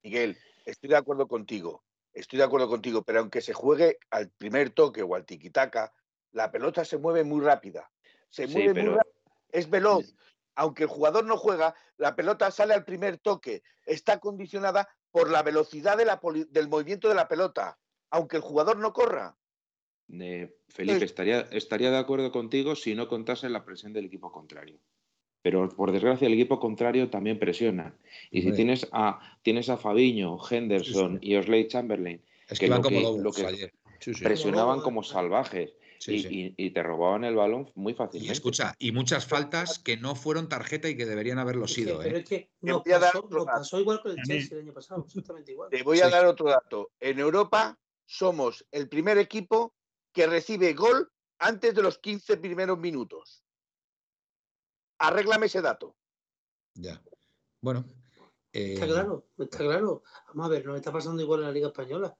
[0.03, 0.37] Miguel,
[0.71, 5.03] estoy de acuerdo contigo, estoy de acuerdo contigo, pero aunque se juegue al primer toque
[5.03, 5.93] o al tiquitaca,
[6.31, 7.91] la pelota se mueve muy rápida.
[8.29, 9.15] Se Sí, mueve pero- muy rápido,
[9.51, 10.15] es veloz.
[10.55, 13.63] Aunque el jugador no juega, la pelota sale al primer toque.
[13.85, 18.41] Está condicionada por la velocidad de la poli- del movimiento de la pelota, aunque el
[18.43, 19.37] jugador no corra.
[20.09, 24.79] Eh, Felipe, estaría, estaría de acuerdo contigo si no contase la presión del equipo contrario.
[25.41, 27.95] Pero por desgracia el equipo contrario también presiona.
[28.29, 32.65] Y si tienes a, tienes a Fabiño, Henderson Sí, y Osley Chamberlain, Es que que
[32.67, 33.73] iban lo como que- lobos lo que ayer.
[33.99, 34.23] Sí, sí.
[34.23, 36.55] presionaban como salvajes Sí, y, sí.
[36.57, 38.33] y- y te robaban el balón muy Y fácilmente.
[38.33, 41.99] escucha, y muchas faltas que no fueron tarjeta y que deberían haberlo Es que- sido.
[41.99, 42.19] pero ¿eh?
[42.21, 43.13] es que Te nos voy a dar
[43.45, 44.17] pasó, igual con el.
[44.25, 45.69] Chelsea el año pasado, exactamente igual.
[45.69, 46.11] Te voy a Sí.
[46.11, 46.89] dar otro dato.
[46.99, 47.77] En Europa
[48.07, 49.75] somos el primer equipo
[50.11, 53.43] que recibe gol antes de los 15 primeros minutos.
[55.01, 55.95] Arréglame ese dato.
[56.75, 57.01] Ya.
[57.61, 57.85] Bueno.
[58.53, 60.03] eh, Está claro, está claro.
[60.29, 62.15] Vamos a ver, nos está pasando igual en la Liga Española.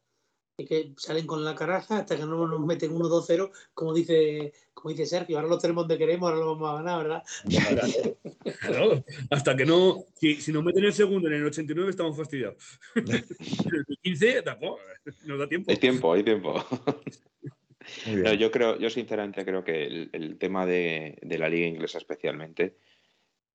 [0.57, 4.89] Es que salen con la caraja hasta que no nos meten 1-2-0, como dice, como
[4.91, 5.37] dice Sergio.
[5.37, 7.23] Ahora lo tenemos donde queremos, ahora lo vamos a ganar, ¿verdad?
[8.59, 10.03] Claro, hasta que no.
[10.15, 12.79] Si, si nos meten el segundo en el 89, estamos fastidiados.
[12.95, 14.79] En el 15, tampoco.
[15.25, 15.71] Nos da tiempo.
[15.71, 16.53] Hay tiempo, hay tiempo.
[18.05, 18.23] muy bien.
[18.23, 21.97] No, yo creo, yo sinceramente creo que el, el tema de, de la liga inglesa
[21.97, 22.77] especialmente,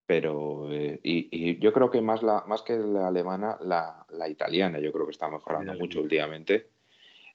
[0.07, 4.29] pero eh, y, y yo creo que más la, más que la alemana, la, la
[4.29, 6.69] italiana, yo creo que está mejorando Sí, mucho últimamente.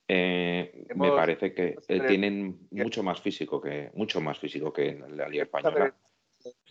[0.08, 5.16] Eh, me parece que eh, tienen mucho más físico que mucho más físico que en
[5.16, 5.94] la liga española.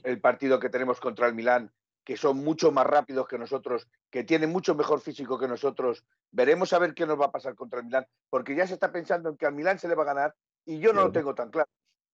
[0.03, 1.71] el partido que tenemos contra el Milán,
[2.11, 6.05] que son mucho más rápidos que nosotros, que tienen mucho mejor físico que nosotros.
[6.33, 8.91] Veremos a ver qué nos va a pasar contra el Milán, porque ya se está
[8.91, 10.35] pensando en que al Milán se le va a ganar
[10.65, 11.71] y yo no lo tengo tan claro.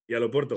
[0.07, 0.57] Y a lo Porto.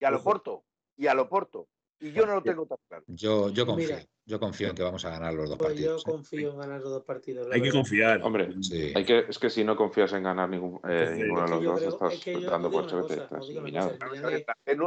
[0.00, 0.24] Y a lo Ojo.
[0.24, 0.64] Porto,
[0.96, 1.68] y a lo Porto,
[2.00, 3.04] y yo no lo tengo tan claro.
[3.06, 3.86] Yo, yo confío.
[3.86, 4.04] Mira.
[4.30, 6.02] Yo confío en que vamos a ganar los dos Pues yo partidos.
[6.06, 6.10] ¿eh?
[6.10, 7.48] confío en ganar los dos partidos.
[7.50, 8.22] Hay que confiar.
[8.22, 8.92] Hombre, Sí.
[8.94, 11.62] hay que, es que si no confías en ganar ningún, eh, Entonces, ninguno de los
[11.62, 13.92] yo dos, creo- estás es que yo dando por hecho que estás eliminado.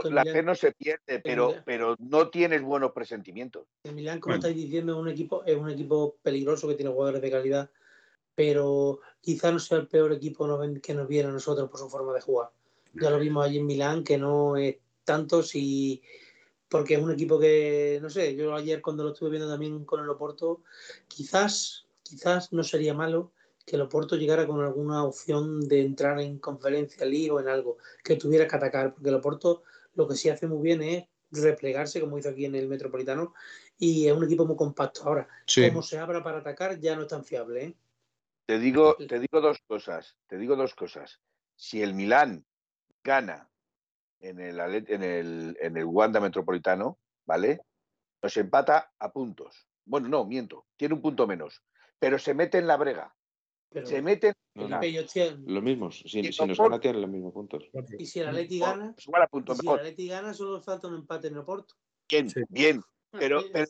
[0.10, 3.68] La fe no, se pierde, pero, pero no tienes buenos presentimientos.
[3.84, 4.48] El Milán, como Bueno.
[4.48, 7.70] estáis diciendo, es un equipo, es un equipo peligroso que tiene jugadores de calidad,
[8.36, 10.48] pero quizá no sea el peor equipo
[10.82, 12.50] que nos viene a nosotros por su forma de jugar.
[12.94, 16.02] Ya lo vimos allí en Milán, que no es tanto si
[16.74, 20.00] porque es un equipo que, no sé, yo ayer cuando lo estuve viendo también con
[20.02, 20.64] el Oporto,
[21.08, 23.32] quizás, quizás no sería malo
[23.64, 27.78] que el Oporto llegara con alguna opción de entrar en conferencia League o en algo,
[28.04, 29.62] que tuviera que atacar, porque el Oporto
[29.94, 33.36] lo que sí hace muy bien es replegarse, como hizo aquí en el Metropolitano,
[33.78, 35.04] y es un equipo muy compacto.
[35.04, 35.68] Ahora, Sí.
[35.68, 37.66] como se abra para atacar, ya no es tan fiable.
[37.66, 37.76] ¿eh?
[38.48, 41.20] Te digo, te digo dos cosas, te digo dos cosas.
[41.56, 42.44] Si el Milán
[43.04, 43.48] gana
[44.24, 47.62] en el, en el, en el Wanda Metropolitano, ¿vale?
[48.22, 49.68] Nos empata a puntos.
[49.86, 51.62] Bueno, no, miento, tiene un punto menos,
[52.00, 53.14] pero se mete en la brega.
[53.70, 54.80] Pero, Se mete en No, no.
[55.48, 57.64] Los mismos, si, si nos gana tienen los mismos puntos.
[57.98, 59.80] y si el Atleti gana, pues igual a punto si el mejor.
[59.80, 61.74] Atleti gana, solo falta un empate en el Oporto.
[62.08, 62.42] Bien, Sí.
[62.50, 62.82] bien.
[63.12, 63.66] Pero, pero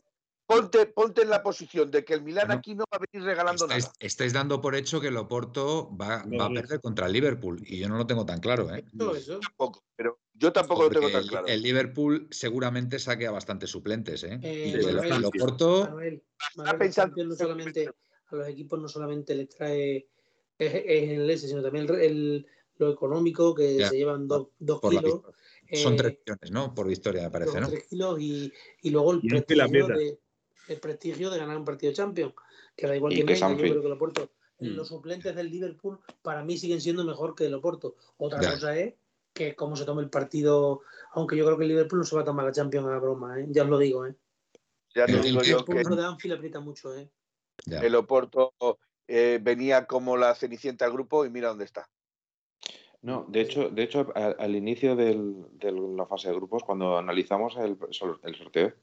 [0.56, 3.26] ponte, ponte en la posición de que el Milán Bueno, aquí no va a venir
[3.26, 3.96] regalando Estáis, nada.
[4.00, 6.56] estáis dando por hecho que el Oporto va, No, va a no.
[6.56, 8.74] perder contra el Liverpool y yo no lo tengo tan claro.
[8.74, 8.84] ¿eh?
[8.98, 9.40] Todo eso.
[9.40, 11.48] Tampoco, pero yo tampoco lo tengo tan el, claro.
[11.48, 14.24] el Liverpool seguramente saque a bastantes suplentes.
[14.24, 14.40] ¿eh?
[14.42, 16.24] Eh, y el, el Oporto, Manuel,
[16.78, 17.90] pensando- no solamente
[18.28, 20.08] a los equipos no solamente les trae
[20.58, 22.48] es, es el S, sino también el, el-
[22.78, 25.22] lo económico que Ya, se llevan dos, dos por la kilos.
[25.74, 26.74] son eh, tres millones, ¿no?
[26.74, 27.68] Por victoria, me parece, ¿no?
[27.70, 28.52] tres kilos y,
[28.82, 30.20] y luego el Y prestigio, de,
[30.68, 32.34] el prestigio de ganar un partido de Champions,
[32.76, 34.76] que da igual Y que que yo creo que el Oporto, Mm.
[34.76, 37.96] los suplentes del Liverpool para mí siguen siendo mejor que el Oporto.
[38.18, 38.52] Otra Ya.
[38.52, 38.94] cosa es
[39.34, 40.82] que cómo se tome el partido,
[41.14, 43.40] aunque yo creo que el Liverpool no se va a tomar la Champions a broma,
[43.40, 43.48] ¿eh?
[43.50, 44.06] ya os lo digo.
[44.06, 44.16] ¿eh?
[44.96, 46.96] Ya te El- digo el- yo El que pulso de Anfield aprieta mucho.
[46.96, 47.10] ¿eh?
[47.66, 48.54] El Oporto
[49.08, 51.90] eh, venía como la cenicienta al grupo y mira dónde está.
[53.02, 55.20] No, de hecho, de hecho al inicio de
[55.62, 57.78] la fase de grupos, cuando analizamos el,
[58.24, 58.74] el sorteo,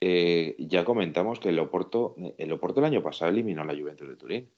[0.00, 4.08] eh, ya comentamos que el Oporto, el Oporto el año pasado eliminó a la Juventus
[4.08, 4.50] de Turín.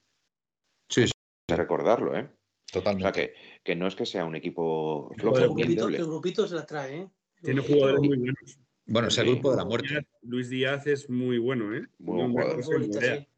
[0.88, 1.12] Sí, sí,
[1.48, 2.28] De recordarlo, ¿eh?
[2.70, 3.02] O totalmente.
[3.02, 6.54] sea que, que no es que sea un equipo flojo, El grupito, el grupito se
[6.54, 6.96] las trae.
[7.02, 7.08] ¿eh?
[7.42, 8.58] Tiene jugadores muy buenos.
[8.86, 9.32] Bueno, es el Sí.
[9.32, 10.06] grupo de la muerte.
[10.22, 11.86] Luis Díaz es muy bueno, ¿eh?
[11.98, 12.56] Muy buen Hombre, jugador.
[12.56, 13.20] no se futbolista, morea.
[13.20, 13.28] sí.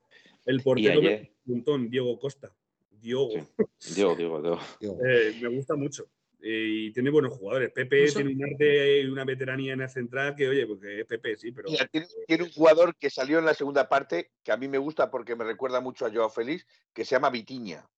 [0.46, 2.52] El portero ayer- un montón, Diego Costa.
[2.90, 3.32] Diogo.
[3.78, 3.94] Sí.
[3.94, 4.58] Diego, Diego, Diego.
[4.80, 6.06] Digo, Eh, me gusta mucho.
[6.46, 7.72] Eh, y tiene buenos jugadores.
[7.72, 11.06] Pepe Eso- tiene un arte y una veteranía en la central que, oye, porque es
[11.06, 11.70] Pepe, sí, pero.
[11.70, 14.76] Mira, tiene, tiene un jugador que salió en la segunda parte que a mí me
[14.76, 17.88] gusta porque me recuerda mucho a Joao Félix, que se llama Vitiña.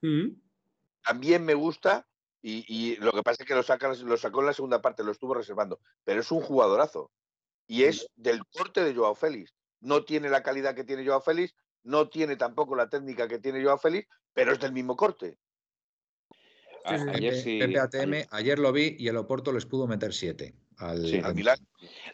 [0.00, 0.28] Mm.
[1.04, 2.08] También me gusta
[2.40, 5.04] y, y lo que pasa es que lo, saca, lo sacó en la segunda parte,
[5.04, 7.10] lo estuvo reservando, pero es un jugadorazo
[7.66, 9.54] y es del corte de Joao Félix.
[9.80, 13.62] No tiene la calidad que tiene Joao Félix, no tiene tampoco la técnica que tiene
[13.62, 15.36] Joao Félix, pero es del mismo corte.
[16.84, 17.10] A- sí, sí.
[17.10, 17.58] ayer sí.
[17.58, 21.20] Pepe ATM, ayer- ayer lo vi y el Oporto les pudo meter 7 al, Sí,
[21.22, 21.58] al Milán.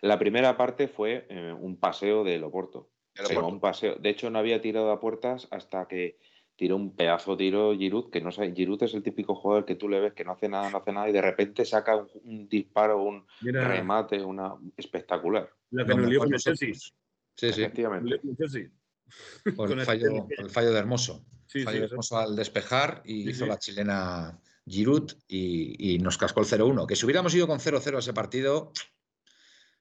[0.03, 2.91] La primera parte fue eh, un paseo del Oporto.
[3.15, 3.49] Sí, Oporto.
[3.49, 3.97] un paseo.
[3.97, 6.19] De hecho, no había tirado a puertas hasta que
[6.57, 9.89] tiró un pedazo tiro Giroud, que no sé, Giroud es el típico jugador que tú
[9.89, 12.49] le ves que no hace nada, no hace nada, y de repente saca un, un
[12.49, 15.51] disparo, un Mira, remate, una espectacular.
[15.71, 16.73] la que nos lió con el Chelsea.
[16.73, 18.21] Sí, sí, Efectivamente.
[19.55, 21.25] con el el el fallo, el fallo de Hermoso.
[21.47, 21.87] Sí, fallo sí, de.
[21.87, 23.51] Hermoso al despejar y Sí, hizo sí.
[23.51, 26.87] la chilena Giroud y, y nos cascó el 0-1.
[26.87, 28.73] Que si hubiéramos ido con 0-0 a ese partido,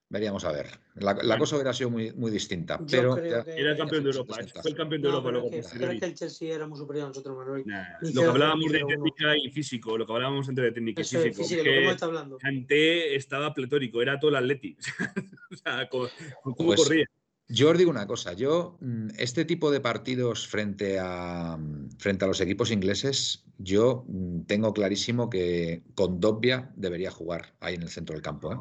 [0.10, 0.68] veríamos a ver.
[0.96, 1.38] La, la Bueno.
[1.40, 2.78] cosa hubiera sido muy, muy distinta.
[2.82, 4.36] Yo pero creo ya- que- Era el campeón de Europa.
[4.44, 4.52] sí.
[4.62, 5.48] Fue el campeón de No, Europa luego.
[5.48, 7.64] es que, es que el Chelsea era muy superior a nosotros, Manuel.
[7.66, 8.88] Nah, Lo que 0-0 hablábamos de 0-1.
[8.88, 11.44] técnica y físico, lo que hablábamos antes de técnica y Eso es físico.
[11.44, 12.38] físico, que lo que hemos estado hablando.
[12.38, 14.78] Kanté estaba pletórico, era todo el Atleti.
[15.52, 16.10] o sea, co-
[16.44, 17.06] cómo Pues, corría.
[17.48, 22.26] Yo os digo una cosa, yo mm, este tipo de partidos frente a, mm, frente
[22.26, 27.90] a los equipos ingleses, yo mm, tengo clarísimo que Condovia debería jugar ahí en el
[27.90, 28.52] centro del campo.
[28.52, 28.58] ¿eh?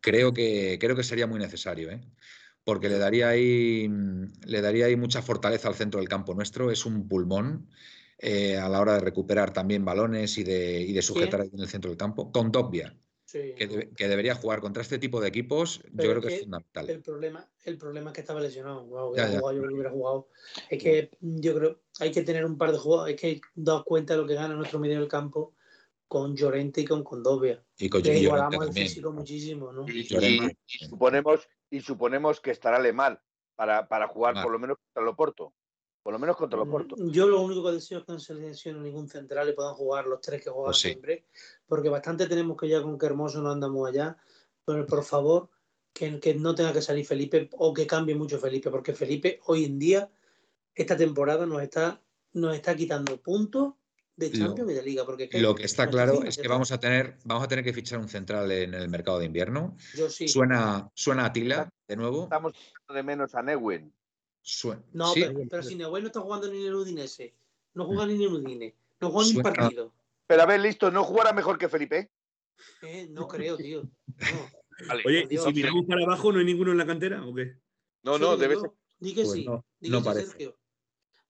[0.00, 2.00] Creo, que, creo que sería muy necesario, ¿eh?
[2.64, 3.90] porque le daría, ahí,
[4.46, 7.68] le daría ahí mucha fortaleza al centro del campo nuestro, es un pulmón
[8.18, 11.60] eh, a la hora de recuperar también balones y de, y de sujetar ahí en
[11.60, 12.32] el centro del campo.
[12.32, 12.96] Condovia,
[13.34, 16.88] Sí, que, debería jugar contra este tipo de equipos, yo creo que es fundamental.
[16.88, 18.84] El problema, el problema es que estaba lesionado.
[18.84, 19.38] Wow, Ya, hubiera ya.
[19.40, 20.28] jugado, yo creo que hubiera jugado.
[20.70, 23.16] Es que yo creo hay que tener un par de jugadores.
[23.16, 25.56] Es que daos cuenta de lo que gana nuestro medio del campo
[26.06, 27.60] con Llorente y con Condovia.
[27.76, 29.84] Y con igualamos el físico muchísimo, ¿no?
[29.88, 30.56] Y, Llorente.
[30.68, 33.20] y- y suponemos, y suponemos que estará Lemar
[33.56, 34.44] para, para jugar Lemar.
[34.44, 35.54] por lo menos contra el Oporto.
[36.04, 36.96] Por lo menos contra el Oporto.
[36.98, 40.06] Yo lo único que deseo es que no se lesione ningún central y puedan jugar
[40.06, 40.88] los tres que juegan Pues sí.
[40.90, 41.24] siempre,
[41.66, 44.18] porque bastante tenemos que ya con que Hermoso no andamos allá,
[44.66, 45.48] pero por favor
[45.94, 49.64] que, que no tenga que salir Felipe o que cambie mucho Felipe, porque Felipe hoy
[49.64, 50.10] en día,
[50.74, 52.02] esta temporada nos está,
[52.34, 53.72] nos está quitando puntos
[54.14, 56.78] de Lo- Champions y de Liga, porque Lo que está claro es que vamos a
[56.78, 59.74] tener, vamos a tener que fichar un central en el mercado de invierno.
[59.96, 60.28] Yo sí.
[60.28, 62.24] Suena, suena Atila de nuevo.
[62.24, 62.52] Estamos
[62.92, 63.90] de menos a Newen.
[64.46, 67.34] Sue- No, sí, pero, pero si Nahuel no está jugando ni en el Udinese,
[67.72, 69.92] no juega ni en el Udine, no juega ni un Suena- partido.
[70.26, 72.10] Pero a ver, listo, ¿no jugará mejor que Felipe?
[72.82, 73.82] Eh, no creo, tío.
[73.82, 74.86] No.
[74.88, 75.02] Vale.
[75.06, 75.44] Oye, ¿y Dios.
[75.44, 77.56] si miramos para abajo no hay ninguno en la cantera o qué?
[78.02, 78.70] No, no, debe ser.
[78.98, 79.44] Di que Pues sí.
[79.46, 80.26] no, di no que sí, parece.
[80.28, 80.58] Sergio.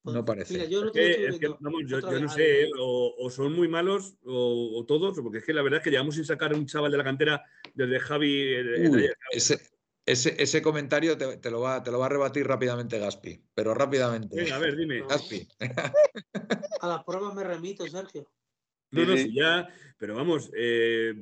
[0.04, 0.52] No parece.
[0.54, 2.70] Mira, yo lo Es que, es que, viendo vamos, yo, no sé, ¿eh?
[2.78, 5.90] o, o son muy malos o, o todos, porque es que la verdad es que
[5.90, 7.42] llevamos sin sacar a un chaval de la cantera
[7.74, 8.32] desde Javi.
[8.42, 9.60] eh, ese,
[10.06, 13.74] ese, ese comentario te, te lo va, te lo va a rebatir rápidamente Gaspi, pero
[13.74, 14.36] rápidamente.
[14.36, 15.02] Venga, a ver, dime.
[15.08, 15.48] Gaspi.
[16.80, 18.30] A las pruebas me remito, Sergio.
[18.90, 19.32] No, no, sí.
[19.34, 19.66] ya,
[19.98, 21.14] pero vamos, eh,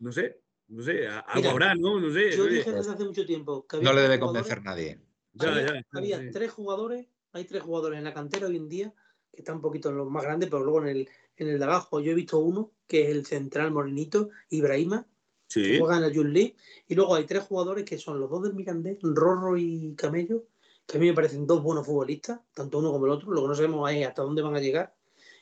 [0.00, 2.00] no sé, no sé, a- algo Mira, habrá, ¿no?
[2.00, 2.36] No sé.
[2.36, 5.00] Yo dije desde hace mucho tiempo que había No le debe convencer nadie.
[5.34, 6.30] ya, había, ya, había sí.
[6.32, 8.94] tres jugadores, hay tres jugadores en la cantera hoy en día
[9.30, 11.64] que están un poquito en los más grandes, pero luego en el, en el de
[11.64, 15.06] abajo yo he visto uno que es el central morenito, Ibrahima,
[15.48, 16.56] Sí, juega en la Youth League,
[16.86, 20.44] y luego hay tres jugadores que son los dos del Mirandés, Rorro y Camello,
[20.86, 23.48] que a mí me parecen dos buenos futbolistas, tanto uno como el otro, lo que
[23.48, 24.94] no sabemos es hasta dónde van a llegar,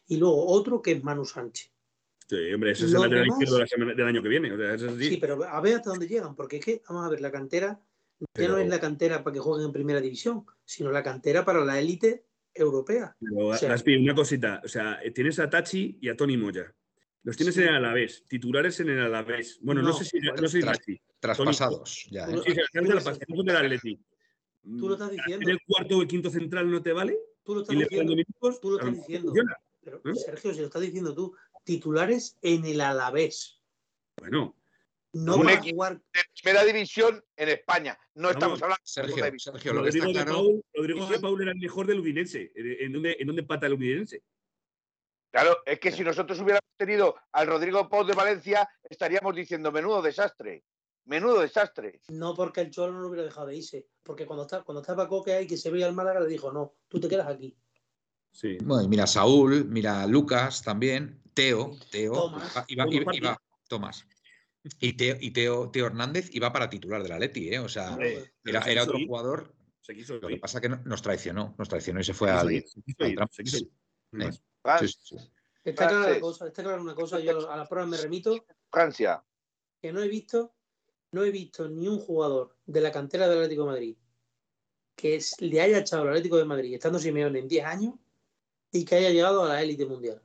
[0.07, 1.71] y luego otro que es Manu Sánchez.
[2.29, 4.53] sí, hombre, ese es el lateral izquierdo del año que viene.
[4.53, 5.09] O sea, eso Sí.
[5.11, 5.17] sí.
[5.17, 7.81] pero a ver hasta dónde llegan, porque es que, vamos a ver, la cantera
[8.21, 11.45] ya Pero- no es la cantera para que jueguen en primera división, sino la cantera
[11.45, 12.25] para la élite
[12.55, 13.15] europea.
[13.21, 16.73] Pero, O sea- Gaspi, una cosita, o sea, tienes a Tachi y a Tony Moya.
[17.27, 17.63] Los tienes Sí.
[17.63, 19.59] en el Alavés, titulares en el Alavés.
[19.61, 20.79] Bueno, no, No, sé si no sé si tras-.
[21.19, 22.07] Traspasados.
[22.09, 22.35] Ya, ¿eh?
[22.35, 22.67] Tú- Sí, del
[24.89, 25.43] lo estás diciendo.
[25.45, 27.19] ¿En el cuarto o el quinto central no te vale?
[27.43, 28.13] Tú lo ¿Y estás diciendo.
[28.13, 28.61] minutos?
[28.61, 29.33] Tú lo A estás diciendo.
[29.83, 30.15] Pero, ¿Eh?
[30.15, 31.35] Sergio, si lo estás diciendo tú,
[31.65, 33.61] titulares en el Alavés.
[34.19, 34.55] Bueno,
[35.13, 35.95] No para equipo- jugar.
[35.97, 37.99] De primera división en España.
[38.15, 39.39] No Vamos, estamos hablando de Sergio.
[39.39, 40.33] Sergio, lo que está Rodrigo, de claro.
[40.33, 42.53] Paul, Rodrigo de Paul era el mejor del Udinense.
[42.55, 44.23] ¿En dónde, en dónde empata el Udinense?
[45.37, 50.01] Claro, es que si nosotros hubiéramos tenido al Rodrigo Pau de Valencia, estaríamos diciendo menudo
[50.01, 50.65] desastre.
[51.05, 52.01] Menudo desastre.
[52.09, 53.87] No porque el Cholo no lo hubiera dejado de irse.
[54.03, 56.77] Porque cuando, está, cuando estaba Coque ahí, que se veía al Málaga, le dijo, no,
[56.89, 57.55] tú te quedas aquí.
[58.33, 58.57] Sí.
[58.65, 62.65] Bueno, y mira Saúl, mira Lucas también, Teo, Teo, Tomás.
[62.69, 64.07] iba, iba- iba- iba- Tomás.
[64.81, 67.59] Y Teo, y Teo, Teo Hernández iba para titular del Atleti, ¿eh?
[67.59, 67.97] O sea,
[68.43, 69.55] era, se era otro ir, jugador.
[69.83, 72.35] Se quiso Lo que pasa que no- nos traicionó, nos traicionó y se fue Se
[72.35, 73.31] al, ir, se quiso al ir, Trump.
[73.33, 73.71] se quiso ir.
[74.67, 74.81] Más.
[74.81, 75.31] Sí, sí, sí.
[75.65, 76.23] Está clara, la Francés.
[76.23, 79.25] cosa, está clara una cosa, yo a la prueba me remito, Francia.
[79.81, 80.55] que no he visto,
[81.13, 83.97] no he visto ni un jugador de la cantera del Atlético de Madrid
[84.95, 87.95] que es- le haya echado al Atlético de Madrid estando Simeone en 10 años
[88.73, 90.23] y que haya llegado a la élite mundial.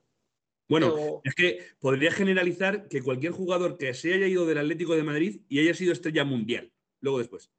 [0.70, 4.96] Bueno, Pero- es que podría generalizar que cualquier jugador que se haya ido del Atlético
[4.96, 7.52] de Madrid y haya sido estrella mundial, luego después.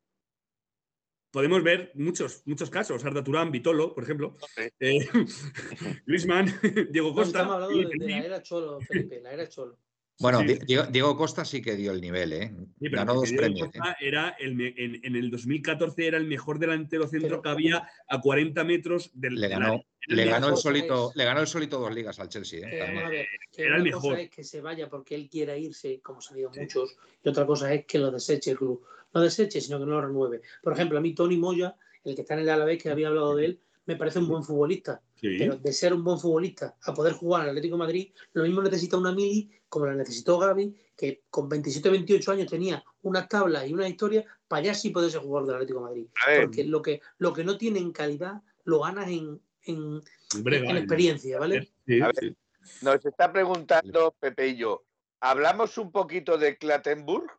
[1.33, 3.03] Podemos ver muchos, muchos casos.
[3.05, 4.37] Arda Turán, Vitolo, por ejemplo.
[4.79, 4.99] Eh,
[6.07, 6.47] Griezmann,
[6.91, 7.39] Diego No, Costa.
[7.41, 9.79] estamos hablando de, la era Cholo, Felipe, la era Cholo.
[10.21, 10.59] Bueno, Sí.
[10.67, 12.55] Diego, Diego Costa sí que dio el nivel, ¿eh?
[12.79, 13.69] Sí, pero Ganó dos Diego premios.
[13.69, 13.79] ¿eh?
[13.79, 17.89] Costa era el en, en el 2014 era el mejor delantero centro Pero- que había
[18.09, 21.47] a 40 metros del Le ganó, le el ganó el solito, es- le ganó el
[21.47, 22.71] solito dos ligas al Chelsea, ¿eh?
[22.71, 22.95] Que También.
[22.97, 24.03] vamos a ver, que Era el una mejor.
[24.13, 26.61] cosa es que se vaya porque él quiera irse, como se han ido Sí.
[26.61, 28.85] muchos, y otra cosa es que lo deseche el club.
[29.15, 30.43] No deseche, sino que no lo renueve.
[30.63, 33.37] Por ejemplo, a mí Tony Moya, el que está en el Alavés, que había hablado
[33.37, 35.03] de él, me parece un buen futbolista.
[35.15, 35.37] Sí.
[35.39, 38.63] Pero de ser un buen futbolista a poder jugar al Atlético de Madrid, lo mismo
[38.63, 43.27] necesita una mili como la necesitó Gaby, que con 27 o 28 años tenía unas
[43.29, 46.07] tablas y una historia para ya sí poder ser jugador del Atlético de Madrid.
[46.43, 50.03] Porque lo que, lo que no tiene en calidad lo ganas en, en,
[50.43, 51.73] Brega, en experiencia, ¿vale?
[51.87, 52.17] Sí, A ver.
[52.21, 52.37] sí.
[52.83, 54.85] nos está preguntando Pepe y yo.
[55.21, 57.31] ¿Hablamos un poquito de Clattenburg?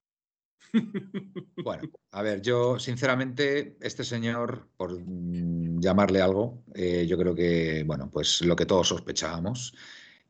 [1.64, 7.84] Bueno, a ver, yo sinceramente, este señor, por mm, llamarle algo, eh, yo creo que,
[7.86, 9.74] bueno, pues lo que todos sospechábamos.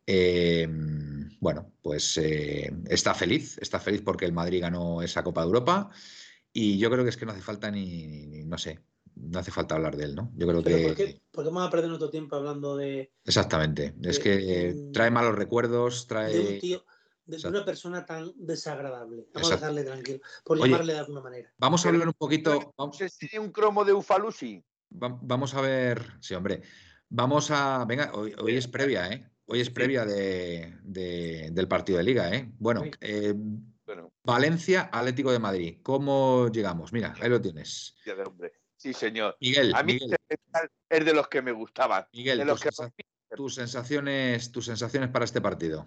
[0.05, 0.67] eh,
[1.39, 5.89] bueno, pues eh, está feliz, está feliz porque el Madrid ganó esa Copa de Europa
[6.53, 8.79] y yo creo que es que no hace falta ni, ni- no sé,
[9.15, 10.31] no hace falta hablar de él, ¿no?
[10.35, 10.83] Yo creo Pero que...
[10.83, 15.09] ¿por qué, por qué vamos a perder nuestro tiempo hablando de, Exactamente, es que trae
[15.11, 16.59] malos recuerdos, de un trae...
[16.59, 16.83] tío,
[17.25, 17.57] de, Exacto.
[17.57, 19.27] una persona tan desagradable?
[19.33, 19.53] Vamos Exacto.
[19.53, 21.53] a dejarle tranquilo, por Oye, llamarle de alguna manera.
[21.57, 22.73] Vamos a hablar un poquito...
[22.77, 24.63] vamos- ¿Se sigue un cromo de Ufalusi?
[24.91, 26.61] Va- Vamos a ver, sí, hombre.
[27.09, 29.29] Vamos a, venga, hoy, hoy es previa, ¿eh?
[29.45, 32.49] Hoy es previa de, de- del partido de Liga, ¿eh?
[32.59, 33.33] Bueno, eh,
[33.85, 35.79] Bueno, Valencia, Atlético de Madrid.
[35.83, 36.93] ¿Cómo llegamos?
[36.93, 37.95] Mira, ahí lo tienes.
[38.77, 39.37] Sí, señor.
[39.39, 42.05] Miguel, A mí Miguel, este es de los que me gustaban.
[42.13, 42.93] Miguel, de los tus, que sensa-
[43.35, 45.85] tus sensaciones, tus sensaciones para este partido.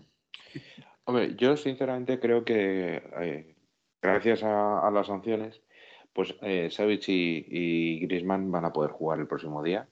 [1.06, 3.54] Hombre, yo sinceramente creo que eh,
[4.02, 5.60] gracias a, a las sanciones,
[6.12, 9.88] pues eh, Savic y, y Griezmann van a poder jugar el próximo día.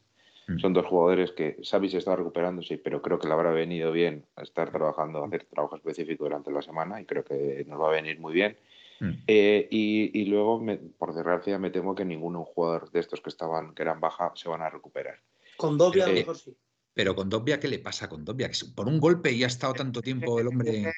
[0.49, 0.59] Mm.
[0.59, 4.71] Son dos jugadores que Savic está recuperándose, pero creo que le habrá venido bien estar
[4.71, 8.35] trabajando, hacer trabajo específico durante la semana y creo que nos va a venir muy
[8.35, 8.57] bien.
[9.01, 9.11] Mm.
[9.27, 13.31] Eh, y, y luego, me- por desgracia, me temo que ninguno jugador de estos que
[13.31, 15.19] estaban que eran baja se van a recuperar.
[15.57, 16.57] Con Dobia a lo Eh, mejor sí.
[16.95, 18.49] Pero con Dobbia, ¿qué le pasa con Dobbia?
[18.49, 20.93] Que por un golpe y ha estado tanto tiempo el hombre.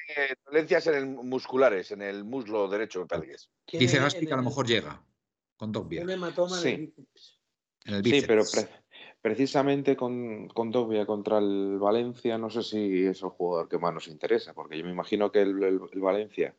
[0.45, 4.43] Dolencias en el, musculares, en el muslo derecho, me parece Dice Gaspi que a lo
[4.43, 5.03] mejor llega
[5.57, 6.93] con Dobbia Un hematoma en Sí.
[7.85, 8.21] el bíceps.
[8.21, 8.69] Sí, pero pre-
[9.21, 13.91] precisamente con, con Dogbia contra el Valencia, no sé si es el jugador que más
[13.93, 16.55] nos interesa, porque yo me imagino que el, el- el Valencia,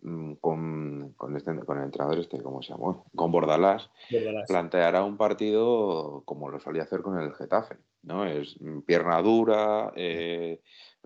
[0.00, 3.04] mm, con, con, este, con el entrenador este, ¿cómo se llamó?
[3.14, 4.48] Con Bordalás, Bordalás.
[4.48, 8.24] planteará un partido como lo solía hacer con el Getafe, ¿no?
[8.26, 10.60] Es mm, pierna dura, eh,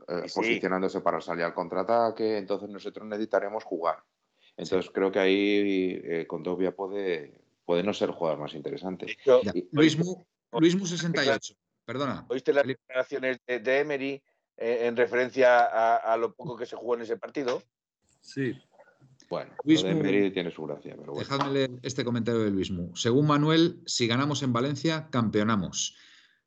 [0.09, 3.99] eh, Sí, posicionándose para salir al contraataque, entonces nosotros necesitaremos jugar.
[4.57, 9.07] Entonces creo que ahí eh, con Dogbia puede, puede no ser el jugador más interesante.
[9.25, 10.25] Ya, Y- Luis Mu,
[10.59, 11.55] Luis Mu 68.
[11.85, 12.27] Perdona.
[12.29, 14.23] ¿Oíste las declaraciones de, de Emery
[14.57, 17.63] eh, en referencia a, a lo poco que se jugó en ese partido?
[18.21, 18.53] Sí.
[19.31, 21.21] Bueno, Luis lo de Mu- Emery tiene su gracia, pero bueno.
[21.29, 22.95] Dejadme leer este comentario de Luis Mu.
[22.97, 25.97] Según Manuel, si ganamos en Valencia, campeonamos.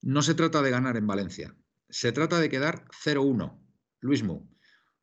[0.02, 1.56] No se trata de ganar en Valencia.
[1.90, 3.60] Se trata de quedar 0-1.
[3.99, 4.48] Luis Mu.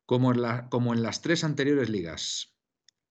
[0.06, 2.54] Como en, la- como en las tres anteriores ligas.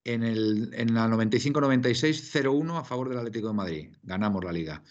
[0.03, 3.95] En, el, en la 95-96, 0-1 a favor del Atlético de Madrid.
[4.03, 4.83] Ganamos la liga.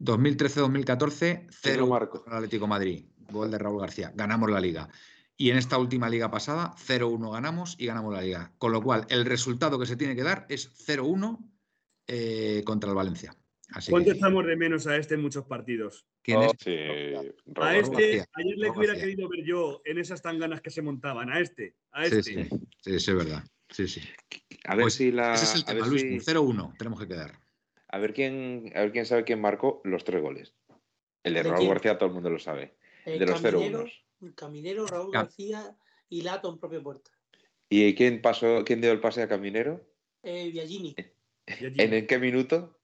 [0.00, 2.24] 2013-2014, ¿Quién lo 0 marcó?
[2.24, 3.04] para el Atlético de Madrid.
[3.30, 4.12] Gol de Raúl García.
[4.14, 4.88] Ganamos la liga.
[5.36, 8.52] Y en esta última liga pasada, 0-1 ganamos y ganamos la liga.
[8.58, 11.38] Con lo cual, el resultado que se tiene que dar es 0-1
[12.06, 13.36] eh, contra el Valencia.
[13.74, 16.06] Así ¿Cuánto que, echamos de menos a este en muchos partidos?
[16.22, 16.52] ¿quién es?
[16.60, 16.70] Sí,
[17.56, 18.26] A este, García.
[18.34, 21.28] ayer le hubiera querido ver yo en esas tanganas que se montaban.
[21.30, 22.22] A este, a Sí, este.
[22.22, 22.48] sí,
[22.80, 23.44] sí, sí, es verdad.
[23.68, 24.00] Sí, sí.
[24.64, 25.34] A ver Pues si la.
[25.34, 26.02] Ese es el a, tema, ver Luis.
[26.02, 27.40] si- Mu, 0-1 tenemos que quedar.
[27.88, 30.54] a ver quién, a ver quién sabe quién marcó los tres goles.
[31.24, 31.70] El de ¿De Raúl quién?
[31.70, 32.76] García todo el mundo lo sabe.
[33.06, 33.84] Eh, de los Caminero,
[34.20, 34.34] 0-1.
[34.36, 35.76] Caminero, Raúl Cam- García
[36.08, 37.10] y Lato en propia puerta.
[37.68, 39.84] ¿Y quién pasó, quién dio el pase a Caminero?
[40.22, 40.94] Eh, allí-
[41.46, 42.78] ¿En, el qué minuto?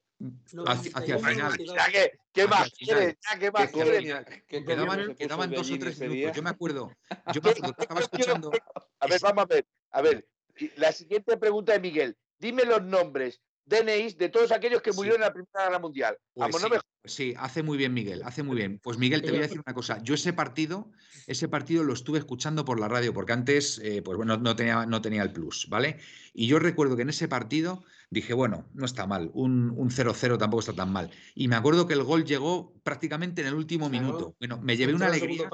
[0.67, 1.51] Hacia, hacia el 91, final.
[1.51, 1.77] 92.
[1.77, 3.17] Ya que, ¿qué más quieres?
[3.39, 6.37] ¿qué más qué Quedaban, quedaban dos o tres minutos.
[6.37, 6.93] Yo me acuerdo.
[7.35, 7.75] Yo me acuerdo.
[7.79, 8.51] Estaba escuchando.
[8.99, 9.67] A ver, vamos a ver.
[9.93, 10.29] A ver,
[10.77, 12.17] la siguiente pregunta de Miguel.
[12.39, 16.17] Dime los nombres DNIs de todos aquellos que murieron en la Primera Guerra Mundial.
[16.35, 18.79] Pues Vamos, sí, no me- pues sí, hace muy bien Miguel, hace muy bien.
[18.83, 20.03] Pues Miguel, te voy a decir una cosa.
[20.03, 20.91] Yo ese partido,
[21.27, 24.85] ese partido lo estuve escuchando por la radio, porque antes, eh, pues bueno, no tenía,
[24.87, 25.99] no tenía el plus, ¿vale?
[26.35, 30.37] Y yo recuerdo que en ese partido dije, bueno, no está mal, un un 0-0
[30.37, 31.11] tampoco está tan mal.
[31.35, 34.05] Y me acuerdo que el gol llegó prácticamente en el último Claro.
[34.07, 34.37] minuto.
[34.39, 35.49] Bueno, me llevé una alegría.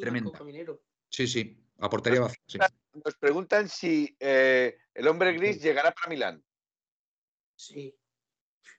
[0.00, 0.38] tremenda.
[1.08, 2.38] Sí, sí, a portería vacía.
[2.46, 2.58] sí.
[3.04, 6.42] Nos preguntan si eh, el hombre gris llegará para Milán.
[7.56, 7.94] Sí.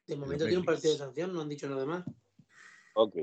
[0.08, 2.04] De momento tiene un partido de sanción, no han dicho nada más.
[2.96, 3.16] Ok.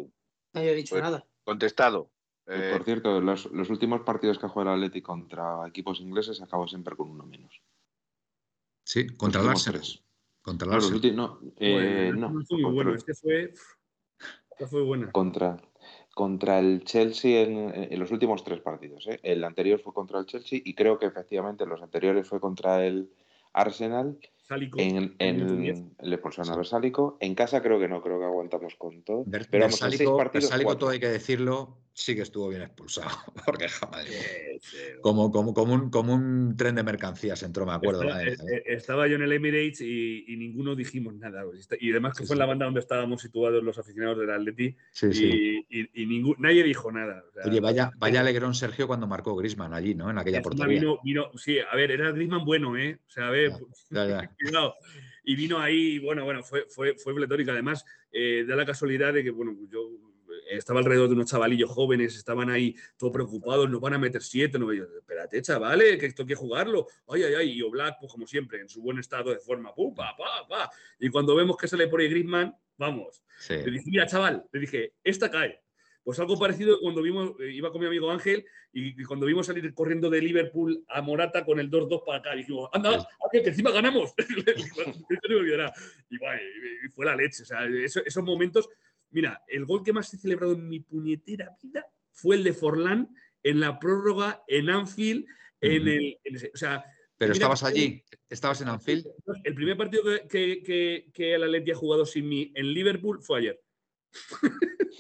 [0.53, 1.27] Nadie ha dicho Pues- nada.
[1.45, 2.11] Contestado.
[2.47, 6.41] Eh, Por cierto, los, los últimos partidos que ha jugado el Atleti contra equipos ingleses
[6.43, 7.63] acabó siempre con uno menos.
[8.85, 9.81] Sí, contra el Arsenal.
[9.81, 10.03] tres.
[10.43, 11.17] Contra el Arsenal.
[11.17, 12.95] no, eh, Bueno, no, fue muy bueno.
[12.95, 13.55] Este fue.
[14.51, 15.11] Esta fue buena.
[15.13, 15.57] contra,
[16.15, 19.07] contra el Chelsea en, en los últimos tres partidos.
[19.07, 19.21] ¿eh?
[19.23, 23.13] El anterior fue contra el Chelsea y creo que efectivamente los anteriores fue contra el
[23.53, 24.19] Arsenal.
[24.53, 24.79] Sálico.
[24.81, 25.83] En, en minuto 10.
[26.01, 27.17] el expulsaron a Bersálico.
[27.21, 29.25] En casa creo que no, creo que aguantamos con todo.
[29.27, 30.79] Ver- Pero vamos, en seis Bersálico, partidos, Bersálico, cuatro.
[30.81, 33.11] todo hay que decirlo, sí que estuvo bien expulsado.
[33.47, 33.67] Porque,
[34.07, 34.77] Eh, sí.
[35.01, 38.03] como, como, como, un, como un tren de mercancías entró, me acuerdo.
[38.05, 41.43] Estaba, eh, eh, estaba yo en el Emirates y, y ninguno dijimos nada.
[41.81, 44.77] Y además que Sí, fue en la banda donde estábamos situados los aficionados del Atleti
[45.03, 47.25] y, y- y ningún- nadie dijo nada.
[47.29, 50.11] O sea, Oye, vaya, vaya alegrón Sergio cuando marcó Grisman allí, ¿no?
[50.11, 50.67] En aquella portería.
[50.81, 52.99] vino, vino- sí, a ver, era Griezmann bueno, ¿eh?
[53.07, 53.53] O sea, a ver,
[53.91, 54.31] Ya, ya.
[54.41, 54.75] cuidado.
[55.25, 57.53] Y vino ahí, bueno, bueno, fue, fue, fue pletórica.
[57.53, 60.12] Además, eh, da la casualidad de que, bueno, yo eh,
[60.59, 64.59] estaba alrededor de unos chavalillos jóvenes, estaban ahí todos preocupados, nos van a meter siete,
[64.59, 66.87] no yo, espérate, chavales, que esto hay que jugarlo.
[67.09, 69.95] Ay, ay, ay, y Oblak, pues como siempre, en su buen estado de forma, pum,
[69.95, 70.71] pa, pa, pa.
[70.99, 73.23] Y cuando vemos que sale por ahí Griezmann, vamos.
[73.39, 73.55] Sí.
[73.55, 75.61] Le dije, mira, chaval, le dije, esta cae.
[76.05, 79.47] Pues algo parecido cuando vimos, eh, iba con mi amigo Ángel y, y cuando vimos
[79.47, 82.99] salir corriendo de Liverpool a Morata con el 2-2 para acá, dijimos, anda,
[83.31, 83.41] Sí.
[83.41, 84.13] Que encima ganamos.
[86.11, 87.43] Y, fue la leche.
[87.43, 88.69] O sea, eso- esos momentos.
[89.13, 93.15] Mira, el gol que más he celebrado en mi puñetera vida fue el de Forlán
[93.43, 95.25] en la prórroga en Anfield.
[95.61, 96.85] En el, en ese- o sea,
[97.17, 99.07] Pero estabas allí, estabas en Anfield.
[99.45, 103.21] el primer partido que, que, que, que el Atleti ha jugado sin mí en Liverpool
[103.23, 103.63] fue ayer.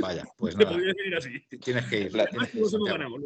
[0.00, 0.76] Vaya, pues nada,
[1.18, 1.40] así.
[1.60, 2.14] tienes que ir.
[2.14, 3.18] La- tienes que ir, Santiago.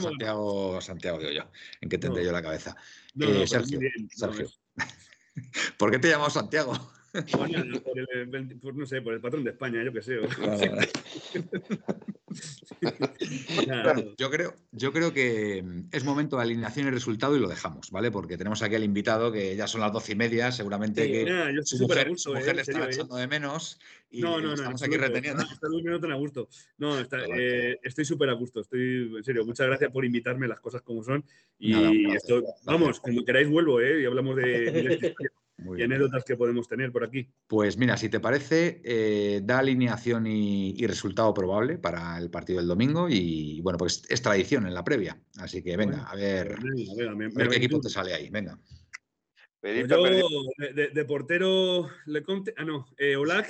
[0.00, 1.50] Santiago, Santiago digo yo,
[1.80, 2.26] en que tendré No.
[2.26, 2.74] yo la cabeza.
[3.14, 3.78] No, Eh, no, Sergio,
[4.10, 4.48] Sergio.
[5.78, 6.72] ¿Por qué te llamamos Santiago?
[7.12, 10.18] Bueno, por el, por, no sé, por el patrón de España, yo qué sé.
[13.66, 14.14] No.
[14.16, 17.90] Yo creo, yo creo que mm, es momento de alineación y resultado y lo dejamos,
[17.90, 18.10] ¿vale?
[18.10, 21.24] Porque tenemos aquí al invitado que ya son las doce y media, seguramente Sí, que
[21.24, 22.30] nada, yo su estoy súper a mujer, gusto.
[22.30, 22.88] su eh, mujer en le está eh.
[22.90, 23.80] echando de menos
[24.10, 24.54] y No, no, no.
[24.54, 25.06] estamos en aquí absoluto.
[25.06, 25.42] reteniendo.
[25.42, 26.48] Está, está durmiendo tan a gusto.
[26.78, 28.60] No, está, eh, estoy súper a gusto.
[28.60, 31.24] Estoy, en serio, muchas gracias por invitarme las cosas como son.
[31.58, 32.44] Y Nada, placer.
[32.64, 34.02] vamos, cuando queráis vuelvo, ¿eh?
[34.02, 35.30] Y hablamos de, de
[35.60, 35.92] Muy y bien.
[35.92, 37.28] anécdotas que podemos tener por aquí.
[37.46, 42.58] Pues mira, si te parece, eh, da alineación y, y resultado probable para el partido
[42.60, 45.20] del domingo y bueno, pues es tradición en la previa.
[45.38, 47.88] Así que venga, Bueno, a ver, Venga, venga, me- a me ver qué equipo te
[47.88, 48.30] sale ahí.
[48.30, 48.58] Venga.
[49.60, 50.26] Pues yo, perdió.
[50.94, 52.54] de, portero, le conte.
[52.56, 53.46] Ah, no, eh, Olac.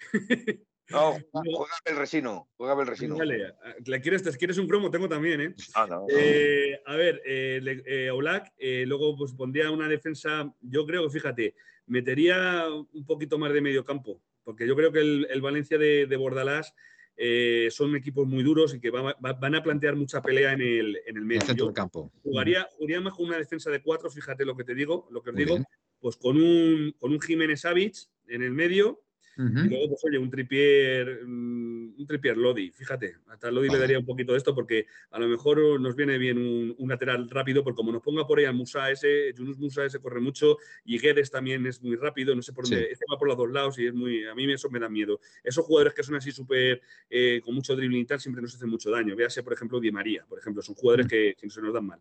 [0.92, 2.48] No, juega el resino.
[2.56, 3.16] Juega el resino.
[3.16, 3.54] Vale,
[3.84, 4.90] ¿le quieres, te quieres un cromo?
[4.90, 5.54] Tengo también, ¿eh?
[5.74, 6.06] Ah, no, no.
[6.08, 11.10] Eh, a ver, eh, eh, Oblak, eh, luego pues pondría una defensa, yo creo que
[11.10, 11.54] fíjate,
[11.86, 16.06] metería un poquito más de medio campo, porque yo creo que el, el Valencia de,
[16.06, 16.74] de Bordalás
[17.16, 20.62] eh, son equipos muy duros y que va- va- van a plantear mucha pelea en
[20.62, 21.40] el, en el En el medio.
[21.42, 22.10] centro del campo.
[22.22, 25.30] jugaría, jugaría más con una defensa de cuatro, fíjate lo que te digo, lo que
[25.30, 25.66] os Muy digo, bien.
[26.00, 27.94] pues con un, con un Jiménez Savic
[28.28, 29.02] en el medio
[29.36, 33.78] Y luego, pues oye, un tripier, mm, un tripier Lodi, fíjate, hasta Lodi Vale.
[33.78, 36.88] le daría un poquito de esto porque a lo mejor nos viene bien un, un
[36.88, 40.20] lateral rápido, porque como nos ponga por ahí a Musa ese, Yunus Musa ese corre
[40.20, 43.36] mucho y Guedes también es muy rápido, no sé por dónde, este va por los
[43.36, 45.20] dos lados y es muy, a mí eso me da miedo.
[45.42, 48.68] Esos jugadores que son así súper, eh, con mucho dribbling y tal, siempre nos hacen
[48.68, 49.16] mucho daño.
[49.16, 52.00] Véase, por ejemplo, Di María, por ejemplo, son jugadores que, que se nos dan mal.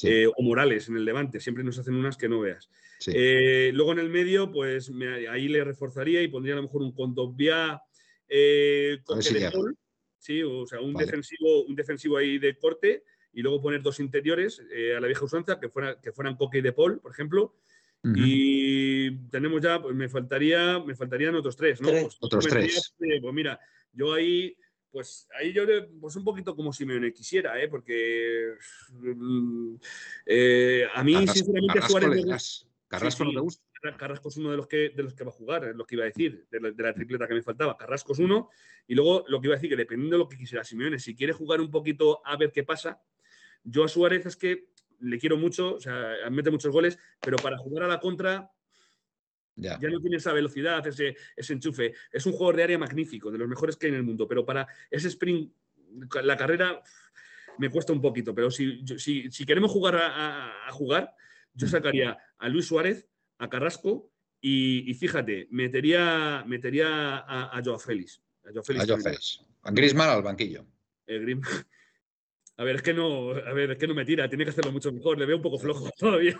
[0.00, 0.08] Sí.
[0.08, 2.70] Eh, o Morales en el Levante, siempre nos hacen unas que no veas.
[2.98, 3.12] Sí.
[3.14, 6.80] Eh, luego en el medio, pues me- ahí le reforzaría y pondría a lo mejor
[6.82, 7.82] un Condovia
[8.28, 9.34] eh, ver si
[10.18, 11.06] sí, o sea, un Vale.
[11.06, 15.24] defensivo, un defensivo ahí de corte y luego poner dos interiores eh, a la vieja
[15.24, 17.56] usanza, que, fuera, que fueran Coque y de Paul, por ejemplo.
[18.02, 21.88] Y tenemos ya, pues me faltaría, me faltaría otros tres, ¿no?
[21.88, 22.02] Tres.
[22.04, 22.94] Pues, Otros tres.
[23.00, 23.60] eh, Pues mira,
[23.92, 24.56] yo ahí,
[24.90, 27.68] pues ahí yo le- pues un poquito como Simeone quisiera, ¿eh?
[27.68, 28.54] Porque
[28.90, 29.74] mm,
[30.26, 32.66] eh, a mí, Carrasco, sinceramente, Carrasco das.
[32.88, 33.64] Carrasco no te gusta.
[33.80, 35.86] Carra- Carrasco es uno de los que, de los que va a jugar, es lo
[35.86, 37.76] que iba a decir, de la, de la tripleta que me faltaba.
[37.76, 38.50] Carrasco es uno.
[38.86, 41.14] Y luego lo que iba a decir, que dependiendo de lo que quisiera Simeone, si
[41.14, 43.00] quiere jugar un poquito a ver qué pasa,
[43.62, 44.68] yo a Suárez es que
[44.98, 48.50] le quiero mucho, o sea, mete muchos goles, pero para jugar a la contra,
[49.60, 49.78] Ya.
[49.80, 51.94] Ya no tiene esa velocidad, ese, ese enchufe.
[52.10, 54.44] Es un jugador de área magnífico, de los mejores que hay en el mundo, pero
[54.44, 55.52] para ese sprint,
[56.22, 56.82] la carrera
[57.58, 58.34] me cuesta un poquito.
[58.34, 61.14] Pero si, si, si queremos jugar a, jugar,
[61.54, 63.08] yo sacaría a Luis Suárez,
[63.38, 64.10] a Carrasco
[64.40, 68.22] y, y fíjate, metería, metería a, a Joao Félix.
[68.44, 69.00] A Joao Félix A Joao.
[69.00, 69.44] Félix.
[69.62, 70.66] A Griezmann al banquillo.
[71.06, 71.40] El
[72.60, 74.70] A ver, es que no, a ver, es que no me tira, tiene que hacerlo
[74.70, 76.38] mucho mejor, le veo un poco flojo todavía.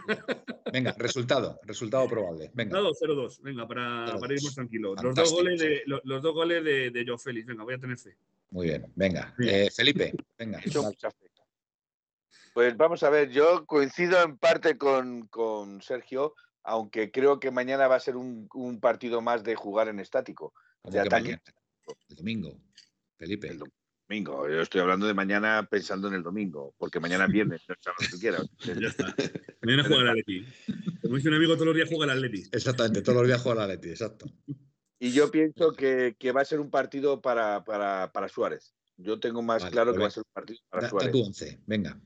[0.70, 2.50] Venga, resultado, resultado probable.
[2.52, 2.76] Venga.
[2.76, 4.20] Dado 0-2, venga, para, 0-2.
[4.20, 4.94] para ir más tranquilo.
[5.02, 7.78] Los dos goles de, los, los dos goles de, de Joao Félix, venga, voy a
[7.78, 8.18] tener fe.
[8.50, 9.34] Muy bien, venga.
[9.38, 9.54] Bien.
[9.54, 10.60] Eh, Felipe, venga.
[12.52, 16.34] Pues vamos a ver, yo coincido en parte con, con Sergio,
[16.64, 20.52] aunque creo que mañana va a ser un, un partido más de jugar en estático.
[20.82, 21.22] ¿Cómo de que ataque.
[21.22, 21.42] mañana?
[22.10, 22.60] El domingo.
[23.16, 23.48] Felipe.
[23.48, 23.79] El domingo.
[24.10, 28.10] Yo estoy hablando de mañana pensando en el domingo, porque mañana es viernes, no sabes
[28.10, 28.50] lo que quieras.
[28.82, 29.14] Ya está.
[29.62, 30.46] Mañana juega el Atleti.
[31.00, 32.42] Como dice un amigo, todos los días juega el Atleti.
[32.50, 34.26] Exactamente, todos los días juega la Leti, exacto.
[34.98, 38.74] Y yo pienso que, que va a ser un partido para, para, para Suárez.
[38.96, 40.90] Yo tengo más Vale, claro pues que va a ser un partido para Da, da
[40.90, 41.12] Suárez.
[41.12, 42.00] tu once, venga.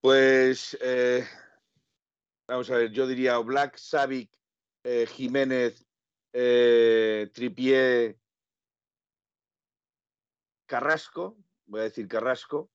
[0.00, 1.24] Pues eh,
[2.46, 4.30] vamos a ver, yo diría Black, Savic,
[4.84, 5.84] eh, Jiménez,
[6.34, 8.18] eh, Tripié,
[10.68, 11.36] Carrasco,
[11.66, 12.70] voy a decir Carrasco,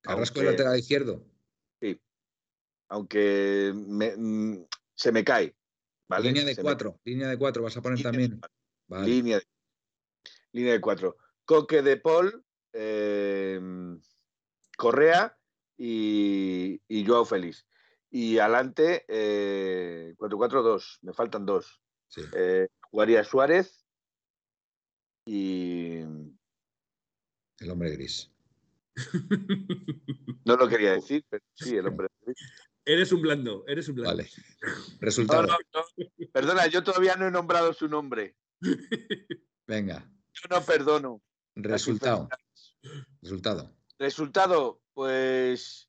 [0.00, 1.24] Carrasco Aunque- lateral izquierdo.
[2.90, 5.56] aunque me- mm, se me cae.
[6.08, 6.26] ¿vale?
[6.28, 8.40] Línea de Se me cuatro, línea de cuatro, vas a poner Línea también.
[8.86, 9.06] Vale.
[9.08, 9.46] Línea, de,
[10.52, 11.16] línea de cuatro.
[11.44, 13.58] Coque de Paul, eh,
[14.76, 15.36] Correa
[15.76, 17.66] y, y Joao Félix.
[18.10, 21.80] Y adelante, eh, 4-4-2, me faltan dos.
[22.08, 22.20] Sí.
[22.36, 23.84] Eh, jugaría Suárez
[25.26, 26.00] y
[27.58, 28.30] El hombre gris.
[30.44, 32.08] no lo quería decir, pero sí, el hombre.
[32.84, 34.16] Eres un blando, eres un blando.
[34.16, 34.30] Vale.
[34.62, 35.46] No, Resultado.
[35.46, 36.28] no, no.
[36.32, 38.36] Perdona, yo todavía no he nombrado su nombre.
[39.66, 40.08] Venga.
[40.32, 41.22] Yo no perdono.
[41.54, 42.28] Resultado.
[43.22, 43.74] Resultado.
[43.98, 45.88] Resultado, pues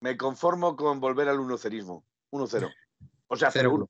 [0.00, 2.04] me conformo con volver al 1-0.
[2.30, 2.74] 1-0.
[3.28, 3.88] O sea, 0-1.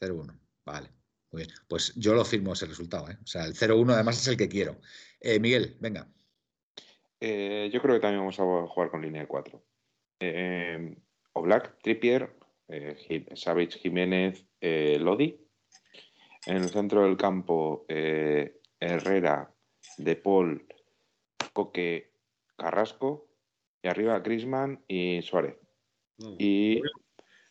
[0.00, 0.40] 0-1.
[0.64, 0.92] Vale.
[1.32, 1.54] Muy bien.
[1.68, 3.10] Pues yo lo firmo ese resultado.
[3.10, 3.18] ¿eh?
[3.22, 4.80] O sea, el 0-1 además es el que quiero.
[5.20, 6.08] Eh, Miguel, venga.
[7.20, 9.62] Eh, yo creo que también vamos a jugar con línea de 4.
[10.20, 10.96] Eh,
[11.32, 12.34] Oblak, Trippier,
[12.68, 15.38] eh, Savic, Jiménez, eh, Lodi.
[16.46, 19.54] En el centro del campo, eh, Herrera,
[19.98, 20.66] De Paul,
[21.52, 22.12] Coque,
[22.56, 23.28] Carrasco.
[23.82, 25.56] Y arriba, Grisman y Suárez.
[26.18, 26.36] No.
[26.38, 26.82] Y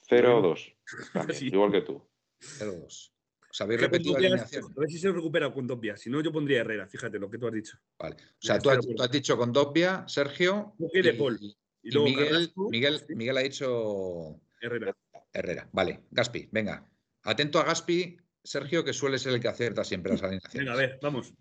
[0.10, 0.76] 0-2.
[1.14, 1.48] también, Sí.
[1.48, 2.08] Igual que tú.
[2.40, 3.12] 0-2.
[3.52, 4.66] ¿Os habéis Es que repetido la alineación?
[4.76, 6.00] A ver si se recupera con dos vías.
[6.00, 7.78] Si no, yo pondría Herrera, fíjate lo que tú has dicho.
[7.98, 8.16] Vale.
[8.16, 10.76] O sea, tú has, tú dicho con Dobbia, Sergio.
[10.78, 11.38] De Paul.
[11.42, 14.96] Y, Y y luego Miguel, Carrasco, Miguel, sí, Miguel ha dicho Herrera.
[15.34, 15.70] Herrera.
[15.72, 16.02] Vale.
[16.12, 16.88] Gaspi, venga.
[17.24, 20.66] Atento a Gaspi, Sergio, que suele ser el que acierta siempre las alineaciones.
[20.66, 21.34] Venga, a ver, vamos.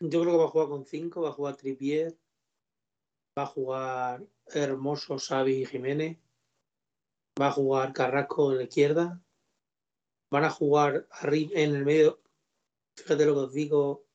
[0.00, 2.16] Yo creo que va a jugar con 5, va a jugar Tripier,
[3.38, 6.18] va a jugar Hermoso, Xavi y Jiménez,
[7.40, 9.22] va a jugar Carrasco en la izquierda,
[10.30, 12.20] van a jugar arriba en el medio,
[12.94, 14.06] fíjate lo que os digo,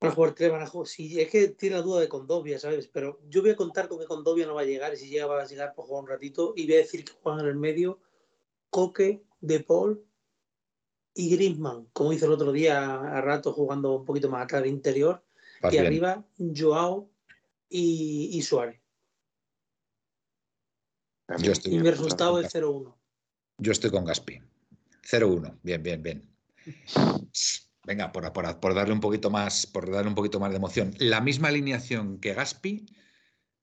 [0.00, 2.58] van a jugar tres, van a jugar, si es que tiene la duda de Condovia,
[2.58, 2.88] ¿sabes?
[2.88, 5.26] Pero yo voy a contar con que Condovia no va a llegar y si llega
[5.26, 7.56] va a llegar por jugar un ratito y voy a decir que juegan en el
[7.56, 8.00] medio
[8.70, 10.04] Coque, De Paul
[11.14, 14.68] y Griezmann, como hizo el otro día a rato jugando un poquito más atrás de
[14.68, 15.22] interior,
[15.62, 15.86] Vas y bien.
[15.86, 17.08] arriba Joao
[17.68, 18.80] y, y Suárez.
[21.38, 22.94] Yo estoy, Y mi resultado es 0-1.
[23.58, 24.40] yo estoy con Gaspi.
[25.08, 25.58] 0-1.
[25.62, 26.30] Bien, bien, bien.
[27.86, 30.94] Venga, por, por- por darle un poquito más, por darle un poquito más de emoción.
[30.98, 32.86] La misma alineación que Gaspi,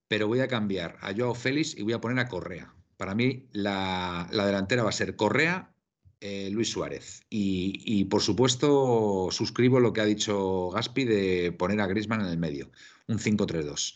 [0.08, 2.76] pero voy a cambiar a Joao Félix y voy a poner a Correa.
[2.98, 5.74] Para mí, la, la delantera va a ser Correa,
[6.20, 7.22] eh, Luis Suárez.
[7.32, 12.28] Y, y, por supuesto, suscribo lo que ha dicho Gaspi de poner a Griezmann en
[12.28, 12.70] el medio.
[13.08, 13.96] Un 5-3-2.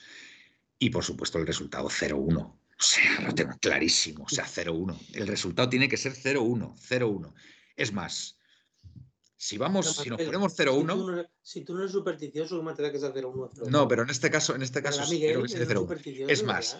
[0.79, 2.57] Y por supuesto, el resultado 0-1.
[2.77, 4.25] O sea, lo tengo clarísimo.
[4.25, 4.97] O sea, 0-1.
[5.13, 6.75] El resultado tiene que ser 0-1.
[6.77, 7.33] 0-1.
[7.77, 8.37] Es más,
[9.37, 10.85] si vamos, si nos ponemos Si tú 0-1.
[10.85, 13.69] no eres- Si tú no eres supersticioso, ¿cómo te da que sea 0-1?
[13.69, 15.79] No, pero en este caso, en este caso creo que sí es de 0-1.
[15.81, 16.77] supersticioso, Es de más,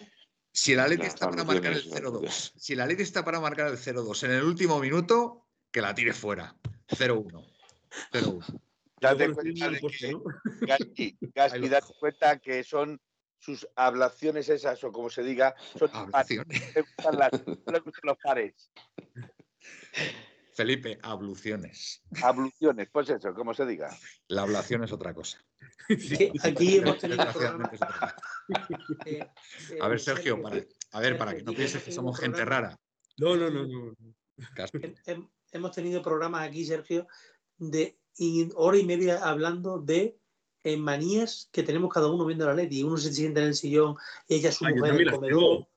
[0.52, 3.68] si el Atleti está para marcar el alusiones, 0-2, si el Atleti está para marcar
[3.68, 6.56] el 0-2 en el último minuto, que la tire fuera.
[6.90, 7.46] 0-1.
[8.12, 8.62] 0-1.
[9.02, 9.34] Date
[11.60, 13.00] cuenta cuenta que son
[13.46, 17.32] sus ablaciones esas, o como se diga, son gustan las-
[18.04, 18.72] los pares.
[20.56, 22.02] Felipe, abluciones.
[22.24, 23.96] Abluciones, pues eso, como se diga.
[24.30, 25.46] La ablación es otra cosa.
[25.88, 27.24] Que aquí hemos tenido
[29.06, 29.20] eh,
[29.70, 30.64] eh, A ver, Sergio, para,
[30.94, 32.80] a ver, para que no pienses que somos gente rara.
[33.18, 33.96] No, no, no, no.
[35.52, 37.08] Hemos tenido programas aquí, Sergio,
[37.58, 38.00] de
[38.56, 40.18] hora y media hablando de
[40.66, 42.84] eh, manías que tenemos cada uno viendo la Leti.
[42.84, 43.96] Uno se sienta en el sillón,
[44.28, 45.68] ella su Ah, mujer en el comedor.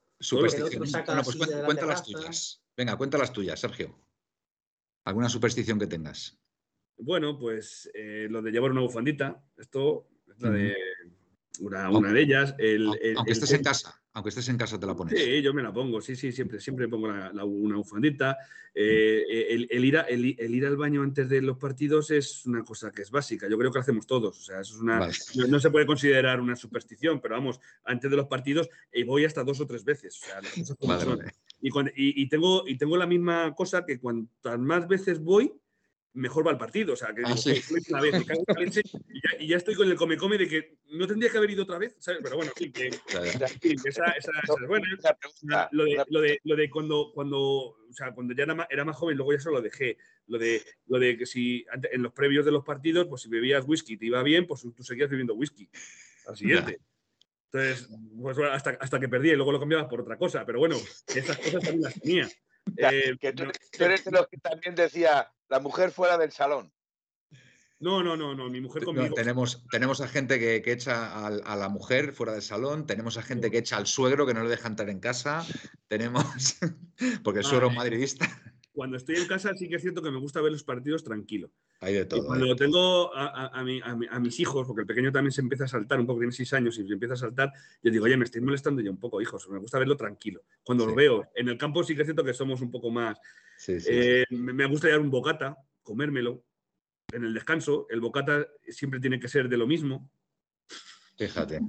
[0.86, 2.62] saca Bueno, pues cuenta, de la cuenta las tuyas.
[2.74, 3.94] Venga, cuenta las tuyas, Sergio.
[5.04, 6.38] ¿Alguna superstición que tengas?
[6.96, 10.74] Bueno, pues eh, lo de llevar una bufandita, esto es la de
[11.60, 12.54] una, de ellas.
[12.58, 15.18] El, Aunque, el- aunque el- estés en casa, aunque estés en casa te la pones.
[15.20, 18.36] Sí, yo me la pongo, sí, sí, siempre, siempre pongo la- la- una bufandita.
[18.74, 22.46] Eh, el, el ir a- el- el ir al baño antes de los partidos es
[22.46, 24.80] una cosa que es básica, yo creo que lo hacemos todos, o sea, eso es
[24.80, 25.12] una, Vale.
[25.34, 29.24] no, no se puede considerar una superstición, pero vamos, antes de los partidos eh, voy
[29.24, 31.18] hasta dos o tres veces, o sea, las cosas como Vale, son.
[31.18, 31.32] vale.
[31.60, 35.52] Y, cuando- y- y tengo, y tengo la misma cosa que cuantas más veces voy,
[36.14, 36.94] mejor va el partido.
[36.94, 37.50] O sea, que Ah, digo, sí.
[37.50, 39.88] "Joder, fui una vez, me cago en la leche", y, ya, y ya estoy con
[39.90, 42.20] el come-come de que no tendría que haber ido otra vez, ¿sabes?
[42.22, 43.48] Pero bueno, sí, que, Ya, ya.
[43.48, 44.86] sí, que esa, esa- esa es buena.
[44.86, 48.66] Pregunta, Lo de, lo de, lo de cuando, cuando, o sea, cuando ya era más,
[48.70, 49.96] era más joven, luego ya se lo dejé.
[50.26, 53.28] Lo de, lo de que si antes- en los previos de los partidos, pues si
[53.28, 55.68] bebías whisky te iba bien, pues tú seguías bebiendo whisky
[56.26, 56.80] al siguiente.
[57.50, 57.88] Entonces,
[58.20, 60.44] pues bueno, hasta, hasta que perdí y luego lo cambiabas por otra cosa.
[60.44, 60.76] Pero bueno,
[61.06, 62.28] esas cosas también las tenía.
[62.76, 66.32] Eh, que tú, no- tú eres de los que también decía la mujer fuera del
[66.32, 66.72] salón.
[67.80, 69.14] no, no, no, no, mi mujer No, conmigo.
[69.14, 73.16] tenemos, tenemos a gente que, que echa al- a, la mujer fuera del salón, tenemos
[73.18, 75.44] a gente que echa al suegro que no le deja entrar en casa,
[75.86, 76.24] tenemos,
[77.24, 78.26] porque el suegro es madridista,
[78.78, 81.50] Cuando estoy en casa sí que es cierto que me gusta ver los partidos tranquilo.
[81.80, 82.54] hay de Y cuando ¿eh?
[82.56, 85.40] tengo a, a- a mi- a mi- a mis hijos, porque el pequeño también se
[85.40, 87.50] empieza a saltar, un poco tiene seis años y se empieza a saltar,
[87.82, 90.42] yo digo, oye, me estoy molestando ya un poco, hijos, me gusta verlo tranquilo.
[90.62, 90.90] Cuando Sí.
[90.90, 93.18] lo veo en el campo sí que es cierto que somos un poco más...
[93.56, 93.88] Sí, sí.
[93.90, 96.44] eh, me me gusta llevar un bocata, comérmelo.
[97.10, 100.08] En el descanso, el bocata siempre tiene que ser de lo mismo.
[101.16, 101.60] Fíjate.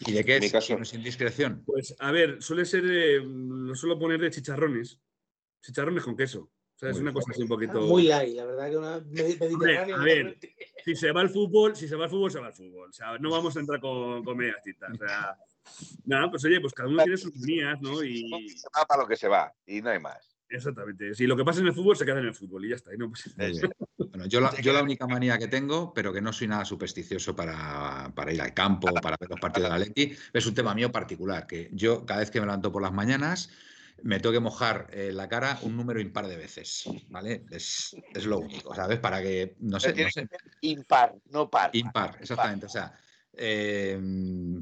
[0.00, 0.52] ¿Y de qué es?
[0.52, 1.62] caso- Si no es indiscreción.
[1.64, 5.00] Pues, a ver, suele ser, eh, lo suelo poner de chicharrones.
[5.60, 6.40] Chicharrones con queso.
[6.40, 7.80] O sea, es una cosa así un poquito...
[7.80, 9.96] Muy light, la verdad que una med- mediterránea.
[9.96, 10.38] a ver.
[10.84, 12.90] si se va al fútbol, si se va al fútbol, se va al fútbol.
[12.90, 14.92] O sea, no vamos a entrar con, con medias tintas.
[14.92, 15.36] O sea,
[16.04, 18.02] nada, pues oye, pues cada uno tiene sus líneas, ¿no?
[18.04, 20.36] Y Se va para lo que se va y no hay más.
[20.48, 21.14] exactamente.
[21.16, 22.94] Si lo que pasa en el fútbol se queda en el fútbol y ya está.
[22.94, 23.50] y no pasa nada.
[23.98, 27.34] Bueno, yo, la, yo la única manía que tengo, pero que no soy nada supersticioso
[27.34, 30.74] para, para ir al campo, para ver los partidos de la Leti, es un tema
[30.76, 33.50] mío particular, que yo cada vez que me levanto por las mañanas
[34.02, 37.44] me tengo que mojar eh, la cara un número impar de veces, ¿vale?
[37.50, 38.98] Es, es lo único, ¿sabes?
[38.98, 40.28] Para que, no sé, no sé,
[40.60, 41.70] impar, no par.
[41.74, 42.92] impar, exactamente, o sea,
[43.40, 43.98] eh,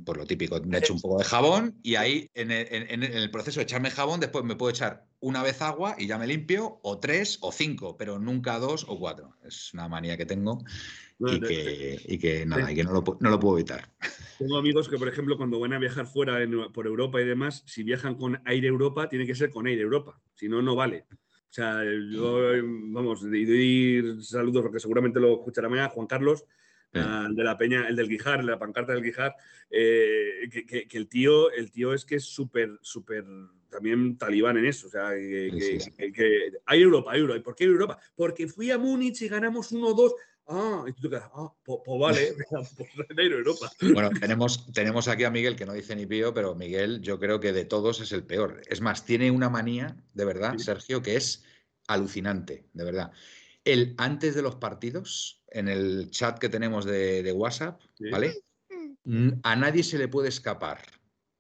[0.04, 3.12] pues lo típico, me echo un poco de jabón y ahí en el, en- en
[3.14, 6.26] el proceso de echarme jabón, después me puedo echar una vez agua y ya me
[6.26, 9.34] limpio, o tres o cinco, pero nunca dos o cuatro.
[9.44, 10.62] Es una manía que tengo
[11.18, 13.88] y que, y que nada, y que no lo, no lo puedo evitar.
[14.38, 17.62] Tengo amigos que, por ejemplo, cuando van a viajar fuera en- por Europa y demás,
[17.66, 20.20] si viajan con Aire Europa, tiene que ser con Aire Europa.
[20.34, 21.06] Si no, no vale.
[21.10, 26.44] O sea, yo, vamos, y doy saludos, porque seguramente lo escuchará mañana, Juan Carlos,
[26.93, 27.01] Sí.
[27.34, 29.34] de la Peña, el del Guijar, de la pancarta del Guijar,
[29.70, 33.24] eh, que, que- que el tío, el tío es que es súper, súper
[33.68, 34.86] también talibán en eso.
[34.86, 37.38] O sea, que, Sí, que- hay Europa, hay Europa.
[37.38, 37.98] ¿Y por qué Europa?
[38.14, 40.14] Porque fui a Múnich y ganamos 1-2.
[40.48, 42.77] Ah, y tú te quedas, ah, pues, pues vale, pues
[43.18, 43.73] Europa.
[43.93, 47.40] Bueno, tenemos, tenemos aquí a Miguel que no dice ni pío, pero Miguel yo creo
[47.40, 48.62] que de todos es el peor.
[48.68, 50.64] Es más, tiene una manía, de verdad, Sí.
[50.64, 51.44] Sergio, que es
[51.89, 53.12] alucinante, de verdad.
[53.64, 58.10] El antes de los partidos, en el chat que tenemos de, de WhatsApp, Sí.
[58.10, 58.35] ¿vale?
[59.44, 60.82] A nadie se le puede escapar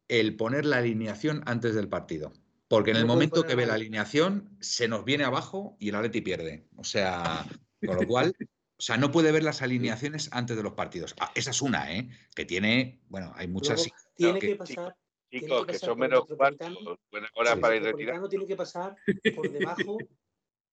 [0.08, 2.32] el poner la alineación antes del partido.
[2.68, 6.20] Porque en el momento que ve la alineación, se nos viene abajo y el Atleti
[6.20, 6.66] pierde.
[6.76, 7.46] O sea,
[7.84, 8.34] con lo cual,
[8.78, 11.14] o sea, no puede ver las alineaciones antes de los partidos.
[11.18, 12.08] Ah, esa es una, ¿eh?
[12.34, 13.78] Que tiene, bueno, hay muchas.
[13.86, 14.96] Luego, tiene que- que pasar.
[15.30, 16.98] tiene Chicos, que que pasar son menos cuartos.
[17.10, 17.60] Buena hora Sí.
[17.60, 18.22] para ir El retirando.
[18.22, 18.96] Metropolitano tiene que pasar
[19.34, 19.98] por debajo.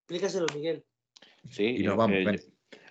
[0.07, 0.83] Explícaselo, Miguel.
[1.49, 2.41] Sí, Y nos yo, vamos, eh, ven.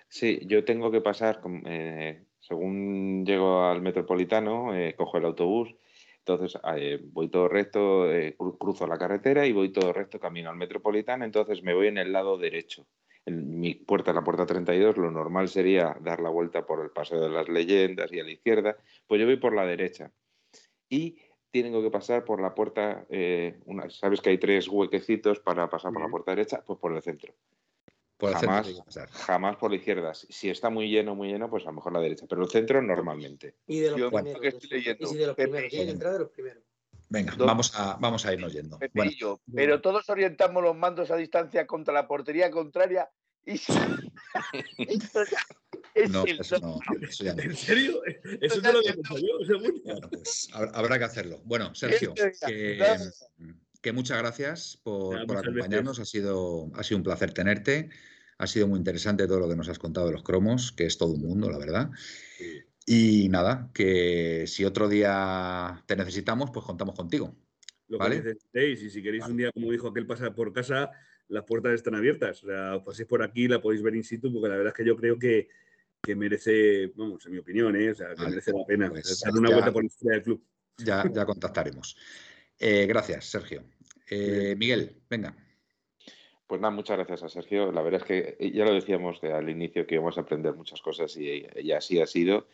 [0.09, 5.75] sí, yo tengo que pasar, eh, según llego al metropolitano, eh, cojo el autobús,
[6.19, 10.49] entonces eh, voy todo recto, eh, cru- cruzo la carretera y voy todo recto camino
[10.49, 12.85] al metropolitano, entonces me voy en el lado derecho.
[13.25, 16.89] En mi puerta es la puerta 32, lo normal sería dar la vuelta por el
[16.91, 18.75] Paseo de las Leyendas y a la izquierda,
[19.07, 20.11] pues yo voy por la derecha.
[20.89, 21.17] Y
[21.51, 25.93] tengo que pasar por la puerta, eh, una- sabes que hay tres huequecitos para pasar
[25.93, 27.33] por la puerta derecha, pues por el centro
[28.17, 29.07] Por el jamás, pasar.
[29.09, 30.13] jamás por la izquierda.
[30.13, 32.81] Si- está muy lleno, muy lleno, pues a lo mejor la derecha, pero el centro
[32.81, 33.55] normalmente.
[33.67, 34.41] Y de los Yo primeros.
[34.41, 34.85] que estoy de esos.
[34.85, 35.03] leyendo.
[35.05, 35.69] Y si de los Pepe, primeros.
[35.69, 36.62] Tiene que entrar de los primeros.
[37.13, 38.79] Venga, vamos a, vamos a irnos yendo.
[38.79, 39.39] Pepe Bueno.
[39.53, 43.07] Pero todos orientamos los mandos a distancia contra la portería contraria
[43.45, 43.51] y
[45.93, 47.43] es no, el eso no, eso ya no.
[47.43, 48.01] ¿En serio?
[48.41, 49.59] Eso no lo había pensado yo.
[49.85, 50.09] bueno.
[50.09, 51.39] Pues habrá, que hacerlo.
[51.45, 52.15] Bueno, Sergio,
[52.47, 55.99] que, muchas gracias por, Ya, por muchas acompañarnos.
[55.99, 57.91] Ha sido, ha sido un placer tenerte.
[58.39, 60.97] Ha sido muy interesante todo lo que nos has contado de los cromos, que es
[60.97, 61.91] todo un mundo, la verdad.
[62.39, 62.63] Sí.
[62.85, 67.33] Y nada, que si otro día te necesitamos, pues contamos contigo.
[67.87, 68.17] Lo Vale.
[68.17, 68.81] que necesitéis.
[68.83, 69.31] Y si queréis Vale.
[69.31, 70.91] un día, como dijo aquel, pasar por casa,
[71.29, 72.43] las puertas están abiertas.
[72.43, 74.77] O sea, os paséis por aquí, la podéis ver in situ, porque la verdad es
[74.77, 75.47] que yo creo que,
[76.01, 77.91] que merece, vamos, en mi opinión, ¿eh?
[77.91, 78.29] o sea, que Vale.
[78.31, 80.43] merece la pena Pues dar una ya- vuelta por la historia del club.
[80.77, 81.95] Ya, ya contactaremos.
[82.59, 83.63] Eh, gracias, Sergio.
[84.09, 85.35] Eh, Miguel, venga.
[86.47, 87.71] Pues nada, muchas gracias a Sergio.
[87.71, 90.53] La verdad es que eh, ya lo decíamos de- al inicio que íbamos a aprender
[90.53, 92.47] muchas cosas y, y así ha sido.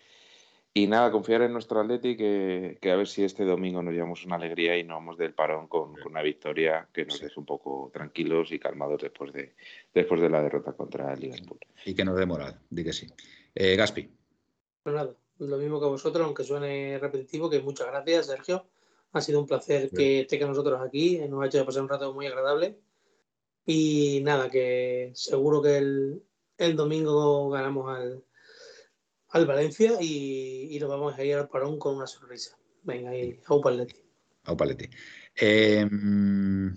[0.74, 4.24] Y nada, confiar en nuestro Atleti que, que a ver si este domingo nos llevamos
[4.26, 7.24] una alegría y nos vamos del parón con, con una victoria que nos Sí.
[7.24, 9.56] deje un poco tranquilos y calmados después de,
[9.94, 11.60] después de la derrota contra el Liverpool.
[11.86, 13.08] Y que nos dé moral, di que sí.
[13.56, 14.10] Eh, Gaspi,
[14.84, 18.66] Pues nada, lo mismo que vosotros, aunque suene repetitivo, que muchas gracias, Sergio.
[19.12, 22.14] Ha sido un placer que esté con nosotros aquí, nos ha hecho pasar un rato
[22.14, 22.78] muy agradable.
[23.66, 26.24] Y nada, que seguro que el,
[26.58, 28.24] el domingo ganamos al,
[29.30, 32.57] al Valencia y, y nos vamos a ir al parón con una sonrisa.
[32.84, 34.10] Venga, y a Upaletti.
[34.43, 34.89] au paleti.
[35.35, 36.76] Eh, mm,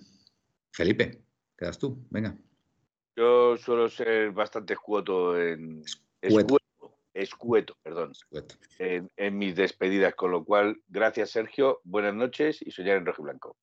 [0.72, 1.22] Felipe,
[1.56, 2.36] quedas tú, venga.
[3.16, 5.82] Yo suelo ser bastante escueto en.
[6.20, 6.56] Escueto.
[6.56, 8.12] Escueto, escueto, perdón.
[8.12, 8.54] Escueto.
[8.78, 13.22] En, en mis despedidas, con lo cual, gracias Sergio, buenas noches y soñar en rojo
[13.22, 13.56] y blanco.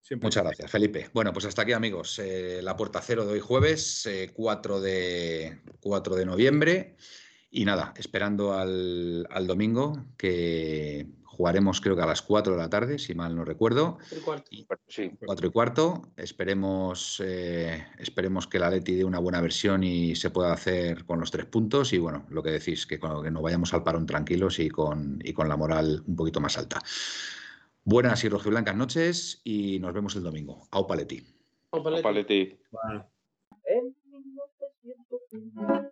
[0.00, 0.26] Siempre.
[0.26, 1.10] Muchas gracias, Felipe.
[1.12, 2.18] Bueno, pues hasta aquí, amigos.
[2.18, 6.96] Eh, la puerta cero de hoy jueves, eh, 4, de, 4 de noviembre.
[7.54, 12.70] Y nada, esperando al, al domingo, que jugaremos creo que a las 4 de la
[12.70, 13.98] tarde, si mal no recuerdo.
[14.10, 14.50] El cuarto.
[14.86, 16.02] Sí, 4 y cuarto.
[16.16, 21.20] Esperemos, eh, esperemos que la Leti dé una buena versión y se pueda hacer con
[21.20, 21.92] los tres puntos.
[21.92, 25.34] Y bueno, lo que decís, que, que nos vayamos al parón tranquilos y con, y
[25.34, 26.80] con la moral un poquito más alta.
[27.84, 30.68] Buenas y rojiblancas noches y nos vemos el domingo.
[30.70, 30.86] Au.
[30.86, 31.22] Paletti.
[33.64, 35.91] En 1903, en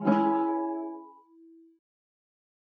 [0.00, 0.61] Thank you.